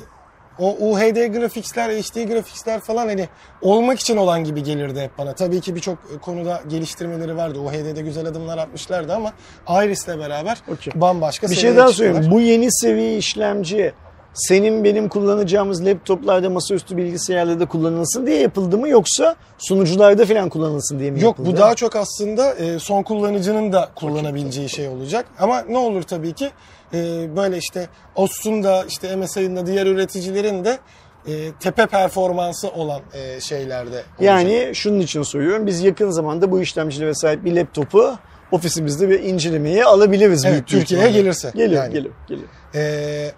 o 0.59 0.77
UHD 0.81 1.27
grafiksler, 1.27 1.91
HD 1.91 2.29
grafiksler 2.29 2.81
falan 2.81 3.07
hani 3.09 3.29
olmak 3.63 4.01
için 4.01 4.17
olan 4.17 4.45
gibi 4.45 4.63
gelirdi 4.63 5.01
hep 5.01 5.19
bana. 5.19 5.33
Tabii 5.33 5.61
ki 5.61 5.75
birçok 5.75 6.23
konuda 6.23 6.63
geliştirmeleri 6.69 7.37
vardı. 7.37 7.59
UHD'de 7.59 8.03
güzel 8.03 8.27
adımlar 8.27 8.59
atmışlardı 8.59 9.15
ama 9.15 9.33
Iris'le 9.69 10.09
beraber 10.09 10.59
okay. 10.73 11.01
bambaşka 11.01 11.51
Bir 11.51 11.55
şey 11.55 11.77
daha 11.77 11.89
söyleyeyim. 11.89 12.31
Bu 12.31 12.41
yeni 12.41 12.73
seviye 12.73 13.17
işlemci 13.17 13.93
senin 14.37 14.85
benim 14.85 15.09
kullanacağımız 15.09 15.87
laptoplarda 15.87 16.51
masaüstü 16.51 16.97
bilgisayarlarda 16.97 17.67
kullanılsın 17.67 18.27
diye 18.27 18.41
yapıldı 18.41 18.79
mı 18.79 18.89
yoksa 18.89 19.37
sunucularda 19.59 20.27
falan 20.27 20.49
kullanılsın 20.49 20.99
diye 20.99 21.11
mi 21.11 21.21
Yok, 21.21 21.25
yapıldı? 21.31 21.49
Yok 21.49 21.57
bu 21.57 21.61
daha 21.61 21.75
çok 21.75 21.97
aslında 21.97 22.55
e, 22.55 22.79
son 22.79 23.03
kullanıcının 23.03 23.73
da 23.73 23.89
kullanabileceği 23.95 24.69
şey 24.69 24.89
olacak. 24.89 25.27
Ama 25.39 25.61
ne 25.61 25.79
olur 25.79 26.03
tabii 26.03 26.33
ki 26.33 26.51
e, 26.95 27.29
böyle 27.37 27.59
işte 27.59 27.89
Asus'un 28.17 28.63
da 28.63 28.85
işte 28.89 29.17
MSI'nin 29.17 29.57
da 29.57 29.67
diğer 29.67 29.87
üreticilerin 29.87 30.65
de 30.65 30.79
e, 31.27 31.53
tepe 31.61 31.87
performansı 31.87 32.71
olan 32.71 33.01
şeylerde 33.41 33.89
olacak. 33.91 34.07
Yani 34.21 34.71
şunun 34.75 35.01
için 35.01 35.23
soruyorum. 35.23 35.67
Biz 35.67 35.83
yakın 35.83 36.11
zamanda 36.11 36.51
bu 36.51 36.61
işlemcilere 36.61 37.15
sahip 37.15 37.45
bir 37.45 37.57
laptopu 37.57 38.19
ofisimizde 38.53 39.09
bir 39.09 39.21
incelemeye 39.21 39.85
alabiliriz. 39.85 40.45
Evet, 40.45 40.67
Türkiye'ye 40.67 41.11
gelirse. 41.11 41.53
Gelir, 41.55 41.77
yani. 41.77 41.93
gelir, 41.93 42.11
gelir. 42.29 42.45
Ee, 42.75 43.33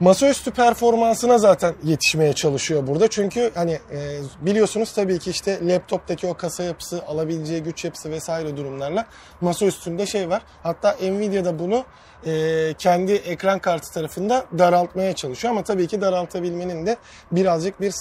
masaüstü 0.00 0.50
performansına 0.50 1.38
zaten 1.38 1.74
yetişmeye 1.84 2.32
çalışıyor 2.32 2.86
burada. 2.86 3.08
Çünkü 3.08 3.50
hani 3.54 3.72
e, 3.72 4.20
biliyorsunuz 4.40 4.92
tabii 4.92 5.18
ki 5.18 5.30
işte 5.30 5.58
laptoptaki 5.68 6.26
o 6.26 6.34
kasa 6.34 6.62
yapısı, 6.62 7.02
alabileceği 7.06 7.62
güç 7.62 7.84
yapısı 7.84 8.10
vesaire 8.10 8.56
durumlarla 8.56 9.06
masa 9.40 9.66
üstünde 9.66 10.06
şey 10.06 10.28
var. 10.28 10.42
Hatta 10.62 10.96
Nvidia 11.02 11.44
da 11.44 11.58
bunu 11.58 11.84
e, 12.26 12.74
kendi 12.78 13.12
ekran 13.12 13.58
kartı 13.58 13.92
tarafında 13.92 14.44
daraltmaya 14.58 15.12
çalışıyor. 15.12 15.52
Ama 15.52 15.64
tabii 15.64 15.86
ki 15.86 16.00
daraltabilmenin 16.00 16.86
de 16.86 16.96
birazcık 17.32 17.80
bir 17.80 17.94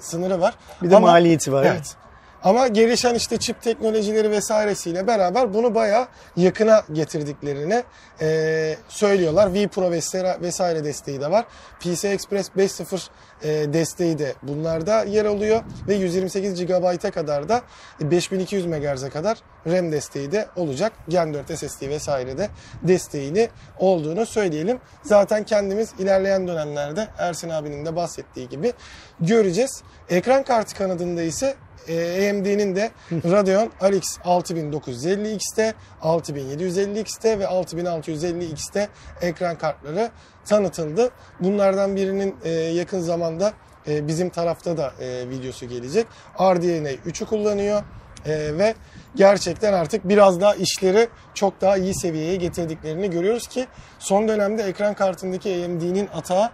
sınırı 0.00 0.40
var. 0.40 0.54
Bir 0.82 0.90
de 0.90 0.96
Ama, 0.96 1.06
maliyeti 1.10 1.52
var. 1.52 1.64
Evet. 1.64 1.96
Ama 2.44 2.68
gelişen 2.68 3.14
işte 3.14 3.36
çip 3.36 3.62
teknolojileri 3.62 4.30
vesairesiyle 4.30 5.06
beraber 5.06 5.54
bunu 5.54 5.74
baya 5.74 6.08
yakına 6.36 6.82
getirdiklerini 6.92 7.84
e, 8.20 8.76
söylüyorlar. 8.88 9.54
vPro 9.54 9.90
vesaire, 9.90 10.36
vesaire 10.40 10.84
desteği 10.84 11.20
de 11.20 11.30
var. 11.30 11.44
PC 11.80 12.08
Express 12.08 12.48
5.0 12.48 12.96
e, 12.96 13.08
desteği 13.44 14.18
de 14.18 14.34
bunlarda 14.42 15.04
yer 15.04 15.24
alıyor 15.24 15.62
ve 15.88 15.94
128 15.94 16.66
GB'a 16.66 17.10
kadar 17.10 17.48
da 17.48 17.62
5200 18.00 18.66
MHz'e 18.66 19.10
kadar 19.10 19.38
RAM 19.66 19.92
desteği 19.92 20.32
de 20.32 20.46
olacak. 20.56 20.92
Gen 21.08 21.34
4 21.34 21.58
SSD 21.58 21.88
vesaire 21.88 22.38
de 22.38 22.48
desteğini 22.82 23.48
olduğunu 23.78 24.26
söyleyelim. 24.26 24.80
Zaten 25.02 25.44
kendimiz 25.44 25.92
ilerleyen 25.98 26.48
dönemlerde 26.48 27.08
Ersin 27.18 27.48
abinin 27.48 27.86
de 27.86 27.96
bahsettiği 27.96 28.48
gibi 28.48 28.72
göreceğiz. 29.20 29.82
Ekran 30.08 30.42
kartı 30.42 30.74
kanadında 30.74 31.22
ise 31.22 31.54
e, 31.88 32.30
AMD'nin 32.30 32.76
de 32.76 32.90
Radeon 33.12 33.70
RX 33.82 34.18
6950X'te, 34.18 35.74
6750X'te 36.02 37.38
ve 37.38 37.44
6650X'te 37.44 38.88
ekran 39.20 39.58
kartları 39.58 40.10
tanıtıldı. 40.44 41.10
Bunlardan 41.40 41.96
birinin 41.96 42.36
e, 42.44 42.50
yakın 42.50 43.00
zamanda 43.00 43.52
e, 43.88 44.08
bizim 44.08 44.30
tarafta 44.30 44.76
da 44.76 44.92
e, 45.00 45.28
videosu 45.30 45.68
gelecek. 45.68 46.06
RDNA 46.40 46.90
3'ü 46.90 47.24
kullanıyor 47.26 47.82
e, 48.26 48.58
ve 48.58 48.74
gerçekten 49.14 49.72
artık 49.72 50.08
biraz 50.08 50.40
daha 50.40 50.54
işleri 50.54 51.08
çok 51.34 51.60
daha 51.60 51.76
iyi 51.76 51.94
seviyeye 51.94 52.36
getirdiklerini 52.36 53.10
görüyoruz 53.10 53.46
ki 53.46 53.66
son 53.98 54.28
dönemde 54.28 54.62
ekran 54.62 54.94
kartındaki 54.94 55.64
AMD'nin 55.64 56.08
atağı 56.14 56.50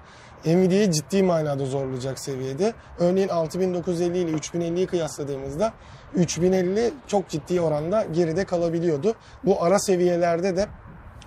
Nvidia'yı 0.46 0.90
ciddi 0.90 1.22
manada 1.22 1.66
zorlayacak 1.66 2.18
seviyede. 2.18 2.72
Örneğin 2.98 3.28
6950 3.28 4.18
ile 4.18 4.30
3050'yi 4.30 4.86
kıyasladığımızda 4.86 5.72
3050 6.14 6.90
çok 7.06 7.28
ciddi 7.28 7.60
oranda 7.60 8.02
geride 8.12 8.44
kalabiliyordu. 8.44 9.14
Bu 9.44 9.62
ara 9.62 9.78
seviyelerde 9.78 10.56
de 10.56 10.66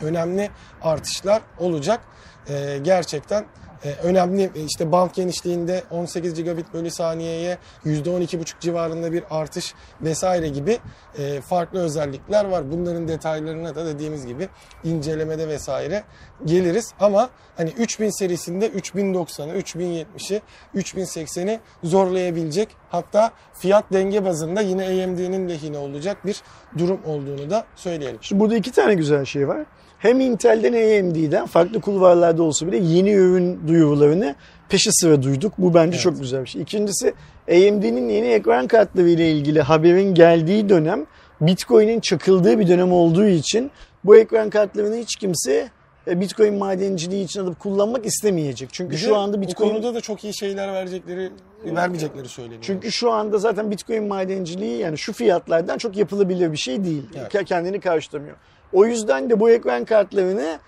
önemli 0.01 0.49
artışlar 0.82 1.41
olacak. 1.59 2.01
Ee, 2.49 2.79
gerçekten 2.83 3.45
e, 3.85 3.91
önemli 4.03 4.43
e, 4.43 4.63
işte 4.69 4.91
band 4.91 5.09
genişliğinde 5.13 5.83
18 5.91 6.33
gigabit 6.33 6.73
bölü 6.73 6.91
saniyeye 6.91 7.57
%12,5 7.85 8.53
civarında 8.59 9.11
bir 9.11 9.23
artış 9.29 9.73
vesaire 10.01 10.47
gibi 10.47 10.79
e, 11.17 11.41
farklı 11.41 11.79
özellikler 11.79 12.45
var. 12.45 12.71
Bunların 12.71 13.07
detaylarına 13.07 13.75
da 13.75 13.85
dediğimiz 13.85 14.25
gibi 14.25 14.49
incelemede 14.83 15.47
vesaire 15.47 16.03
geliriz. 16.45 16.93
Ama 16.99 17.29
hani 17.57 17.69
3000 17.69 18.19
serisinde 18.19 18.67
3090'ı, 18.67 19.59
3070'i, 19.59 20.41
3080'i 20.75 21.59
zorlayabilecek 21.83 22.69
hatta 22.89 23.31
fiyat 23.53 23.85
denge 23.93 24.25
bazında 24.25 24.61
yine 24.61 24.85
AMD'nin 24.85 25.49
lehine 25.49 25.77
olacak 25.77 26.25
bir 26.25 26.41
durum 26.77 26.99
olduğunu 27.05 27.49
da 27.49 27.65
söyleyelim. 27.75 28.17
Şimdi 28.21 28.39
burada 28.39 28.55
iki 28.55 28.71
tane 28.71 28.93
güzel 28.93 29.25
şey 29.25 29.47
var. 29.47 29.65
Hem 30.02 30.20
Intel'den 30.20 30.74
AMD'den 30.74 31.45
farklı 31.45 31.82
kulvarlarda 31.82 32.43
olsa 32.43 32.68
bile 32.68 32.78
yeni 32.78 33.12
ürün 33.12 33.68
duyurularını 33.68 34.36
peşi 34.70 34.89
sıra 34.93 35.24
duyduk. 35.24 35.54
Bu 35.58 35.74
bence 35.74 35.89
Evet. 35.95 36.02
çok 36.04 36.20
güzel 36.20 36.41
bir 36.43 36.49
şey. 36.49 36.62
İkincisi 36.62 37.14
AMD'nin 37.49 38.10
yeni 38.10 38.28
ekran 38.28 38.68
kartları 38.68 39.10
ile 39.10 39.32
ilgili 39.32 39.62
haberin 39.62 40.14
geldiği 40.14 40.70
dönem 40.70 41.06
Bitcoin'in 41.41 41.99
çakıldığı 41.99 42.60
bir 42.60 42.68
dönem 42.68 42.91
olduğu 42.93 43.26
için 43.28 43.72
bu 44.06 44.18
ekran 44.18 44.49
kartlarını 44.49 44.95
hiç 44.95 45.16
kimse 45.16 45.70
e, 46.08 46.20
Bitcoin 46.22 46.54
madenciliği 46.54 47.26
için 47.26 47.39
alıp 47.41 47.60
kullanmak 47.60 48.06
istemeyecek. 48.06 48.70
Çünkü 48.72 48.97
şu 48.97 49.18
anda 49.18 49.41
Bitcoin 49.41 49.70
konuda 49.70 49.93
da 49.95 50.02
çok 50.02 50.24
iyi 50.24 50.38
şeyler 50.38 50.74
verecekleri, 50.74 51.30
vermeyecekleri 51.66 52.28
söyleniyor. 52.28 52.62
çünkü 52.64 52.91
şu 52.91 53.12
anda 53.12 53.38
zaten 53.38 53.72
Bitcoin 53.72 54.08
madenciliği 54.08 54.78
yani 54.78 54.97
şu 54.97 55.14
fiyatlardan 55.14 55.78
çok 55.78 55.97
yapılabilir 55.97 56.52
bir 56.52 56.58
şey 56.58 56.84
değil. 56.84 57.04
Evet. 57.18 57.34
Ke- 57.36 57.45
Kendini 57.45 57.80
karşılamıyor. 57.80 58.36
O 58.74 58.86
yüzden 58.86 59.30
de 59.30 59.39
bu 59.39 59.49
ekran 59.49 59.86
kartlarını 59.86 60.59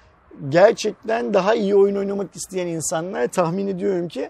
gerçekten 0.49 1.34
daha 1.34 1.56
iyi 1.56 1.76
oyun 1.76 1.95
oynamak 1.95 2.36
isteyen 2.36 2.68
insanlar 2.68 3.28
tahmin 3.28 3.68
ediyorum 3.68 4.08
ki 4.08 4.30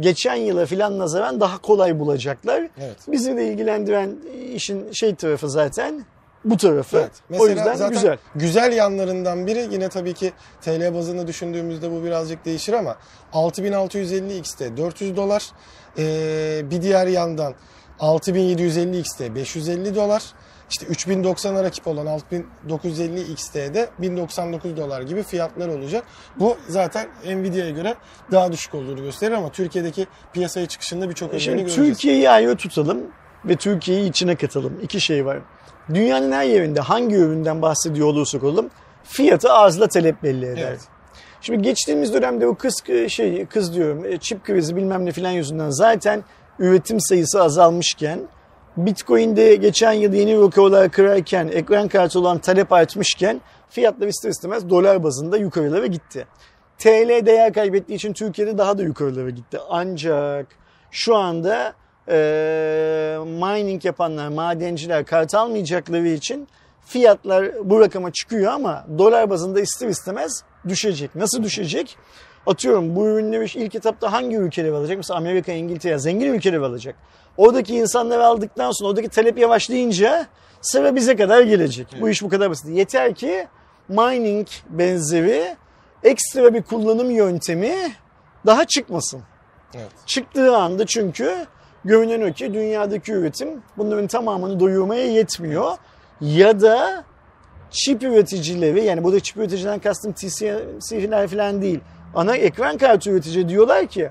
geçen 0.00 0.34
yıla 0.34 0.66
filan 0.66 0.98
nazaran 0.98 1.40
daha 1.40 1.58
kolay 1.58 1.98
bulacaklar. 1.98 2.68
Evet. 2.78 2.96
Bizi 3.08 3.36
de 3.36 3.48
ilgilendiren 3.48 4.16
işin 4.54 4.92
şey 4.92 5.14
tarafı 5.14 5.50
zaten 5.50 6.04
bu 6.44 6.56
tarafı. 6.56 6.96
Evet. 6.96 7.10
o 7.30 7.32
Mesela 7.32 7.48
yüzden 7.48 7.74
zaten 7.74 7.92
güzel. 7.92 8.18
Güzel 8.34 8.72
yanlarından 8.72 9.46
biri 9.46 9.68
yine 9.70 9.88
tabii 9.88 10.14
ki 10.14 10.32
TL 10.62 10.94
bazında 10.94 11.26
düşündüğümüzde 11.26 11.90
bu 11.90 12.04
birazcık 12.04 12.44
değişir 12.44 12.72
ama 12.72 12.96
6650X'te 13.32 14.76
400 14.76 15.16
dolar. 15.16 15.50
Ee, 15.98 16.62
bir 16.70 16.82
diğer 16.82 17.06
yandan 17.06 17.54
6750X'te 18.00 19.34
550 19.34 19.94
dolar. 19.94 20.22
İşte 20.70 20.86
3090'a 20.86 21.64
rakip 21.64 21.86
olan 21.86 22.06
6950X'te 22.06 23.74
de 23.74 23.88
1099 23.98 24.76
dolar 24.76 25.02
gibi 25.02 25.22
fiyatlar 25.22 25.68
olacak. 25.68 26.04
Bu 26.38 26.56
zaten 26.68 27.08
Nvidia'ya 27.26 27.70
göre 27.70 27.94
daha 28.32 28.52
düşük 28.52 28.74
olduğunu 28.74 29.02
gösterir 29.02 29.32
ama 29.32 29.52
Türkiye'deki 29.52 30.06
piyasaya 30.32 30.66
çıkışında 30.66 31.08
birçok 31.08 31.28
örneğini 31.28 31.42
Şimdi 31.42 31.62
göreceğiz. 31.62 31.90
Türkiye'yi 31.90 32.30
ayrı 32.30 32.56
tutalım 32.56 33.02
ve 33.44 33.56
Türkiye'yi 33.56 34.10
içine 34.10 34.36
katalım. 34.36 34.80
İki 34.82 35.00
şey 35.00 35.26
var. 35.26 35.38
Dünyanın 35.94 36.32
her 36.32 36.44
yerinde 36.44 36.80
hangi 36.80 37.16
üründen 37.16 37.62
bahsediyor 37.62 38.06
olursak 38.06 38.44
olalım 38.44 38.70
fiyatı 39.04 39.52
arzla 39.52 39.88
talep 39.88 40.22
belli 40.22 40.46
eder. 40.46 40.68
Evet. 40.68 40.80
Şimdi 41.40 41.62
geçtiğimiz 41.62 42.14
dönemde 42.14 42.46
bu 42.48 42.54
kız 42.54 42.82
şey 43.08 43.46
kız 43.46 43.74
diyorum 43.74 44.04
e, 44.04 44.18
çip 44.18 44.44
krizi 44.44 44.76
bilmem 44.76 45.06
ne 45.06 45.12
filan 45.12 45.30
yüzünden 45.30 45.70
zaten 45.70 46.24
üretim 46.58 47.00
sayısı 47.00 47.42
azalmışken 47.42 48.20
Bitcoin'de 48.76 49.56
geçen 49.56 49.92
yıl 49.92 50.12
yeni 50.12 50.42
rekorlar 50.42 50.90
kırarken 50.90 51.48
ekran 51.48 51.88
kartı 51.88 52.20
olan 52.20 52.38
talep 52.38 52.72
artmışken 52.72 53.40
fiyatlar 53.70 54.06
ister 54.06 54.30
istemez 54.30 54.70
dolar 54.70 55.02
bazında 55.02 55.36
yukarılara 55.36 55.86
gitti. 55.86 56.26
TL 56.78 57.26
değer 57.26 57.52
kaybettiği 57.52 57.96
için 57.96 58.12
Türkiye'de 58.12 58.58
daha 58.58 58.78
da 58.78 58.82
yukarılara 58.82 59.30
gitti. 59.30 59.58
Ancak 59.70 60.46
şu 60.90 61.16
anda 61.16 61.74
e, 62.08 63.18
mining 63.24 63.84
yapanlar, 63.84 64.28
madenciler 64.28 65.06
kart 65.06 65.34
almayacakları 65.34 66.08
için 66.08 66.48
fiyatlar 66.86 67.50
bu 67.70 67.80
rakama 67.80 68.12
çıkıyor 68.12 68.52
ama 68.52 68.86
dolar 68.98 69.30
bazında 69.30 69.60
ister 69.60 69.88
istemez 69.88 70.44
düşecek. 70.68 71.14
Nasıl 71.14 71.42
düşecek? 71.42 71.96
Atıyorum 72.46 72.96
bu 72.96 73.06
ürünleri 73.06 73.58
ilk 73.58 73.74
etapta 73.74 74.12
hangi 74.12 74.36
ülkeler 74.36 74.72
alacak? 74.72 74.96
Mesela 74.96 75.18
Amerika, 75.18 75.52
İngiltere, 75.52 75.98
zengin 75.98 76.32
ülkeler 76.32 76.58
alacak. 76.58 76.94
Oradaki 77.36 77.76
insanlar 77.76 78.18
aldıktan 78.18 78.70
sonra 78.70 78.90
oradaki 78.90 79.08
talep 79.08 79.38
yavaşlayınca 79.38 80.26
sıra 80.60 80.96
bize 80.96 81.16
kadar 81.16 81.42
gelecek. 81.42 81.96
Bu 82.00 82.08
iş 82.08 82.22
bu 82.22 82.28
kadar 82.28 82.50
basit. 82.50 82.68
Yeter 82.68 83.14
ki 83.14 83.46
mining 83.88 84.46
benzeri 84.70 85.56
ekstra 86.02 86.54
bir 86.54 86.62
kullanım 86.62 87.10
yöntemi 87.10 87.74
daha 88.46 88.64
çıkmasın. 88.64 89.22
Evet. 89.74 89.90
Çıktığı 90.06 90.56
anda 90.56 90.86
çünkü 90.86 91.46
görünen 91.84 92.30
o 92.30 92.32
ki 92.32 92.54
dünyadaki 92.54 93.12
üretim 93.12 93.62
bunların 93.76 94.06
tamamını 94.06 94.60
doyurmaya 94.60 95.06
yetmiyor. 95.06 95.76
Ya 96.20 96.60
da 96.60 97.04
çip 97.70 98.02
üreticileri 98.02 98.84
yani 98.84 99.04
burada 99.04 99.20
çip 99.20 99.36
üreticiden 99.36 99.78
kastım 99.78 100.12
TCC'ler 100.12 101.28
falan 101.28 101.62
değil. 101.62 101.80
Ana 102.14 102.36
ekran 102.36 102.78
kartı 102.78 103.10
üretici 103.10 103.48
diyorlar 103.48 103.86
ki 103.86 104.10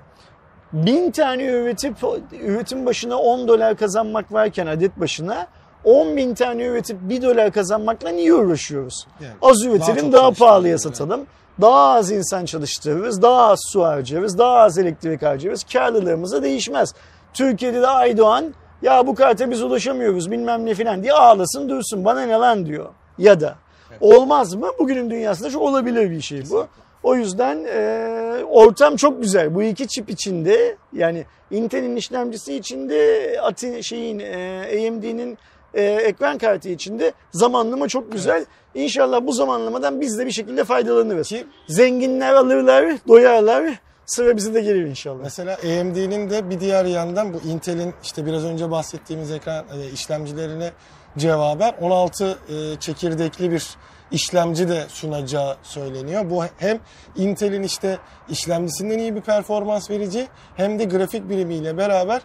bin 0.73 1.11
tane 1.11 1.45
üretip 1.45 1.95
üretim 2.41 2.85
başına 2.85 3.17
10 3.17 3.47
dolar 3.47 3.77
kazanmak 3.77 4.33
varken 4.33 4.67
adet 4.67 4.99
başına 4.99 5.47
10 5.83 6.17
bin 6.17 6.33
tane 6.33 6.63
üretip 6.65 6.97
1 7.01 7.21
dolar 7.21 7.51
kazanmakla 7.51 8.09
niye 8.09 8.33
uğraşıyoruz? 8.33 9.07
Yani 9.21 9.33
Az 9.41 9.63
üretelim 9.63 9.79
daha, 9.79 9.95
çalıştırıyoruz 9.95 10.39
pahalıya 10.39 10.69
yani. 10.69 10.79
satalım. 10.79 11.25
Daha 11.61 11.93
az 11.93 12.11
insan 12.11 12.45
çalıştırırız, 12.45 13.21
daha 13.21 13.41
az 13.41 13.59
su 13.71 13.83
harcarız, 13.83 14.37
daha 14.37 14.57
az 14.57 14.77
elektrik 14.77 15.21
harcarız. 15.21 15.63
Karlılığımız 15.73 16.31
da 16.31 16.43
değişmez. 16.43 16.93
Türkiye'de 17.33 17.81
de 17.81 17.87
Aydoğan 17.87 18.53
ya 18.81 19.07
bu 19.07 19.15
karta 19.15 19.51
biz 19.51 19.63
ulaşamıyoruz 19.63 20.31
bilmem 20.31 20.65
ne 20.65 20.73
filan 20.73 21.03
diye 21.03 21.13
ağlasın 21.13 21.69
dursun 21.69 22.05
bana 22.05 22.21
ne 22.21 22.33
lan 22.33 22.65
diyor. 22.65 22.85
Ya 23.17 23.39
da 23.41 23.55
olmaz 24.01 24.53
mı? 24.55 24.67
Bugünün 24.79 25.09
dünyasında 25.09 25.49
çok 25.49 25.61
olabilir 25.61 26.11
bir 26.11 26.21
şey 26.21 26.43
bu. 26.49 26.67
O 27.03 27.15
yüzden 27.15 27.63
e, 27.63 28.43
ortam 28.43 28.95
çok 28.95 29.21
güzel. 29.21 29.55
Bu 29.55 29.63
iki 29.63 29.87
çip 29.87 30.09
içinde 30.09 30.77
yani 30.93 31.25
Intel'in 31.51 31.95
işlemcisi 31.95 32.55
içinde 32.55 33.39
Atin 33.41 33.81
şeyin 33.81 34.19
e, 34.19 34.61
AMD'nin 34.87 35.37
e, 35.73 35.83
ekran 35.83 36.37
kartı 36.37 36.69
içinde 36.69 37.13
zamanlama 37.31 37.87
çok 37.87 38.11
güzel. 38.11 38.45
İnşallah 38.75 39.25
bu 39.25 39.33
zamanlamadan 39.33 40.01
biz 40.01 40.19
de 40.19 40.25
bir 40.25 40.31
şekilde 40.31 40.63
faydalanırız. 40.63 41.29
Ki 41.29 41.45
Zenginler 41.67 42.33
alırlar, 42.33 42.97
doyarlar. 43.07 43.79
Sıra 44.05 44.37
bize 44.37 44.53
de 44.53 44.61
gelir 44.61 44.85
inşallah. 44.85 45.23
Mesela 45.23 45.57
AMD'nin 45.63 46.29
de 46.29 46.49
bir 46.49 46.59
diğer 46.59 46.85
yandan 46.85 47.33
bu 47.33 47.37
Intel'in 47.47 47.93
işte 48.03 48.25
biraz 48.25 48.45
önce 48.45 48.71
bahsettiğimiz 48.71 49.31
ekran 49.31 49.65
e, 49.65 49.91
işlemcilerine 49.93 50.71
cevaben 51.17 51.73
16 51.81 52.25
e, 52.25 52.79
çekirdekli 52.79 53.51
bir 53.51 53.69
işlemci 54.11 54.69
de 54.69 54.83
sunacağı 54.87 55.57
söyleniyor. 55.63 56.29
Bu 56.29 56.43
hem 56.57 56.79
Intel'in 57.15 57.63
işte 57.63 57.97
işlemcisinden 58.29 58.97
iyi 58.97 59.15
bir 59.15 59.21
performans 59.21 59.89
verici 59.89 60.27
hem 60.55 60.79
de 60.79 60.83
grafik 60.83 61.29
birimiyle 61.29 61.77
beraber 61.77 62.21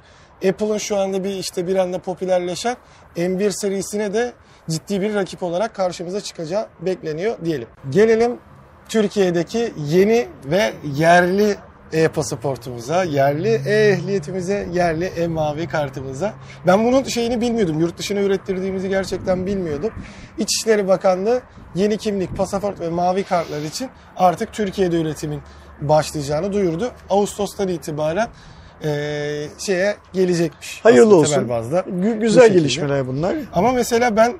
Apple'ın 0.49 0.79
şu 0.79 0.97
anda 0.97 1.25
bir 1.25 1.35
işte 1.35 1.67
bir 1.67 1.77
anda 1.77 1.99
popülerleşen 1.99 2.77
M1 3.17 3.51
serisine 3.61 4.15
de 4.15 4.33
ciddi 4.71 5.01
bir 5.01 5.15
rakip 5.15 5.43
olarak 5.43 5.75
karşımıza 5.75 6.21
çıkacağı 6.21 6.67
bekleniyor 6.81 7.37
diyelim. 7.45 7.69
Gelelim 7.91 8.39
Türkiye'deki 8.89 9.73
yeni 9.77 10.29
ve 10.45 10.73
yerli 10.97 11.57
e-pasaportumuza, 11.93 13.05
yerli 13.05 13.61
e-ehliyetimize, 13.67 14.69
yerli 14.73 15.05
e-mavi 15.05 15.69
kartımıza. 15.69 16.35
Ben 16.67 16.85
bunun 16.85 17.03
şeyini 17.03 17.41
bilmiyordum. 17.41 17.81
Yurt 17.81 17.99
dışına 17.99 18.21
ürettirdiğimizi 18.21 18.89
gerçekten 18.89 19.47
bilmiyordum. 19.47 19.91
İçişleri 20.39 20.89
Bakanlığı 20.89 21.41
yeni 21.75 21.97
kimlik, 21.99 22.37
pasaport 22.37 22.81
ve 22.81 22.89
mavi 22.89 23.25
kartlar 23.25 23.63
için 23.63 23.89
artık 24.17 24.53
Türkiye'de 24.53 25.01
üretimin 25.01 25.41
başlayacağını 25.81 26.53
duyurdu. 26.53 26.91
Ağustos'tan 27.11 27.69
itibaren 27.69 28.29
e, 28.85 28.91
şeye 29.59 29.97
gelecekmiş. 30.13 30.81
Hayırlı 30.83 31.17
olsun. 31.17 31.49
Bazda. 31.49 31.81
Gü- 31.81 32.21
güzel 32.21 32.53
gelişmeler 32.53 33.07
bunlar. 33.07 33.37
Ama 33.55 33.73
mesela 33.73 34.17
ben 34.17 34.35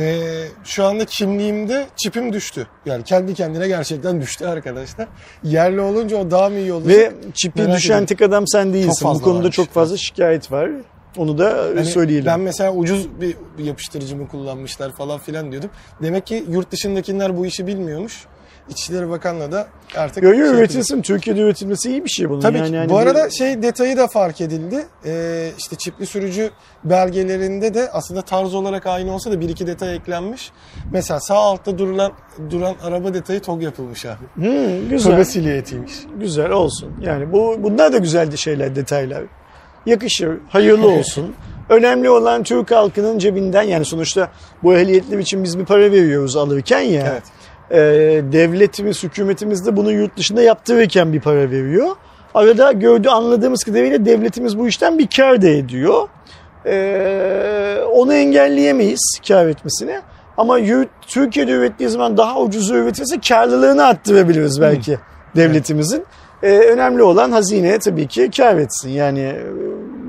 e, 0.00 0.28
şu 0.64 0.84
anda 0.84 1.04
kimliğimde 1.04 1.86
çipim 1.96 2.32
düştü. 2.32 2.66
Yani 2.86 3.04
kendi 3.04 3.34
kendine 3.34 3.68
gerçekten 3.68 4.20
düştü 4.20 4.46
arkadaşlar. 4.46 5.08
Yerli 5.42 5.80
olunca 5.80 6.16
o 6.16 6.30
daha 6.30 6.48
mı 6.48 6.58
iyi 6.58 6.72
olacak? 6.72 6.88
Ve 6.98 7.12
çipi 7.34 7.62
Merak 7.62 7.76
düşen 7.76 7.88
ediyorum. 7.88 8.06
tek 8.06 8.22
adam 8.22 8.46
sen 8.46 8.72
değilsin. 8.74 9.08
Bu 9.14 9.20
konuda 9.20 9.50
çok 9.50 9.68
fazla 9.68 9.96
şikayet 9.96 10.52
var. 10.52 10.70
Onu 11.16 11.38
da 11.38 11.64
Hani 11.76 11.84
söyleyelim. 11.84 12.26
Ben 12.26 12.40
mesela 12.40 12.72
ucuz 12.72 13.20
bir 13.20 13.36
bir 13.58 13.64
yapıştırıcı 13.64 14.16
mı 14.16 14.28
kullanmışlar 14.28 14.92
falan 14.92 15.18
filan 15.18 15.52
diyordum. 15.52 15.70
Demek 16.02 16.26
ki 16.26 16.44
yurt 16.50 16.70
dışındakiler 16.70 17.36
bu 17.36 17.46
işi 17.46 17.66
bilmiyormuş. 17.66 18.24
İçişleri 18.70 19.10
Bakanlığı 19.10 19.52
da 19.52 19.66
artık... 19.96 20.22
Yo 20.22 20.30
yo 20.34 20.46
şey 20.46 20.58
üretilsin. 20.58 21.02
Türkiye'de 21.02 21.40
üretilmesi 21.40 21.90
iyi 21.90 22.04
bir 22.04 22.10
şey 22.10 22.30
bunun. 22.30 22.40
Tabii 22.40 22.58
yani, 22.58 22.70
ki. 22.70 22.76
hani 22.76 22.88
bu 22.88 22.94
bir- 22.94 23.02
arada 23.02 23.30
şey 23.30 23.62
detayı 23.62 23.96
da 23.96 24.06
fark 24.06 24.40
edildi. 24.40 24.86
Ee, 25.06 25.50
işte 25.58 25.76
çipli 25.76 26.06
sürücü 26.06 26.50
belgelerinde 26.84 27.74
de 27.74 27.90
aslında 27.92 28.22
tarz 28.22 28.54
olarak 28.54 28.86
aynı 28.86 29.14
olsa 29.14 29.30
da 29.32 29.40
bir 29.40 29.48
iki 29.48 29.66
detay 29.66 29.96
eklenmiş. 29.96 30.52
Mesela 30.92 31.20
sağ 31.20 31.34
altta 31.34 31.78
durulan 31.78 32.12
duran 32.50 32.74
araba 32.82 33.14
detayı 33.14 33.40
TOG 33.40 33.62
yapılmış 33.62 34.06
abi. 34.06 34.24
Hmm, 34.34 34.88
güzel. 34.88 35.12
Toga 35.12 35.24
silüetiymiş. 35.24 35.92
Güzel 36.20 36.50
olsun. 36.50 36.92
Yani 37.02 37.32
bu 37.32 37.56
bunlar 37.62 37.92
da 37.92 37.98
güzel 37.98 38.36
şeyler, 38.36 38.76
detaylar. 38.76 39.22
Yakışır, 39.86 40.38
hayırlı 40.48 40.88
olsun. 40.88 41.34
Önemli 41.68 42.10
olan 42.10 42.42
Türk 42.42 42.70
halkının 42.70 43.18
cebinden 43.18 43.62
yani 43.62 43.84
sonuçta 43.84 44.28
bu 44.62 44.74
ehliyetler 44.74 45.18
için 45.18 45.44
biz 45.44 45.58
bir 45.58 45.64
para 45.64 45.92
veriyoruz 45.92 46.36
alırken 46.36 46.80
ya. 46.80 47.08
Evet. 47.12 47.22
E, 47.70 47.78
devletimiz, 48.32 49.02
hükümetimiz 49.02 49.66
de 49.66 49.76
bunu 49.76 49.92
yurt 49.92 50.16
dışında 50.16 50.42
yaptırırken 50.42 51.12
bir 51.12 51.20
para 51.20 51.50
veriyor. 51.50 51.88
Arada 52.34 52.72
gördüğü 52.72 53.08
anladığımız 53.08 53.64
kadarıyla 53.64 54.04
devletimiz 54.04 54.58
bu 54.58 54.68
işten 54.68 54.98
bir 54.98 55.08
kar 55.16 55.42
da 55.42 55.48
ediyor. 55.48 56.08
E, 56.66 57.78
onu 57.92 58.14
engelleyemeyiz 58.14 59.20
kar 59.28 59.46
etmesini. 59.46 60.00
Ama 60.36 60.58
Türkiye'de 61.06 61.52
ürettiği 61.52 61.88
zaman 61.88 62.16
daha 62.16 62.40
ucuz 62.40 62.70
üretilirse 62.70 63.20
karlılığını 63.28 63.84
arttırabiliriz 63.84 64.60
belki 64.60 64.98
devletimizin. 65.36 66.04
E, 66.42 66.58
önemli 66.58 67.02
olan 67.02 67.32
hazine 67.32 67.78
tabii 67.78 68.06
ki 68.06 68.30
kar 68.36 68.56
etsin. 68.56 68.90
Yani 68.90 69.20
e, 69.20 69.44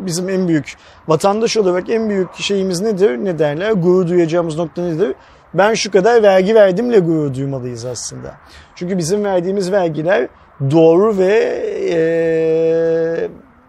bizim 0.06 0.30
en 0.30 0.48
büyük 0.48 0.76
vatandaş 1.08 1.58
olarak 1.58 1.90
en 1.90 2.10
büyük 2.10 2.36
şeyimiz 2.36 2.82
nedir? 2.82 3.18
Ne 3.18 3.40
derler? 3.40 3.72
Gurur 3.72 4.08
duyacağımız 4.08 4.58
nokta 4.58 4.82
nedir? 4.82 5.16
Ben 5.54 5.74
şu 5.74 5.92
kadar 5.92 6.24
vergi 6.24 6.56
verdimle 6.56 7.00
gurur 7.00 7.34
duymalıyız 7.34 7.86
aslında. 7.86 8.34
Çünkü 8.76 8.98
bizim 8.98 9.24
verdiğimiz 9.24 9.72
vergiler 9.72 10.28
doğru 10.72 11.18
ve 11.18 11.34
e, 11.92 11.98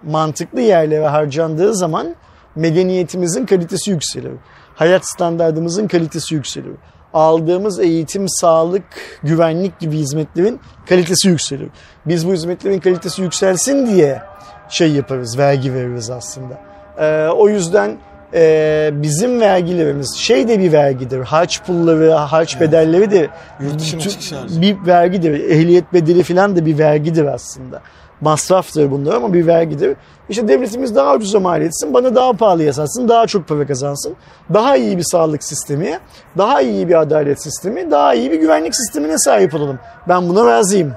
mantıklı 0.02 0.60
yerlere 0.60 1.06
harcandığı 1.06 1.74
zaman 1.74 2.14
medeniyetimizin 2.56 3.46
kalitesi 3.46 3.90
yükselir. 3.90 4.32
Hayat 4.74 5.06
standartımızın 5.06 5.88
kalitesi 5.88 6.34
yükselir. 6.34 6.72
Aldığımız 7.14 7.80
eğitim, 7.80 8.28
sağlık, 8.28 8.84
güvenlik 9.22 9.78
gibi 9.78 9.96
hizmetlerin 9.96 10.60
kalitesi 10.88 11.28
yükselir. 11.28 11.68
Biz 12.06 12.28
bu 12.28 12.32
hizmetlerin 12.32 12.80
kalitesi 12.80 13.22
yükselsin 13.22 13.86
diye 13.86 14.22
şey 14.68 14.92
yaparız, 14.92 15.38
vergi 15.38 15.74
veririz 15.74 16.10
aslında. 16.10 16.60
Ee, 16.98 17.28
o 17.28 17.48
yüzden 17.48 17.98
e, 18.34 18.90
bizim 18.92 19.40
vergilerimiz 19.40 20.16
şey 20.16 20.48
de 20.48 20.58
bir 20.58 20.72
vergidir. 20.72 21.18
Harç 21.20 21.62
pulları, 21.62 22.10
harç 22.12 22.60
bedelleri 22.60 23.10
de 23.10 23.28
Yurt 23.60 23.78
dışına 23.78 24.00
tü- 24.00 24.08
çıkış 24.08 24.32
harcı. 24.32 24.60
bir 24.60 24.76
vergidir. 24.86 25.50
Ehliyet 25.50 25.92
bedeli 25.92 26.22
falan 26.22 26.56
da 26.56 26.66
bir 26.66 26.78
vergidir 26.78 27.24
aslında. 27.24 27.80
Masraftır 28.20 28.90
bunlar 28.90 29.14
ama 29.14 29.32
bir 29.32 29.46
vergidir. 29.46 29.96
İşte 30.28 30.48
devletimiz 30.48 30.96
daha 30.96 31.14
ucuza 31.14 31.40
mal 31.40 31.62
etsin, 31.62 31.94
bana 31.94 32.14
daha 32.14 32.32
pahalıya 32.32 32.72
satsın, 32.72 33.08
daha 33.08 33.26
çok 33.26 33.48
para 33.48 33.66
kazansın. 33.66 34.16
Daha 34.54 34.76
iyi 34.76 34.98
bir 34.98 35.02
sağlık 35.02 35.44
sistemi, 35.44 35.98
daha 36.38 36.60
iyi 36.60 36.88
bir 36.88 37.00
adalet 37.00 37.42
sistemi, 37.42 37.90
daha 37.90 38.14
iyi 38.14 38.30
bir 38.30 38.40
güvenlik 38.40 38.76
sistemine 38.76 39.18
sahip 39.18 39.54
olalım. 39.54 39.78
Ben 40.08 40.28
buna 40.28 40.46
razıyım. 40.46 40.92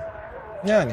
Yani. 0.68 0.92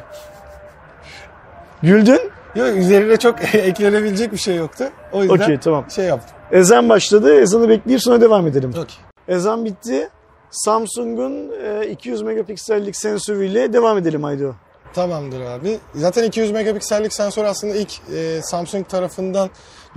Güldün? 1.82 2.20
Yok 2.55 2.68
üzerine 2.76 3.16
çok 3.16 3.55
eklenebilecek 3.55 4.32
bir 4.32 4.36
şey 4.39 4.57
yoktu. 4.57 4.84
O 5.13 5.23
yüzden 5.23 5.45
Okey 5.45 5.59
tamam. 5.59 5.91
şey 5.91 6.05
yaptım. 6.05 6.37
Ezan 6.53 6.89
başladı. 6.89 7.41
Ezanı 7.41 7.69
bekleyip 7.69 8.03
sonra 8.03 8.21
devam 8.21 8.47
edelim. 8.47 8.71
Okey. 8.71 8.97
Ezan 9.29 9.65
bitti. 9.65 10.09
Samsung'un 10.51 11.51
e, 11.65 11.89
200 11.89 12.23
megapiksellik 12.23 12.97
sensörüyle 12.97 13.73
devam 13.73 13.99
edelim 13.99 14.25
Aydo. 14.25 14.53
Tamamdır 14.95 15.41
abi. 15.41 15.79
Zaten 15.95 16.25
200 16.25 16.51
megapiksellik 16.51 17.13
sensör 17.13 17.45
aslında 17.45 17.75
ilk 17.75 17.93
e, 18.15 18.43
Samsung 18.43 18.89
tarafından 18.89 19.51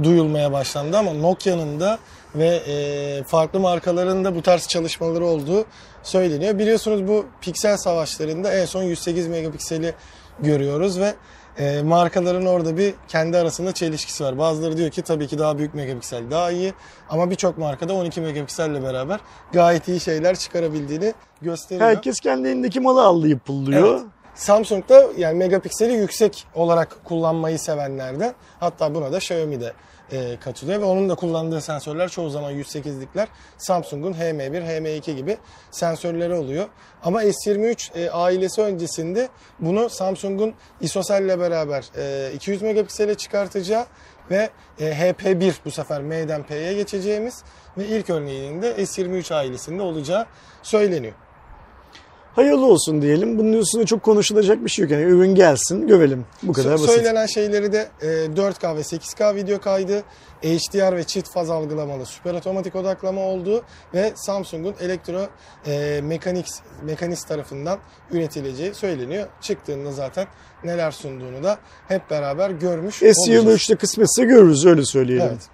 duyulmaya 0.04 0.52
başlandı 0.52 0.98
ama 0.98 1.14
Nokia'nın 1.14 1.80
da 1.80 2.00
ve 2.36 2.62
e, 2.68 3.24
farklı 3.24 3.60
markaların 3.60 4.26
da 4.26 4.36
bu 4.36 4.42
tarz 4.42 4.68
çalışmaları 4.68 5.26
olduğu 5.26 5.66
söyleniyor. 6.04 6.60
Biliyorsunuz 6.60 7.08
bu 7.08 7.26
piksel 7.42 7.78
savaşlarında 7.78 8.54
en 8.54 8.66
son 8.66 8.84
108 8.84 9.28
megapikseli 9.28 9.94
görüyoruz 10.40 11.00
ve 11.00 11.14
e, 11.58 11.82
markaların 11.82 12.46
orada 12.46 12.78
bir 12.78 12.94
kendi 13.08 13.38
arasında 13.38 13.72
çelişkisi 13.72 14.24
var. 14.24 14.38
Bazıları 14.38 14.78
diyor 14.78 14.90
ki 14.90 15.02
tabii 15.02 15.28
ki 15.28 15.40
daha 15.40 15.58
büyük 15.58 15.74
megapiksel 15.74 16.32
daha 16.32 16.52
iyi 16.52 16.74
ama 17.10 17.32
birçok 17.32 17.58
markada 17.58 17.94
12 17.94 18.22
megapikselle 18.22 18.84
beraber 18.84 19.20
gayet 19.52 19.88
iyi 19.88 20.00
şeyler 20.00 20.36
çıkarabildiğini 20.36 21.14
gösteriyor. 21.42 21.90
Herkes 21.90 22.20
kendi 22.20 22.48
elindeki 22.48 22.80
malı 22.80 23.04
allayıp 23.04 23.46
pulluyor. 23.46 23.96
Evet. 23.96 24.02
Samsung 24.36 24.90
da 24.90 25.08
yani 25.18 25.38
megapikseli 25.38 25.94
yüksek 25.94 26.48
olarak 26.56 26.98
kullanmayı 27.04 27.60
sevenlerden. 27.60 28.34
Hatta 28.60 28.96
buna 28.96 29.12
da 29.12 29.18
Xiaomi 29.18 29.62
de 29.62 29.74
e, 30.12 30.38
katılıyor 30.40 30.82
ve 30.82 30.86
onun 30.86 31.10
da 31.10 31.16
kullandığı 31.16 31.62
sensörler 31.62 32.10
çoğu 32.10 32.30
zaman 32.30 32.54
108'likler 32.54 33.28
Samsung'un 33.58 34.14
HM1, 34.14 34.66
HM2 34.68 35.16
gibi 35.16 35.38
sensörleri 35.72 36.34
oluyor. 36.34 36.68
Ama 37.04 37.24
S23 37.24 38.00
e, 38.00 38.10
ailesi 38.10 38.62
öncesinde 38.62 39.30
bunu 39.60 39.90
Samsung'un 39.90 40.54
ISOCELL 40.82 41.26
ile 41.26 41.40
beraber 41.40 41.86
e, 41.98 42.34
200 42.34 42.62
megapiksele 42.62 43.16
çıkartacağı 43.16 43.86
ve 44.32 44.50
e, 44.80 44.92
HP1 44.92 45.54
bu 45.66 45.72
sefer 45.72 46.02
M'den 46.02 46.44
P'ye 46.44 46.74
geçeceğimiz 46.74 47.44
ve 47.78 47.88
ilk 47.88 48.10
örneğinin 48.10 48.62
de 48.62 48.72
S23 48.72 49.36
ailesinde 49.36 49.82
olacağı 49.82 50.26
söyleniyor. 50.64 51.14
Hayırlı 52.36 52.66
olsun 52.66 53.02
diyelim. 53.02 53.38
Bunun 53.38 53.54
üstüne 53.54 53.86
çok 53.86 54.04
konuşulacak 54.04 54.66
bir 54.66 54.70
şey 54.70 54.84
yok. 54.84 54.92
Yani 54.92 55.04
ürün 55.04 55.36
gelsin, 55.36 55.88
görelim. 55.88 56.26
Bu 56.44 56.54
kadar 56.54 56.74
basit. 56.74 56.90
Söylenen 56.90 57.26
şeyleri 57.26 57.74
de 57.74 57.90
e, 58.02 58.08
4K 58.08 58.76
ve 58.76 58.82
8K 58.82 59.36
video 59.36 59.60
kaydı, 59.60 60.04
HDR 60.42 60.96
ve 60.96 61.04
çift 61.04 61.34
faz 61.34 61.50
algılamalı 61.50 62.06
süper 62.06 62.34
otomatik 62.34 62.76
odaklama 62.76 63.22
olduğu 63.22 63.64
ve 63.94 64.12
Samsung'un 64.16 64.76
elektro 64.82 65.28
e, 65.68 66.02
mekaniks, 66.04 66.60
mekaniks 66.84 67.24
tarafından 67.24 67.80
üretileceği 68.12 68.74
söyleniyor. 68.74 69.28
Çıktığında 69.42 69.92
zaten 69.92 70.28
neler 70.64 70.92
sunduğunu 70.92 71.44
da 71.44 71.60
hep 71.88 72.10
beraber 72.10 72.50
görmüş 72.50 73.04
olacağız. 73.04 73.18
S23'te 73.28 73.76
kısmetse 73.76 74.24
görürüz 74.24 74.66
öyle 74.66 74.86
söyleyelim. 74.86 75.28
Evet. 75.30 75.50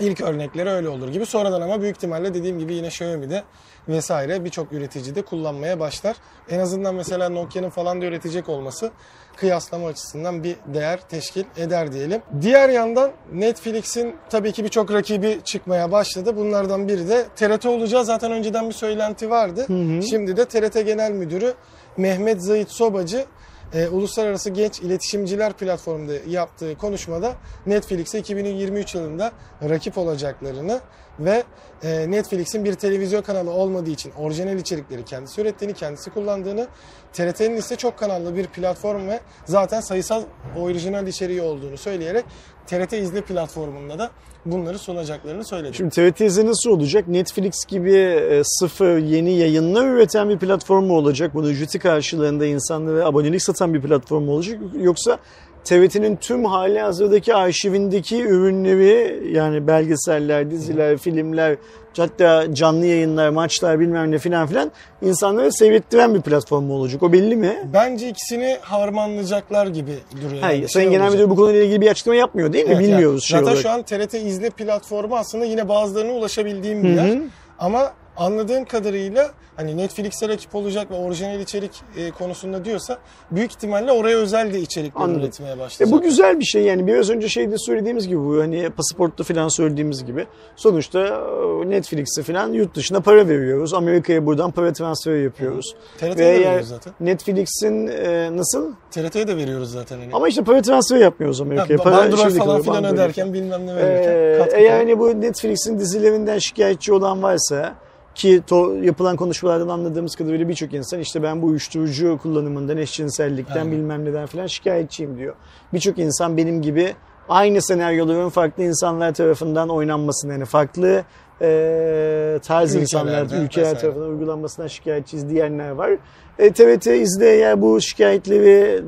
İlk 0.00 0.20
örnekleri 0.20 0.68
öyle 0.68 0.88
olur 0.88 1.08
gibi. 1.08 1.26
Sonradan 1.26 1.60
ama 1.60 1.80
büyük 1.80 1.96
ihtimalle 1.96 2.34
dediğim 2.34 2.58
gibi 2.58 2.74
yine 2.74 2.86
Xiaomi'de 2.86 3.42
vesaire 3.88 4.44
birçok 4.44 4.72
üretici 4.72 5.14
de 5.14 5.22
kullanmaya 5.22 5.80
başlar. 5.80 6.16
En 6.50 6.58
azından 6.58 6.94
mesela 6.94 7.28
Nokia'nın 7.28 7.70
falan 7.70 8.00
da 8.00 8.04
üretecek 8.04 8.48
olması 8.48 8.90
kıyaslama 9.36 9.86
açısından 9.86 10.44
bir 10.44 10.56
değer 10.66 11.00
teşkil 11.08 11.44
eder 11.56 11.92
diyelim. 11.92 12.22
Diğer 12.40 12.68
yandan 12.68 13.10
Netflix'in 13.32 14.16
tabii 14.30 14.52
ki 14.52 14.64
birçok 14.64 14.92
rakibi 14.92 15.40
çıkmaya 15.44 15.92
başladı. 15.92 16.36
Bunlardan 16.36 16.88
biri 16.88 17.08
de 17.08 17.26
TRT 17.36 17.66
olacağı 17.66 18.04
zaten 18.04 18.32
önceden 18.32 18.68
bir 18.68 18.74
söylenti 18.74 19.30
vardı. 19.30 19.66
Şimdi 20.10 20.36
de 20.36 20.44
TRT 20.44 20.74
Genel 20.86 21.12
Müdürü 21.12 21.54
Mehmet 21.96 22.42
Zahit 22.44 22.70
Sobacı 22.70 23.26
e, 23.74 23.88
Uluslararası 23.88 24.50
Genç 24.50 24.80
İletişimciler 24.80 25.52
Platformu'nda 25.52 26.12
yaptığı 26.28 26.78
konuşmada 26.78 27.32
Netflix'e 27.66 28.18
2023 28.18 28.94
yılında 28.94 29.32
rakip 29.68 29.98
olacaklarını 29.98 30.80
ve 31.18 31.44
e, 31.82 32.10
Netflix'in 32.10 32.64
bir 32.64 32.74
televizyon 32.74 33.22
kanalı 33.22 33.50
olmadığı 33.50 33.90
için 33.90 34.12
orijinal 34.18 34.58
içerikleri 34.58 35.04
kendisi 35.04 35.40
ürettiğini, 35.40 35.74
kendisi 35.74 36.10
kullandığını, 36.10 36.68
TRT'nin 37.12 37.56
ise 37.56 37.76
çok 37.76 37.98
kanallı 37.98 38.36
bir 38.36 38.46
platform 38.46 39.08
ve 39.08 39.20
zaten 39.44 39.80
sayısal 39.80 40.22
orijinal 40.58 41.06
içeriği 41.06 41.42
olduğunu 41.42 41.76
söyleyerek 41.76 42.24
TRT 42.66 42.92
izle 42.92 43.20
platformunda 43.20 43.98
da 43.98 44.10
bunları 44.46 44.78
sunacaklarını 44.78 45.44
söyledi. 45.44 45.76
Şimdi 45.76 45.90
TRT 45.90 46.20
izle 46.20 46.46
nasıl 46.46 46.70
olacak? 46.70 47.08
Netflix 47.08 47.64
gibi 47.68 47.92
e, 47.92 48.42
sıfır 48.44 48.98
yeni 48.98 49.32
yayınlar 49.38 49.88
üreten 49.88 50.28
bir 50.28 50.38
platform 50.38 50.84
mu 50.84 50.94
olacak? 50.94 51.34
Bunu 51.34 51.50
ücreti 51.50 51.78
karşılığında 51.78 52.46
insanlara 52.46 53.06
abonelik 53.06 53.42
satan 53.42 53.74
bir 53.74 53.82
platform 53.82 54.22
mu 54.22 54.32
olacak? 54.32 54.60
Yoksa 54.80 55.18
TRT'nin 55.64 56.16
tüm 56.16 56.44
hali 56.44 56.80
hazırdaki 56.80 57.34
arşivindeki 57.34 58.22
ürünleri 58.22 59.22
yani 59.32 59.66
belgeseller, 59.66 60.50
diziler, 60.50 60.96
filmler, 60.98 61.56
hatta 61.96 62.54
canlı 62.54 62.86
yayınlar, 62.86 63.28
maçlar 63.28 63.80
bilmem 63.80 64.10
ne 64.10 64.18
filan 64.18 64.46
filan 64.46 64.70
insanlara 65.02 65.50
seyrettiren 65.52 66.14
bir 66.14 66.20
platform 66.20 66.70
olacak. 66.70 67.02
O 67.02 67.12
belli 67.12 67.36
mi? 67.36 67.56
Bence 67.72 68.08
ikisini 68.08 68.56
harmanlayacaklar 68.60 69.66
gibi 69.66 69.92
duruyor. 70.22 70.42
Hayır, 70.42 70.58
Yani 70.60 70.68
Sayın 70.68 70.86
şey 70.88 70.92
Genel 70.92 71.06
olacak. 71.06 71.20
Müdür 71.20 71.30
bu 71.30 71.36
konuyla 71.36 71.62
ilgili 71.64 71.80
bir 71.80 71.88
açıklama 71.90 72.16
yapmıyor 72.16 72.52
değil 72.52 72.64
mi? 72.64 72.72
Evet, 72.74 72.82
Bilmiyoruz 72.88 73.12
yani 73.14 73.20
şey 73.22 73.38
Zaten 73.38 73.46
olarak. 73.52 73.62
şu 73.62 73.70
an 73.70 73.82
TRT 74.06 74.14
izle 74.14 74.50
platformu 74.50 75.16
aslında 75.16 75.44
yine 75.44 75.68
bazılarına 75.68 76.12
ulaşabildiğim 76.12 76.82
bir 76.82 76.88
Hı 76.96 77.02
hı. 77.02 77.06
yer. 77.06 77.18
Ama 77.58 77.92
anladığım 78.24 78.64
kadarıyla 78.64 79.30
hani 79.56 79.76
Netflix'e 79.76 80.28
rakip 80.28 80.54
olacak 80.54 80.90
ve 80.90 80.94
orijinal 80.94 81.40
içerik 81.40 81.70
e, 81.96 82.10
konusunda 82.10 82.64
diyorsa 82.64 82.98
büyük 83.30 83.50
ihtimalle 83.50 83.92
oraya 83.92 84.16
özel 84.16 84.52
de 84.52 84.60
içerikler 84.60 85.02
Anladım. 85.02 85.20
üretmeye 85.22 85.52
E 85.54 85.58
başlayacak. 85.58 85.98
bu 85.98 86.02
güzel 86.02 86.40
bir 86.40 86.44
şey 86.44 86.62
yani 86.62 86.86
biraz 86.86 87.10
önce 87.10 87.28
şeyde 87.28 87.58
söylediğimiz 87.58 88.08
gibi 88.08 88.18
bu 88.20 88.40
hani 88.40 88.70
pasaportta 88.70 89.24
falan 89.24 89.48
söylediğimiz 89.48 90.04
gibi 90.04 90.26
sonuçta 90.56 90.98
e, 91.00 91.70
Netflix'e 91.70 92.22
falan 92.22 92.52
yurt 92.52 92.74
dışına 92.74 93.00
para 93.00 93.28
veriyoruz. 93.28 93.74
Amerika'ya 93.74 94.26
buradan 94.26 94.50
para 94.50 94.72
transferi 94.72 95.22
yapıyoruz. 95.22 95.74
TRT'ye 95.98 96.16
de 96.16 96.24
veriyoruz 96.40 96.68
zaten. 96.68 96.92
Netflix'in 97.00 97.86
e, 97.86 98.36
nasıl? 98.36 98.72
TRT'ye 98.90 99.28
de 99.28 99.36
veriyoruz 99.36 99.72
zaten. 99.72 99.98
Hani. 99.98 100.10
Ama 100.12 100.28
işte 100.28 100.44
para 100.44 100.62
transferi 100.62 101.00
yapmıyoruz 101.00 101.40
Ha, 101.40 101.44
Amerika'ya. 101.44 101.78
ba- 101.78 101.82
Para 101.82 101.96
bandrol 101.96 102.30
falan 102.30 102.62
filan 102.62 102.84
öderken 102.84 103.32
bilmem 103.34 103.66
ne 103.66 103.70
Ee, 103.70 103.76
verirken. 103.76 104.58
eğer 104.58 104.68
falan. 104.70 104.78
hani 104.78 104.98
bu 104.98 105.20
Netflix'in 105.20 105.78
dizilerinden 105.78 106.38
şikayetçi 106.38 106.92
olan 106.92 107.22
varsa 107.22 107.74
ki 108.14 108.42
to, 108.46 108.74
yapılan 108.74 109.16
konuşmalardan 109.16 109.68
anladığımız 109.68 110.16
kadarıyla 110.16 110.48
birçok 110.48 110.74
insan 110.74 111.00
işte 111.00 111.22
ben 111.22 111.42
bu 111.42 111.46
uyuşturucu 111.46 112.18
kullanımından, 112.22 112.76
eşcinsellikten 112.76 113.56
Aynen. 113.56 113.72
bilmem 113.72 114.04
neden 114.04 114.26
falan 114.26 114.46
şikayetçiyim 114.46 115.18
diyor. 115.18 115.34
Birçok 115.72 115.98
insan 115.98 116.36
benim 116.36 116.62
gibi 116.62 116.94
aynı 117.28 117.62
senaryoların 117.62 118.28
farklı 118.28 118.64
insanlar 118.64 119.14
tarafından 119.14 119.68
oynanmasını 119.68 120.32
yani 120.32 120.44
farklı 120.44 121.04
e, 121.42 122.38
tarz 122.42 122.74
insanlar, 122.74 123.24
ülkeler 123.24 123.46
vesaire. 123.46 123.78
tarafından 123.78 124.08
uygulanmasından 124.08 124.66
şikayetçiyiz 124.68 125.30
diyenler 125.30 125.70
var. 125.70 125.90
E, 126.38 126.52
TRT 126.52 126.86
izle 126.86 127.34
eğer 127.34 127.62
bu 127.62 127.80
şikayetleri 127.80 128.82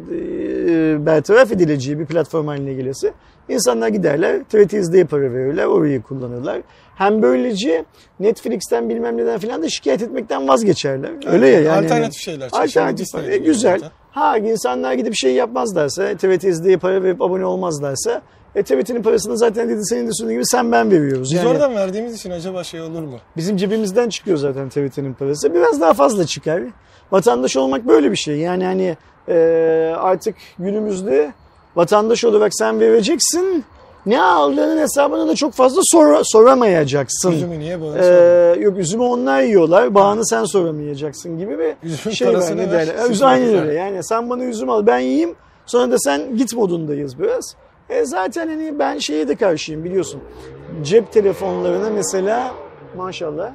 e, 0.71 1.07
bertaraf 1.07 1.53
edileceği 1.53 1.99
bir 1.99 2.07
platform 2.07 2.47
haline 2.47 2.75
gelirse 2.75 3.13
insanlar 3.49 3.89
giderler 3.89 4.45
TRT 4.45 4.73
izleye 4.73 5.05
para 5.05 5.33
verirler 5.33 5.67
orayı 5.67 6.03
kullanırlar. 6.03 6.63
Hem 6.97 7.23
böylece 7.23 7.85
Netflix'ten 8.21 8.89
bilmem 8.89 9.17
neden 9.17 9.39
filan 9.39 9.63
da 9.63 9.69
şikayet 9.69 10.03
etmekten 10.03 10.49
vazgeçerler. 10.49 11.11
Öyle 11.27 11.49
ya 11.49 11.61
yani. 11.61 11.85
Alternatif 11.85 12.23
şeyler. 12.23 12.49
Şimdi 12.49 12.63
Alternatif. 12.63 13.15
E, 13.15 13.37
güzel. 13.37 13.79
zaten. 13.79 13.91
Ha 14.11 14.39
insanlar 14.39 14.93
gidip 14.93 15.15
şey 15.15 15.35
yapmazlarsa, 15.35 16.17
TRT 16.17 16.45
izleye 16.45 16.77
para 16.77 17.03
verip 17.03 17.23
abone 17.23 17.45
olmazlarsa 17.45 18.23
e, 18.55 18.63
TRT'nin 18.63 19.03
parasını 19.03 19.39
zaten 19.39 19.69
dedi 19.69 19.85
senin 19.85 20.07
de 20.07 20.11
söylediğin 20.13 20.39
gibi 20.39 20.47
sen 20.47 20.73
ben 20.73 20.91
veriyoruz. 20.91 21.31
Biz 21.31 21.33
Yani 21.33 21.49
oradan 21.49 21.75
verdiğimiz 21.75 22.15
için 22.15 22.31
acaba 22.31 22.65
şey 22.65 22.81
olur 22.81 23.03
mu? 23.03 23.19
Bizim 23.37 23.57
cebimizden 23.57 24.09
çıkıyor 24.09 24.37
zaten 24.37 24.69
TRT'nin 24.69 25.15
parası. 25.15 25.55
Biraz 25.55 25.81
daha 25.81 25.95
fazla 25.95 26.27
çıkar. 26.27 26.63
Vatandaş 27.13 27.57
olmak 27.57 27.89
böyle 27.89 28.11
bir 28.11 28.17
şey. 28.17 28.37
Yani 28.37 28.65
hani 28.65 28.97
e, 29.29 29.35
artık 29.99 30.35
günümüzde 30.59 31.33
vatandaş 31.77 32.25
olarak 32.25 32.55
sen 32.55 32.81
vereceksin. 32.81 33.65
Ne 34.07 34.23
aldığının 34.23 34.79
hesabını 34.79 35.29
da 35.29 35.35
çok 35.35 35.53
fazla 35.53 35.81
sor- 35.85 36.21
soramayacaksın. 36.25 37.33
Üzümü 37.33 37.59
niye 37.59 37.81
böyle 37.81 37.99
Ee, 38.57 38.61
yok 38.61 38.79
üzümü 38.79 39.03
onlar 39.03 39.43
yiyorlar. 39.43 39.95
Bağını 39.95 40.27
sen 40.27 40.45
soramayacaksın 40.45 41.39
gibi 41.39 41.59
bir 41.59 41.75
Üzümün 41.83 42.15
şey 42.15 42.29
var. 42.29 42.57
Ne 42.57 42.71
derler? 42.71 43.11
Üzüm 43.11 43.27
aynen 43.27 43.59
öyle. 43.59 43.75
Yani 43.75 44.05
sen 44.05 44.31
bana 44.31 44.45
üzüm 44.45 44.71
al 44.71 44.87
ben 44.87 44.99
yiyeyim. 44.99 45.35
Sonra 45.67 45.93
da 45.93 45.99
sen 45.99 46.37
git 46.37 46.55
modundayız 46.55 47.19
biraz. 47.19 47.57
E 47.91 48.05
zaten 48.05 48.49
hani 48.49 48.79
ben 48.79 48.99
şeye 48.99 49.29
de 49.29 49.35
karşıyım 49.35 49.85
biliyorsun. 49.85 50.21
Cep 50.83 51.13
telefonlarına 51.13 51.91
mesela 51.91 52.55
maşallah 52.97 53.51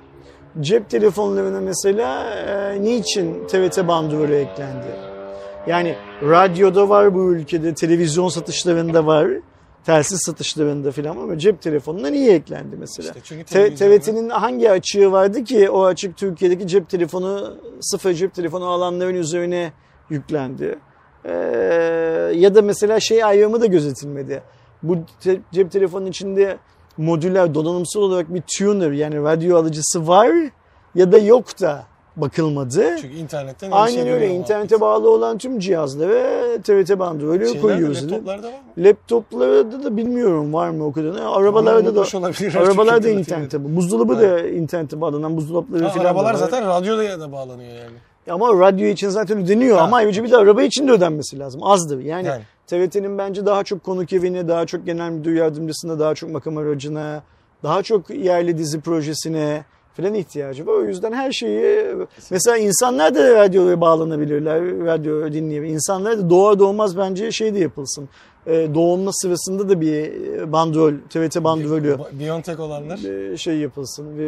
cep 0.61 0.89
telefonlarına 0.89 1.61
mesela 1.61 2.23
e, 2.29 2.81
niçin 2.81 3.47
TRT 3.47 3.87
bandrolü 3.87 4.35
eklendi? 4.35 4.87
Yani 5.67 5.95
radyoda 6.23 6.89
var 6.89 7.15
bu 7.15 7.33
ülkede, 7.33 7.73
televizyon 7.73 8.27
satışlarında 8.27 9.05
var, 9.05 9.27
telsiz 9.87 10.19
satışlarında 10.25 10.91
filan 10.91 11.17
ama 11.17 11.37
cep 11.37 11.61
telefonuna 11.61 12.07
niye 12.07 12.33
eklendi 12.33 12.75
mesela? 12.79 13.13
İşte 13.23 13.43
Te- 13.43 13.75
TRT'nin 13.75 14.29
hangi 14.29 14.71
açığı 14.71 15.11
vardı 15.11 15.43
ki 15.43 15.69
o 15.69 15.85
açık 15.85 16.17
Türkiye'deki 16.17 16.67
cep 16.67 16.89
telefonu 16.89 17.57
sıfır 17.81 18.13
cep 18.13 18.33
telefonu 18.33 18.65
alanların 18.65 19.15
üzerine 19.15 19.71
yüklendi? 20.09 20.79
Ee, 21.25 21.31
ya 22.35 22.55
da 22.55 22.61
mesela 22.61 22.99
şey 22.99 23.23
ayrımı 23.23 23.61
da 23.61 23.65
gözetilmedi. 23.65 24.43
Bu 24.83 24.97
te- 25.19 25.41
cep 25.51 25.71
telefonunun 25.71 26.09
içinde 26.09 26.57
modüler 26.97 27.53
donanımsal 27.53 28.01
olarak 28.01 28.33
bir 28.33 28.43
tuner 28.57 28.91
yani 28.91 29.15
radyo 29.23 29.57
alıcısı 29.57 30.07
var 30.07 30.31
ya 30.95 31.11
da 31.11 31.17
yok 31.17 31.61
da 31.61 31.83
bakılmadı. 32.21 32.97
Çünkü 33.01 33.15
internetten 33.15 33.71
Aynen 33.71 34.07
öyle. 34.07 34.29
İnternete 34.29 34.81
bağlı 34.81 35.09
olan 35.11 35.37
tüm 35.37 35.59
cihazlara 35.59 36.23
TRT 36.63 36.99
bandrolü 36.99 37.37
Şeylerde, 37.45 37.61
koyuyoruz. 37.61 38.03
laptoplarda 38.03 38.47
var 38.47 38.53
mı? 38.53 38.85
Laptoplarda 38.85 39.83
da 39.83 39.97
bilmiyorum 39.97 40.53
var 40.53 40.69
mı 40.69 40.85
o 40.85 40.91
kadar. 40.91 41.09
Arabalarda 41.25 41.95
da 41.95 42.01
arabalar 42.59 43.03
da 43.03 43.09
internete. 43.09 43.75
Buzdolabı 43.75 44.19
da 44.21 44.47
internete 44.47 45.01
bağlanan 45.01 45.37
buzdolapları 45.37 45.83
Ha, 45.83 45.89
falan 45.89 46.05
arabalar 46.05 46.33
var. 46.33 46.37
zaten 46.39 46.67
radyoya 46.67 47.19
da 47.19 47.31
bağlanıyor 47.31 47.71
yani. 47.71 47.95
Ama 48.29 48.59
radyo 48.59 48.87
için 48.87 49.09
zaten 49.09 49.37
ödeniyor 49.37 49.77
Ha. 49.77 49.83
ama 49.83 49.97
ayrıca 49.97 50.23
bir 50.23 50.31
de 50.31 50.37
araba 50.37 50.63
için 50.63 50.87
de 50.87 50.91
ödenmesi 50.91 51.39
lazım. 51.39 51.63
Azdır. 51.63 51.99
Yani, 51.99 52.27
Yani. 52.27 52.41
TRT'nin 52.67 53.17
bence 53.17 53.45
daha 53.45 53.63
çok 53.63 53.83
konuk 53.83 54.13
evine, 54.13 54.47
daha 54.47 54.65
çok 54.65 54.85
genel 54.85 55.09
müdür 55.11 55.33
yardımcısına, 55.35 55.99
daha 55.99 56.15
çok 56.15 56.29
makam 56.31 56.57
aracına, 56.57 57.23
daha 57.63 57.83
çok 57.83 58.09
yerli 58.09 58.57
dizi 58.57 58.81
projesine 58.81 59.63
falan 59.97 60.13
ihtiyacı 60.13 60.67
var. 60.67 60.73
O 60.73 60.83
yüzden 60.83 61.11
her 61.11 61.31
şeyi 61.31 61.85
mesela 62.31 62.57
insanlar 62.57 63.15
da 63.15 63.35
radyoya 63.35 63.81
bağlanabilirler, 63.81 64.61
radyo 64.85 65.33
dinleyebilir. 65.33 65.73
İnsanlar 65.73 66.17
da 66.17 66.29
doğar 66.29 66.59
doğmaz 66.59 66.97
bence 66.97 67.31
şey 67.31 67.53
de 67.55 67.59
yapılsın. 67.59 68.09
Ee, 68.47 68.67
Doğumla 68.75 69.11
sırasında 69.13 69.69
da 69.69 69.81
bir 69.81 70.11
bandrol, 70.51 70.93
TRT 71.09 71.43
bandrolü 71.43 71.91
Ba- 71.93 72.19
Biontech 72.19 72.59
olanlar. 72.59 73.31
e, 73.31 73.37
şey 73.37 73.57
yapılsın 73.57 74.17
ve 74.17 74.25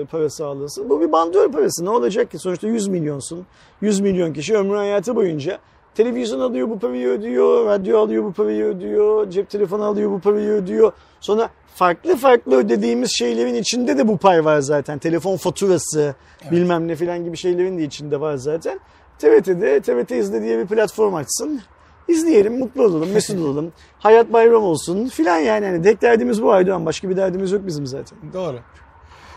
e, 0.00 0.04
para 0.04 0.30
sağlasın. 0.30 0.90
Bu 0.90 1.00
bir 1.00 1.12
bandrol 1.12 1.52
parası. 1.52 1.84
Ne 1.84 1.90
olacak 1.90 2.30
ki? 2.30 2.38
Sonuçta 2.38 2.68
100 2.68 2.88
milyonsun. 2.88 3.46
100 3.80 4.00
milyon 4.00 4.32
kişi 4.32 4.56
ömrü 4.56 4.76
hayatı 4.76 5.16
boyunca 5.16 5.58
televizyon 5.94 6.40
alıyor 6.40 6.70
bu 6.70 6.78
parayı 6.78 7.08
ödüyor, 7.08 7.66
radyo 7.66 7.98
alıyor 7.98 8.24
bu 8.24 8.32
parayı 8.32 8.64
ödüyor, 8.64 9.30
cep 9.30 9.50
telefonu 9.50 9.84
alıyor 9.84 10.10
bu 10.10 10.20
parayı 10.20 10.48
ödüyor. 10.48 10.92
Sonra 11.20 11.50
farklı 11.74 12.16
farklı 12.16 12.56
ödediğimiz 12.56 13.10
şeylerin 13.18 13.54
içinde 13.54 13.98
de 13.98 14.08
bu 14.08 14.16
pay 14.16 14.44
var 14.44 14.60
zaten. 14.60 14.98
Telefon 14.98 15.36
faturası, 15.36 16.14
bilmem 16.50 16.88
ne 16.88 16.96
filan 16.96 17.24
gibi 17.24 17.36
şeylerin 17.36 17.78
de 17.78 17.82
içinde 17.82 18.20
var 18.20 18.36
zaten. 18.36 18.80
TRT'de 19.18 19.80
TRT 19.80 20.10
izle 20.10 20.42
diye 20.42 20.58
bir 20.58 20.66
platform 20.66 21.14
açsın. 21.14 21.60
İzleyelim, 22.08 22.58
mutlu 22.58 22.84
olalım, 22.84 23.10
mesut 23.10 23.40
olalım. 23.46 23.72
Hayat 23.98 24.32
bayram 24.32 24.62
olsun 24.62 25.06
filan 25.08 25.38
yani. 25.38 25.64
yani. 25.64 25.82
Tek 25.82 26.02
derdimiz 26.02 26.42
bu 26.42 26.52
Aydoğan. 26.52 26.86
Başka 26.86 27.10
bir 27.10 27.16
derdimiz 27.16 27.52
yok 27.52 27.66
bizim 27.66 27.86
zaten. 27.86 28.18
Doğru. 28.34 28.56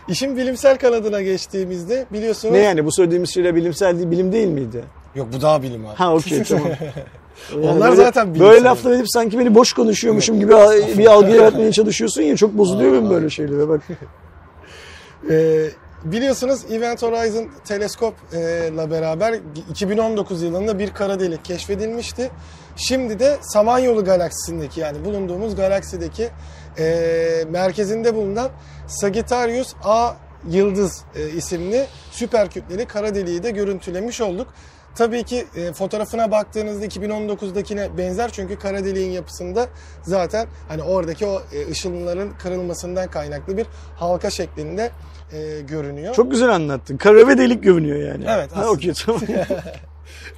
İşin 0.08 0.36
bilimsel 0.36 0.78
kanadına 0.78 1.22
geçtiğimizde 1.22 2.06
biliyorsunuz... 2.12 2.54
Ne 2.54 2.58
yani 2.58 2.84
bu 2.84 2.92
söylediğimiz 2.92 3.34
şeyler 3.34 3.56
bilimsel 3.56 3.96
değil, 3.96 4.10
bilim 4.10 4.32
değil 4.32 4.48
miydi? 4.48 4.84
Yok 5.16 5.28
bu 5.32 5.40
daha 5.40 5.62
bilim 5.62 5.86
abi. 5.86 5.96
Ha 5.96 6.14
okey 6.14 6.42
tamam. 6.48 6.68
Yani 7.52 7.66
Onlar 7.66 7.90
böyle- 7.90 8.02
zaten 8.02 8.34
bilimsel. 8.34 8.50
Böyle 8.50 8.64
laflar 8.64 8.92
edip 8.92 9.06
sanki 9.08 9.38
beni 9.38 9.54
boş 9.54 9.72
konuşuyormuşum 9.72 10.40
gibi 10.40 10.52
bir 10.98 11.06
algı 11.06 11.30
yaratmaya 11.30 11.72
çalışıyorsun 11.72 12.22
ya 12.22 12.36
çok 12.36 12.58
bozuluyorum 12.58 13.10
böyle 13.10 13.30
şeylere 13.30 13.68
bak. 13.68 13.80
Ee, 15.30 15.68
biliyorsunuz 16.04 16.60
Event 16.70 17.02
Horizon 17.02 17.48
teleskop 17.64 18.14
e, 18.32 18.90
beraber 18.90 19.40
2019 19.70 20.42
yılında 20.42 20.78
bir 20.78 20.90
kara 20.90 21.20
delik 21.20 21.44
keşfedilmişti. 21.44 22.30
Şimdi 22.76 23.18
de 23.18 23.38
Samanyolu 23.40 24.04
galaksisindeki 24.04 24.80
yani 24.80 25.04
bulunduğumuz 25.04 25.56
galaksideki 25.56 26.28
e, 26.78 27.44
merkezinde 27.50 28.14
bulunan 28.14 28.50
Sagittarius 28.86 29.74
A 29.84 30.12
yıldız 30.50 31.04
e, 31.16 31.28
isimli 31.28 31.86
süper 32.10 32.50
kütleli 32.50 32.86
kara 32.86 33.14
deliği 33.14 33.42
de 33.42 33.50
görüntülemiş 33.50 34.20
olduk. 34.20 34.46
Tabii 34.96 35.24
ki 35.24 35.46
e, 35.56 35.72
fotoğrafına 35.72 36.30
baktığınızda 36.30 36.86
2019'dakine 36.86 37.98
benzer 37.98 38.30
çünkü 38.32 38.58
kara 38.58 38.84
deliğin 38.84 39.10
yapısında 39.10 39.68
zaten 40.02 40.46
hani 40.68 40.82
oradaki 40.82 41.26
o 41.26 41.42
e, 41.52 41.70
ışınların 41.70 42.30
kırılmasından 42.30 43.10
kaynaklı 43.10 43.56
bir 43.56 43.66
halka 43.96 44.30
şeklinde 44.30 44.90
e, 45.32 45.60
görünüyor. 45.60 46.14
Çok 46.14 46.30
güzel 46.30 46.48
anlattın. 46.48 46.96
Kara 46.96 47.28
ve 47.28 47.38
delik 47.38 47.62
görünüyor 47.62 48.12
yani. 48.12 48.24
Evet, 48.28 48.52
Ha 48.52 48.68
okey 48.68 48.92
tamam. 49.06 49.20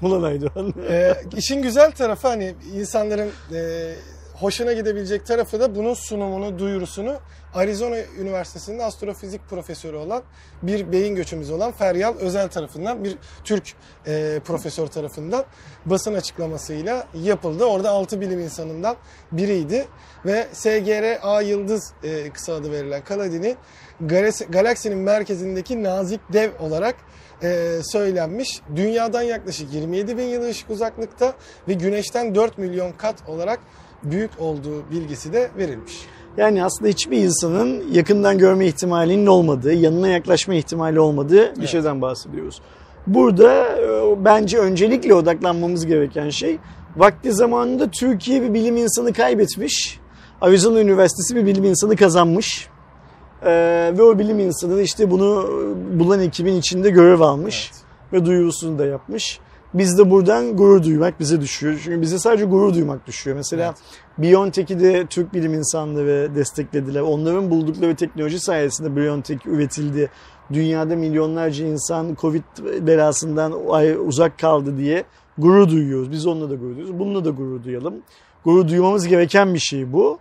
Ulan 0.02 0.22
Aydoğan. 0.22 0.74
E, 0.90 1.14
işin 1.36 1.62
güzel 1.62 1.90
tarafı 1.90 2.28
hani 2.28 2.54
insanların 2.74 3.30
e, 3.54 3.92
hoşuna 4.34 4.72
gidebilecek 4.72 5.26
tarafı 5.26 5.60
da 5.60 5.74
bunun 5.74 5.94
sunumunu, 5.94 6.58
duyurusunu 6.58 7.16
Arizona 7.54 7.96
Üniversitesi'nde 8.20 8.84
astrofizik 8.84 9.40
profesörü 9.50 9.96
olan 9.96 10.22
bir 10.62 10.92
beyin 10.92 11.14
göçümüz 11.14 11.50
olan 11.50 11.72
Feryal 11.72 12.14
Özel 12.18 12.48
tarafından 12.48 13.04
bir 13.04 13.16
Türk 13.44 13.74
e, 14.06 14.40
profesör 14.44 14.86
tarafından 14.86 15.44
basın 15.86 16.14
açıklamasıyla 16.14 17.06
yapıldı. 17.14 17.64
Orada 17.64 17.90
6 17.90 18.20
bilim 18.20 18.40
insanından 18.40 18.96
biriydi 19.32 19.86
ve 20.26 20.46
SGR 20.52 21.18
A 21.22 21.42
Yıldız 21.42 21.92
e, 22.02 22.30
kısa 22.30 22.54
adı 22.54 22.72
verilen 22.72 23.04
Kaladin'i 23.04 23.56
galaksinin 24.50 24.98
merkezindeki 24.98 25.82
nazik 25.82 26.20
dev 26.32 26.50
olarak 26.60 26.96
e, 27.42 27.80
söylenmiş. 27.82 28.60
Dünyadan 28.76 29.22
yaklaşık 29.22 29.72
27 29.72 30.18
bin 30.18 30.24
yıl 30.26 30.42
ışık 30.42 30.70
uzaklıkta 30.70 31.34
ve 31.68 31.72
güneşten 31.72 32.34
4 32.34 32.58
milyon 32.58 32.92
kat 32.92 33.28
olarak 33.28 33.60
büyük 34.02 34.30
olduğu 34.38 34.90
bilgisi 34.90 35.32
de 35.32 35.50
verilmiş. 35.56 35.94
Yani 36.36 36.64
aslında 36.64 36.88
hiçbir 36.88 37.18
insanın 37.18 37.82
yakından 37.92 38.38
görme 38.38 38.66
ihtimalinin 38.66 39.26
olmadığı, 39.26 39.72
yanına 39.72 40.08
yaklaşma 40.08 40.54
ihtimali 40.54 41.00
olmadığı 41.00 41.54
bir 41.54 41.58
evet. 41.58 41.68
şeyden 41.68 42.02
bahsediyoruz. 42.02 42.60
Burada 43.06 43.68
e, 43.78 44.24
bence 44.24 44.58
öncelikle 44.58 45.14
odaklanmamız 45.14 45.86
gereken 45.86 46.30
şey 46.30 46.58
vakti 46.96 47.32
zamanında 47.32 47.90
Türkiye 47.90 48.42
bir 48.42 48.54
bilim 48.54 48.76
insanı 48.76 49.12
kaybetmiş. 49.12 50.00
Arizona 50.40 50.80
Üniversitesi 50.80 51.36
bir 51.36 51.46
bilim 51.46 51.64
insanı 51.64 51.96
kazanmış. 51.96 52.68
Ee, 53.42 53.92
ve 53.98 54.02
o 54.02 54.18
bilim 54.18 54.38
insanı 54.38 54.82
işte 54.82 55.10
bunu 55.10 55.50
bulan 55.92 56.20
ekibin 56.20 56.56
içinde 56.56 56.90
görev 56.90 57.20
almış 57.20 57.70
evet. 57.72 57.82
ve 58.12 58.26
duyurusunu 58.26 58.78
da 58.78 58.86
yapmış. 58.86 59.40
Biz 59.74 59.98
de 59.98 60.10
buradan 60.10 60.56
gurur 60.56 60.82
duymak 60.82 61.20
bize 61.20 61.40
düşüyor. 61.40 61.80
Çünkü 61.84 62.00
bize 62.00 62.18
sadece 62.18 62.44
gurur 62.44 62.74
duymak 62.74 63.06
düşüyor. 63.06 63.36
Mesela 63.36 63.66
evet. 63.66 64.32
BioNTech'i 64.32 64.80
de 64.80 65.06
Türk 65.06 65.34
bilim 65.34 65.54
insanları 65.54 66.30
desteklediler. 66.34 67.00
Onların 67.00 67.50
buldukları 67.50 67.96
teknoloji 67.96 68.40
sayesinde 68.40 68.96
BioNTech 68.96 69.46
üretildi. 69.46 70.10
Dünyada 70.52 70.96
milyonlarca 70.96 71.66
insan 71.66 72.16
Covid 72.20 72.42
belasından 72.80 73.52
uzak 74.06 74.38
kaldı 74.38 74.78
diye 74.78 75.04
gurur 75.38 75.68
duyuyoruz. 75.68 76.12
Biz 76.12 76.26
onunla 76.26 76.50
da 76.50 76.54
gurur 76.54 76.76
duyuyoruz. 76.76 76.98
Bununla 76.98 77.24
da 77.24 77.30
gurur 77.30 77.64
duyalım. 77.64 77.94
Gurur 78.44 78.68
duymamız 78.68 79.08
gereken 79.08 79.54
bir 79.54 79.58
şey 79.58 79.92
bu. 79.92 80.18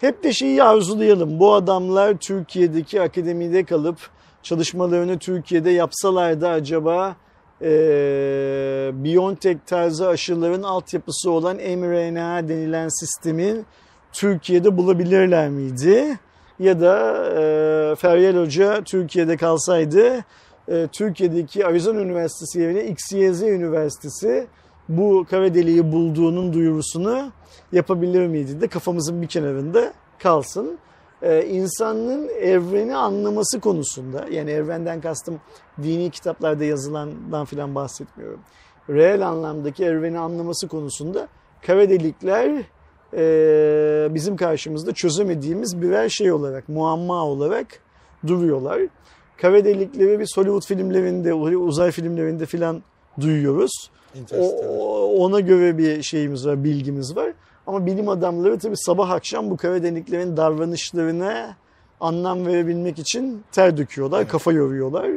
Hep 0.00 0.24
de 0.24 0.32
şeyi 0.32 0.62
arzulayalım. 0.62 1.38
Bu 1.38 1.54
adamlar 1.54 2.16
Türkiye'deki 2.16 3.02
akademide 3.02 3.64
kalıp 3.64 3.96
çalışmalarını 4.42 5.18
Türkiye'de 5.18 5.70
yapsalar 5.70 6.40
da 6.40 6.50
acaba 6.50 7.16
e, 7.62 8.90
BioNTech 8.94 9.58
tarzı 9.66 10.08
aşıların 10.08 10.62
altyapısı 10.62 11.30
olan 11.30 11.56
mRNA 11.56 12.48
denilen 12.48 12.88
sistemin 12.88 13.66
Türkiye'de 14.12 14.76
bulabilirler 14.76 15.48
miydi? 15.48 16.18
Ya 16.58 16.80
da 16.80 17.26
e, 17.26 17.94
Feryal 17.94 18.36
Hoca 18.36 18.84
Türkiye'de 18.84 19.36
kalsaydı 19.36 20.24
e, 20.68 20.88
Türkiye'deki 20.92 21.66
Arizona 21.66 22.00
Üniversitesi 22.00 22.60
yerine 22.60 22.84
XYZ 22.84 23.42
Üniversitesi 23.42 24.46
bu 24.88 25.26
kara 25.30 25.54
deliği 25.54 25.92
bulduğunun 25.92 26.52
duyurusunu 26.52 27.32
yapabilir 27.72 28.26
miydi 28.26 28.60
de 28.60 28.68
kafamızın 28.68 29.22
bir 29.22 29.26
kenarında 29.26 29.92
kalsın. 30.18 30.78
Ee, 31.22 31.46
insanın 31.46 32.28
evreni 32.28 32.96
anlaması 32.96 33.60
konusunda 33.60 34.26
yani 34.30 34.50
evrenden 34.50 35.00
kastım 35.00 35.40
dini 35.82 36.10
kitaplarda 36.10 36.64
yazılandan 36.64 37.44
filan 37.44 37.74
bahsetmiyorum. 37.74 38.40
Reel 38.90 39.28
anlamdaki 39.28 39.84
evreni 39.84 40.18
anlaması 40.18 40.68
konusunda 40.68 41.28
kara 41.66 41.90
delikler 41.90 42.62
e, 43.14 44.14
bizim 44.14 44.36
karşımızda 44.36 44.92
çözemediğimiz 44.92 45.82
birer 45.82 46.08
şey 46.08 46.32
olarak, 46.32 46.68
muamma 46.68 47.24
olarak 47.24 47.66
duruyorlar. 48.26 48.80
Kara 49.36 49.64
delikleri 49.64 50.20
bir 50.20 50.28
Hollywood 50.34 50.66
filmlerinde, 50.66 51.34
uzay 51.34 51.90
filmlerinde 51.90 52.46
filan 52.46 52.82
duyuyoruz. 53.20 53.90
O, 54.38 55.24
ona 55.24 55.40
göre 55.40 55.78
bir 55.78 56.02
şeyimiz 56.02 56.46
var, 56.46 56.64
bilgimiz 56.64 57.16
var. 57.16 57.32
Ama 57.66 57.86
bilim 57.86 58.08
adamları 58.08 58.58
tabii 58.58 58.76
sabah 58.76 59.10
akşam 59.10 59.50
bu 59.50 59.56
kara 59.56 59.82
deliklerin 59.82 60.36
davranışlarına 60.36 61.56
anlam 62.00 62.46
verebilmek 62.46 62.98
için 62.98 63.44
ter 63.52 63.76
döküyorlar, 63.76 64.18
evet. 64.18 64.30
kafa 64.30 64.52
yoruyorlar. 64.52 65.10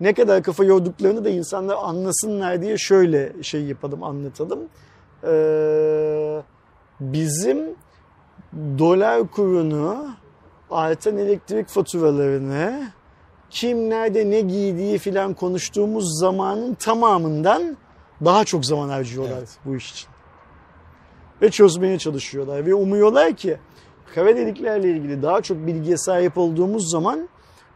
Ne 0.00 0.14
kadar 0.14 0.42
kafa 0.42 0.64
yorduklarını 0.64 1.24
da 1.24 1.28
insanlar 1.28 1.76
anlasınlar 1.80 2.62
diye 2.62 2.78
şöyle 2.78 3.42
şey 3.42 3.64
yapalım, 3.64 4.02
anlatalım. 4.02 4.60
Ee, 5.24 6.42
bizim 7.00 7.74
dolar 8.78 9.28
kurunu, 9.28 10.08
artan 10.70 11.18
elektrik 11.18 11.68
faturalarını, 11.68 12.90
kim 13.50 13.90
nerede 13.90 14.30
ne 14.30 14.40
giydiği 14.40 14.98
filan 14.98 15.34
konuştuğumuz 15.34 16.18
zamanın 16.18 16.74
tamamından 16.74 17.76
daha 18.24 18.44
çok 18.44 18.66
zaman 18.66 18.88
harcıyorlar 18.88 19.38
evet. 19.38 19.58
bu 19.64 19.76
iş 19.76 19.92
için. 19.92 20.15
Ve 21.42 21.50
çözmeye 21.50 21.98
çalışıyorlar 21.98 22.66
ve 22.66 22.74
umuyorlar 22.74 23.36
ki 23.36 23.56
kara 24.14 24.36
deliklerle 24.36 24.90
ilgili 24.90 25.22
daha 25.22 25.42
çok 25.42 25.66
bilgiye 25.66 25.96
sahip 25.96 26.38
olduğumuz 26.38 26.90
zaman 26.90 27.28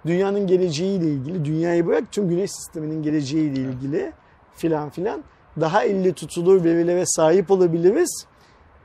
dünyanın 0.07 0.47
geleceğiyle 0.47 1.07
ilgili, 1.07 1.45
dünyayı 1.45 1.87
bırak 1.87 2.13
tüm 2.13 2.29
güneş 2.29 2.51
sisteminin 2.51 3.03
geleceğiyle 3.03 3.61
ilgili 3.61 4.13
filan 4.55 4.91
filan 4.91 5.25
daha 5.61 5.85
elle 5.85 6.13
tutulur 6.13 6.65
verilere 6.65 7.05
sahip 7.07 7.51
olabiliriz. 7.51 8.27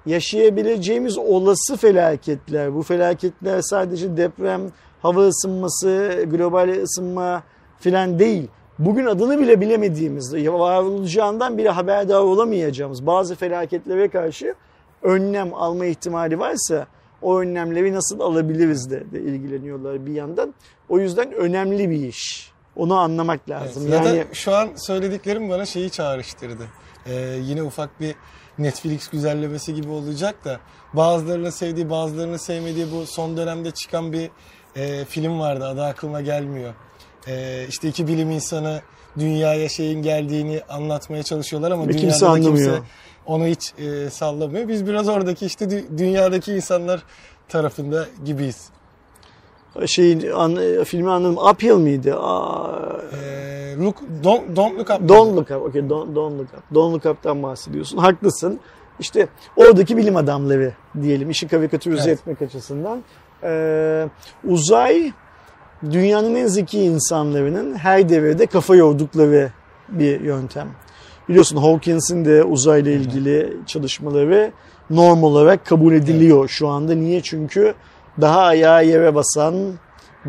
Yaşayabileceğimiz 0.05 1.17
olası 1.17 1.77
felaketler, 1.77 2.75
bu 2.75 2.83
felaketler 2.83 3.61
sadece 3.61 4.17
deprem, 4.17 4.61
hava 5.01 5.27
ısınması, 5.27 6.25
global 6.29 6.69
ısınma 6.69 7.43
filan 7.79 8.19
değil 8.19 8.49
bugün 8.79 9.05
adını 9.05 9.39
bile 9.39 9.61
bilemediğimiz, 9.61 10.33
var 10.33 10.83
olacağından 10.83 11.57
bile 11.57 11.69
haberdar 11.69 12.19
olamayacağımız 12.19 13.05
bazı 13.05 13.35
felaketlere 13.35 14.07
karşı 14.07 14.55
önlem 15.05 15.53
alma 15.53 15.85
ihtimali 15.85 16.39
varsa 16.39 16.87
o 17.21 17.39
önlemleri 17.39 17.93
nasıl 17.93 18.19
alabiliriz 18.19 18.89
de, 18.89 19.11
de 19.11 19.19
ilgileniyorlar 19.19 20.05
bir 20.05 20.13
yandan. 20.13 20.53
O 20.89 20.99
yüzden 20.99 21.31
önemli 21.31 21.89
bir 21.89 22.07
iş. 22.07 22.51
Onu 22.75 22.95
anlamak 22.95 23.49
lazım. 23.49 23.83
Evet, 23.87 24.05
yani 24.05 24.25
şu 24.33 24.55
an 24.55 24.69
söylediklerim 24.75 25.49
bana 25.49 25.65
şeyi 25.65 25.89
çağrıştırdı. 25.89 26.63
Ee, 27.05 27.37
yine 27.41 27.63
ufak 27.63 27.99
bir 27.99 28.15
Netflix 28.57 29.07
güzellemesi 29.07 29.73
gibi 29.73 29.89
olacak 29.89 30.45
da 30.45 30.59
bazılarının 30.93 31.49
sevdiği 31.49 31.89
bazılarının 31.89 32.37
sevmediği 32.37 32.85
bu 32.91 33.05
son 33.05 33.37
dönemde 33.37 33.71
çıkan 33.71 34.13
bir 34.13 34.29
e, 34.75 35.05
film 35.05 35.39
vardı 35.39 35.65
adı 35.65 35.83
aklıma 35.83 36.21
gelmiyor 36.21 36.73
e, 37.27 37.65
işte 37.69 37.87
iki 37.87 38.07
bilim 38.07 38.31
insanı 38.31 38.81
dünyaya 39.19 39.69
şeyin 39.69 40.01
geldiğini 40.01 40.61
anlatmaya 40.69 41.23
çalışıyorlar 41.23 41.71
ama 41.71 41.83
Ve 41.83 41.87
dünyada 41.87 42.01
kimse 42.01 42.25
anlamıyor. 42.25 42.75
kimse 42.75 42.81
onu 43.25 43.45
hiç 43.45 43.73
e, 43.77 44.09
sallamıyor. 44.09 44.67
Biz 44.67 44.87
biraz 44.87 45.07
oradaki 45.07 45.45
işte 45.45 45.83
dünyadaki 45.97 46.53
insanlar 46.53 47.03
tarafında 47.49 48.05
gibiyiz. 48.25 48.69
Şeyin 49.85 50.31
an, 50.31 50.83
filmi 50.83 51.11
anladım. 51.11 51.37
Uphill 51.37 51.77
miydi? 51.77 52.09
Ee, 52.09 52.13
look, 53.77 53.97
don't, 54.23 54.55
don't 54.55 54.77
Look 54.77 54.89
Up. 54.89 55.09
Don't 55.09 55.35
Look 55.35 55.51
Up. 55.51 55.61
Okay, 55.69 55.89
don't, 55.89 56.15
don't 56.15 56.39
Look 56.39 56.53
Up. 56.53 56.63
Don't 56.73 56.93
Look 56.93 57.05
Up'tan 57.05 57.43
bahsediyorsun. 57.43 57.97
Haklısın. 57.97 58.59
İşte 58.99 59.27
oradaki 59.55 59.97
bilim 59.97 60.15
adamları 60.15 60.73
diyelim 61.01 61.29
işi 61.29 61.47
karikatürize 61.47 62.09
evet. 62.09 62.19
etmek 62.19 62.41
açısından. 62.41 63.03
Ee, 63.43 64.07
uzay 64.43 65.11
dünyanın 65.91 66.35
en 66.35 66.47
zeki 66.47 66.79
insanlarının 66.79 67.75
her 67.75 68.09
devrede 68.09 68.45
kafa 68.45 68.75
yordukları 68.75 69.51
bir 69.89 70.21
yöntem. 70.21 70.67
Biliyorsun 71.29 71.57
Hawkins'in 71.57 72.25
de 72.25 72.43
uzayla 72.43 72.91
ilgili 72.91 73.57
çalışmaları 73.65 74.51
norm 74.89 75.23
olarak 75.23 75.65
kabul 75.65 75.93
ediliyor 75.93 76.47
şu 76.47 76.67
anda. 76.67 76.95
Niye? 76.95 77.21
Çünkü 77.21 77.73
daha 78.21 78.41
ayağı 78.41 78.85
yere 78.85 79.15
basan, 79.15 79.55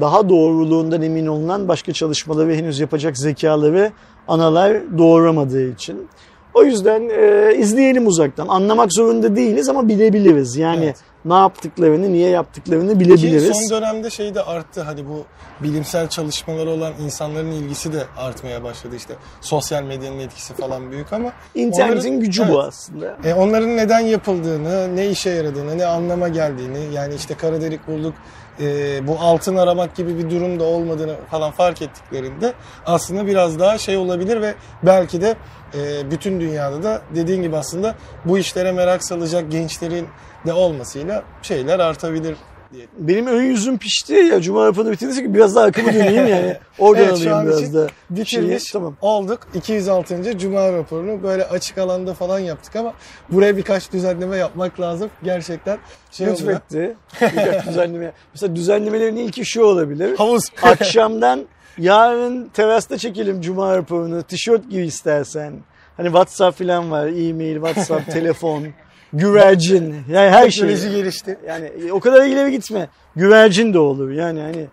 daha 0.00 0.28
doğruluğundan 0.28 1.02
emin 1.02 1.26
olunan 1.26 1.68
başka 1.68 1.92
çalışmaları 1.92 2.54
henüz 2.54 2.80
yapacak 2.80 3.18
zekaları 3.18 3.92
analar 4.28 4.98
doğuramadığı 4.98 5.72
için. 5.72 6.08
O 6.54 6.64
yüzden 6.64 7.08
e, 7.08 7.54
izleyelim 7.56 8.06
uzaktan. 8.06 8.48
Anlamak 8.48 8.92
zorunda 8.92 9.36
değiliz 9.36 9.68
ama 9.68 9.88
bilebiliriz. 9.88 10.56
Yani 10.56 10.84
evet 10.84 10.96
ne 11.24 11.34
yaptıklarını, 11.34 12.12
niye 12.12 12.30
yaptıklarını 12.30 13.00
bilebiliriz. 13.00 13.52
Ki 13.52 13.66
son 13.68 13.76
dönemde 13.76 14.10
şey 14.10 14.34
de 14.34 14.42
arttı. 14.42 14.82
Hadi 14.82 15.08
bu 15.08 15.24
bilimsel 15.60 16.08
çalışmaları 16.08 16.70
olan 16.70 16.92
insanların 17.04 17.50
ilgisi 17.50 17.92
de 17.92 18.04
artmaya 18.16 18.64
başladı. 18.64 18.96
İşte 18.96 19.14
sosyal 19.40 19.82
medyanın 19.82 20.18
etkisi 20.18 20.54
falan 20.54 20.90
büyük 20.90 21.12
ama 21.12 21.32
internetin 21.54 22.08
onların, 22.08 22.20
gücü 22.20 22.42
evet, 22.42 22.52
bu 22.52 22.60
aslında. 22.60 23.16
E, 23.24 23.34
onların 23.34 23.76
neden 23.76 24.00
yapıldığını, 24.00 24.96
ne 24.96 25.08
işe 25.08 25.30
yaradığını, 25.30 25.78
ne 25.78 25.86
anlama 25.86 26.28
geldiğini 26.28 26.94
yani 26.94 27.14
işte 27.14 27.34
kara 27.34 27.60
delik 27.60 27.86
bulduk 27.86 28.14
e, 28.60 29.06
bu 29.06 29.16
altın 29.20 29.56
aramak 29.56 29.96
gibi 29.96 30.18
bir 30.18 30.30
durum 30.30 30.60
da 30.60 30.64
olmadığını 30.64 31.16
falan 31.30 31.50
fark 31.50 31.82
ettiklerinde 31.82 32.52
aslında 32.86 33.26
biraz 33.26 33.58
daha 33.58 33.78
şey 33.78 33.96
olabilir 33.96 34.40
ve 34.40 34.54
belki 34.82 35.20
de 35.20 35.36
e, 35.74 36.10
bütün 36.10 36.40
dünyada 36.40 36.82
da 36.82 37.02
dediğin 37.14 37.42
gibi 37.42 37.56
aslında 37.56 37.94
bu 38.24 38.38
işlere 38.38 38.72
merak 38.72 39.04
salacak 39.04 39.50
gençlerin 39.50 40.08
de 40.46 40.52
olmasıyla 40.52 41.24
şeyler 41.42 41.78
artabilir 41.78 42.36
diye. 42.72 42.86
Benim 42.98 43.26
ön 43.26 43.42
yüzüm 43.42 43.78
pişti 43.78 44.14
ya 44.14 44.40
Cuma 44.40 44.66
raporunu 44.66 44.92
bitirdiyse 44.92 45.22
ki 45.22 45.34
biraz 45.34 45.54
daha 45.56 45.64
akımı 45.64 45.94
döneyim 45.94 46.26
yani. 46.28 46.56
Oradan 46.78 47.04
Evet, 47.08 47.26
alayım 47.26 47.46
biraz 47.46 47.74
da. 47.74 47.86
Bitirmiş 48.10 48.62
Şeyi, 48.62 48.72
tamam. 48.72 48.96
olduk. 49.00 49.40
206. 49.54 50.38
Cuma 50.38 50.72
raporunu 50.72 51.22
böyle 51.22 51.44
açık 51.44 51.78
alanda 51.78 52.14
falan 52.14 52.38
yaptık 52.38 52.76
ama 52.76 52.92
buraya 53.28 53.56
birkaç 53.56 53.92
düzenleme 53.92 54.36
yapmak 54.36 54.80
lazım. 54.80 55.10
Gerçekten 55.22 55.78
şey. 56.10 56.26
Lütfetti. 56.26 56.96
Birkaç 57.20 57.66
düzenleme. 57.66 58.12
Mesela 58.34 58.56
düzenlemelerin 58.56 59.16
ilki 59.16 59.44
şu 59.44 59.62
olabilir. 59.62 60.16
Havuz. 60.16 60.42
Akşamdan 60.62 61.46
yarın 61.78 62.48
terasta 62.54 62.98
çekelim 62.98 63.40
Cuma 63.40 63.76
raporunu. 63.76 64.22
Tişört 64.22 64.70
giy 64.70 64.86
istersen. 64.86 65.52
Hani 65.96 66.06
WhatsApp 66.06 66.58
falan 66.58 66.90
var. 66.90 67.06
E-mail, 67.06 67.54
WhatsApp, 67.54 68.10
telefon, 68.12 68.66
güvercin. 69.12 69.94
Yani 70.10 70.30
her 70.30 70.50
şey. 70.50 70.68
Teknoloji 70.68 70.96
gelişti. 70.96 71.38
Yani 71.46 71.70
o 71.92 72.00
kadar 72.00 72.26
ileri 72.26 72.50
gitme. 72.50 72.88
Güvercin 73.16 73.74
de 73.74 73.78
olur. 73.78 74.10
Yani 74.10 74.40
hani 74.40 74.66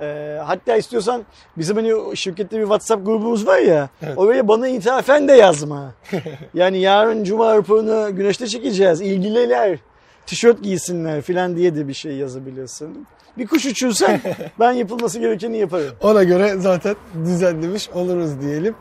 e, 0.00 0.38
hatta 0.44 0.76
istiyorsan 0.76 1.24
bizim 1.58 1.76
hani 1.76 2.16
şirkette 2.16 2.56
bir 2.56 2.62
WhatsApp 2.62 3.06
grubumuz 3.06 3.46
var 3.46 3.58
ya. 3.58 3.88
Evet. 4.02 4.18
Oraya 4.18 4.48
bana 4.48 4.68
ithafen 4.68 5.28
de 5.28 5.32
yazma. 5.32 5.92
yani 6.54 6.78
yarın 6.78 7.24
Cuma 7.24 7.56
raporunu 7.56 8.16
güneşte 8.16 8.46
çekeceğiz. 8.46 9.00
İlgililer 9.00 9.78
tişört 10.26 10.62
giysinler 10.62 11.22
falan 11.22 11.56
diye 11.56 11.76
de 11.76 11.88
bir 11.88 11.94
şey 11.94 12.12
yazabilirsin. 12.12 13.06
Bir 13.38 13.46
kuş 13.46 13.66
uçursan 13.66 14.20
ben 14.60 14.72
yapılması 14.72 15.18
gerekeni 15.18 15.58
yaparım. 15.58 15.94
Ona 16.02 16.24
göre 16.24 16.54
zaten 16.58 16.96
düzenlemiş 17.24 17.88
oluruz 17.88 18.40
diyelim. 18.40 18.74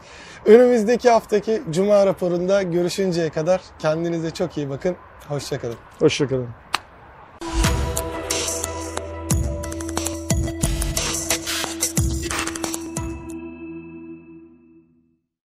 Önümüzdeki 0.45 1.09
haftaki 1.09 1.61
Cuma 1.71 2.05
raporunda 2.05 2.63
görüşünceye 2.63 3.29
kadar 3.29 3.61
kendinize 3.79 4.31
çok 4.31 4.57
iyi 4.57 4.69
bakın. 4.69 4.95
Hoşçakalın. 5.27 5.75
Hoşçakalın. 5.99 6.62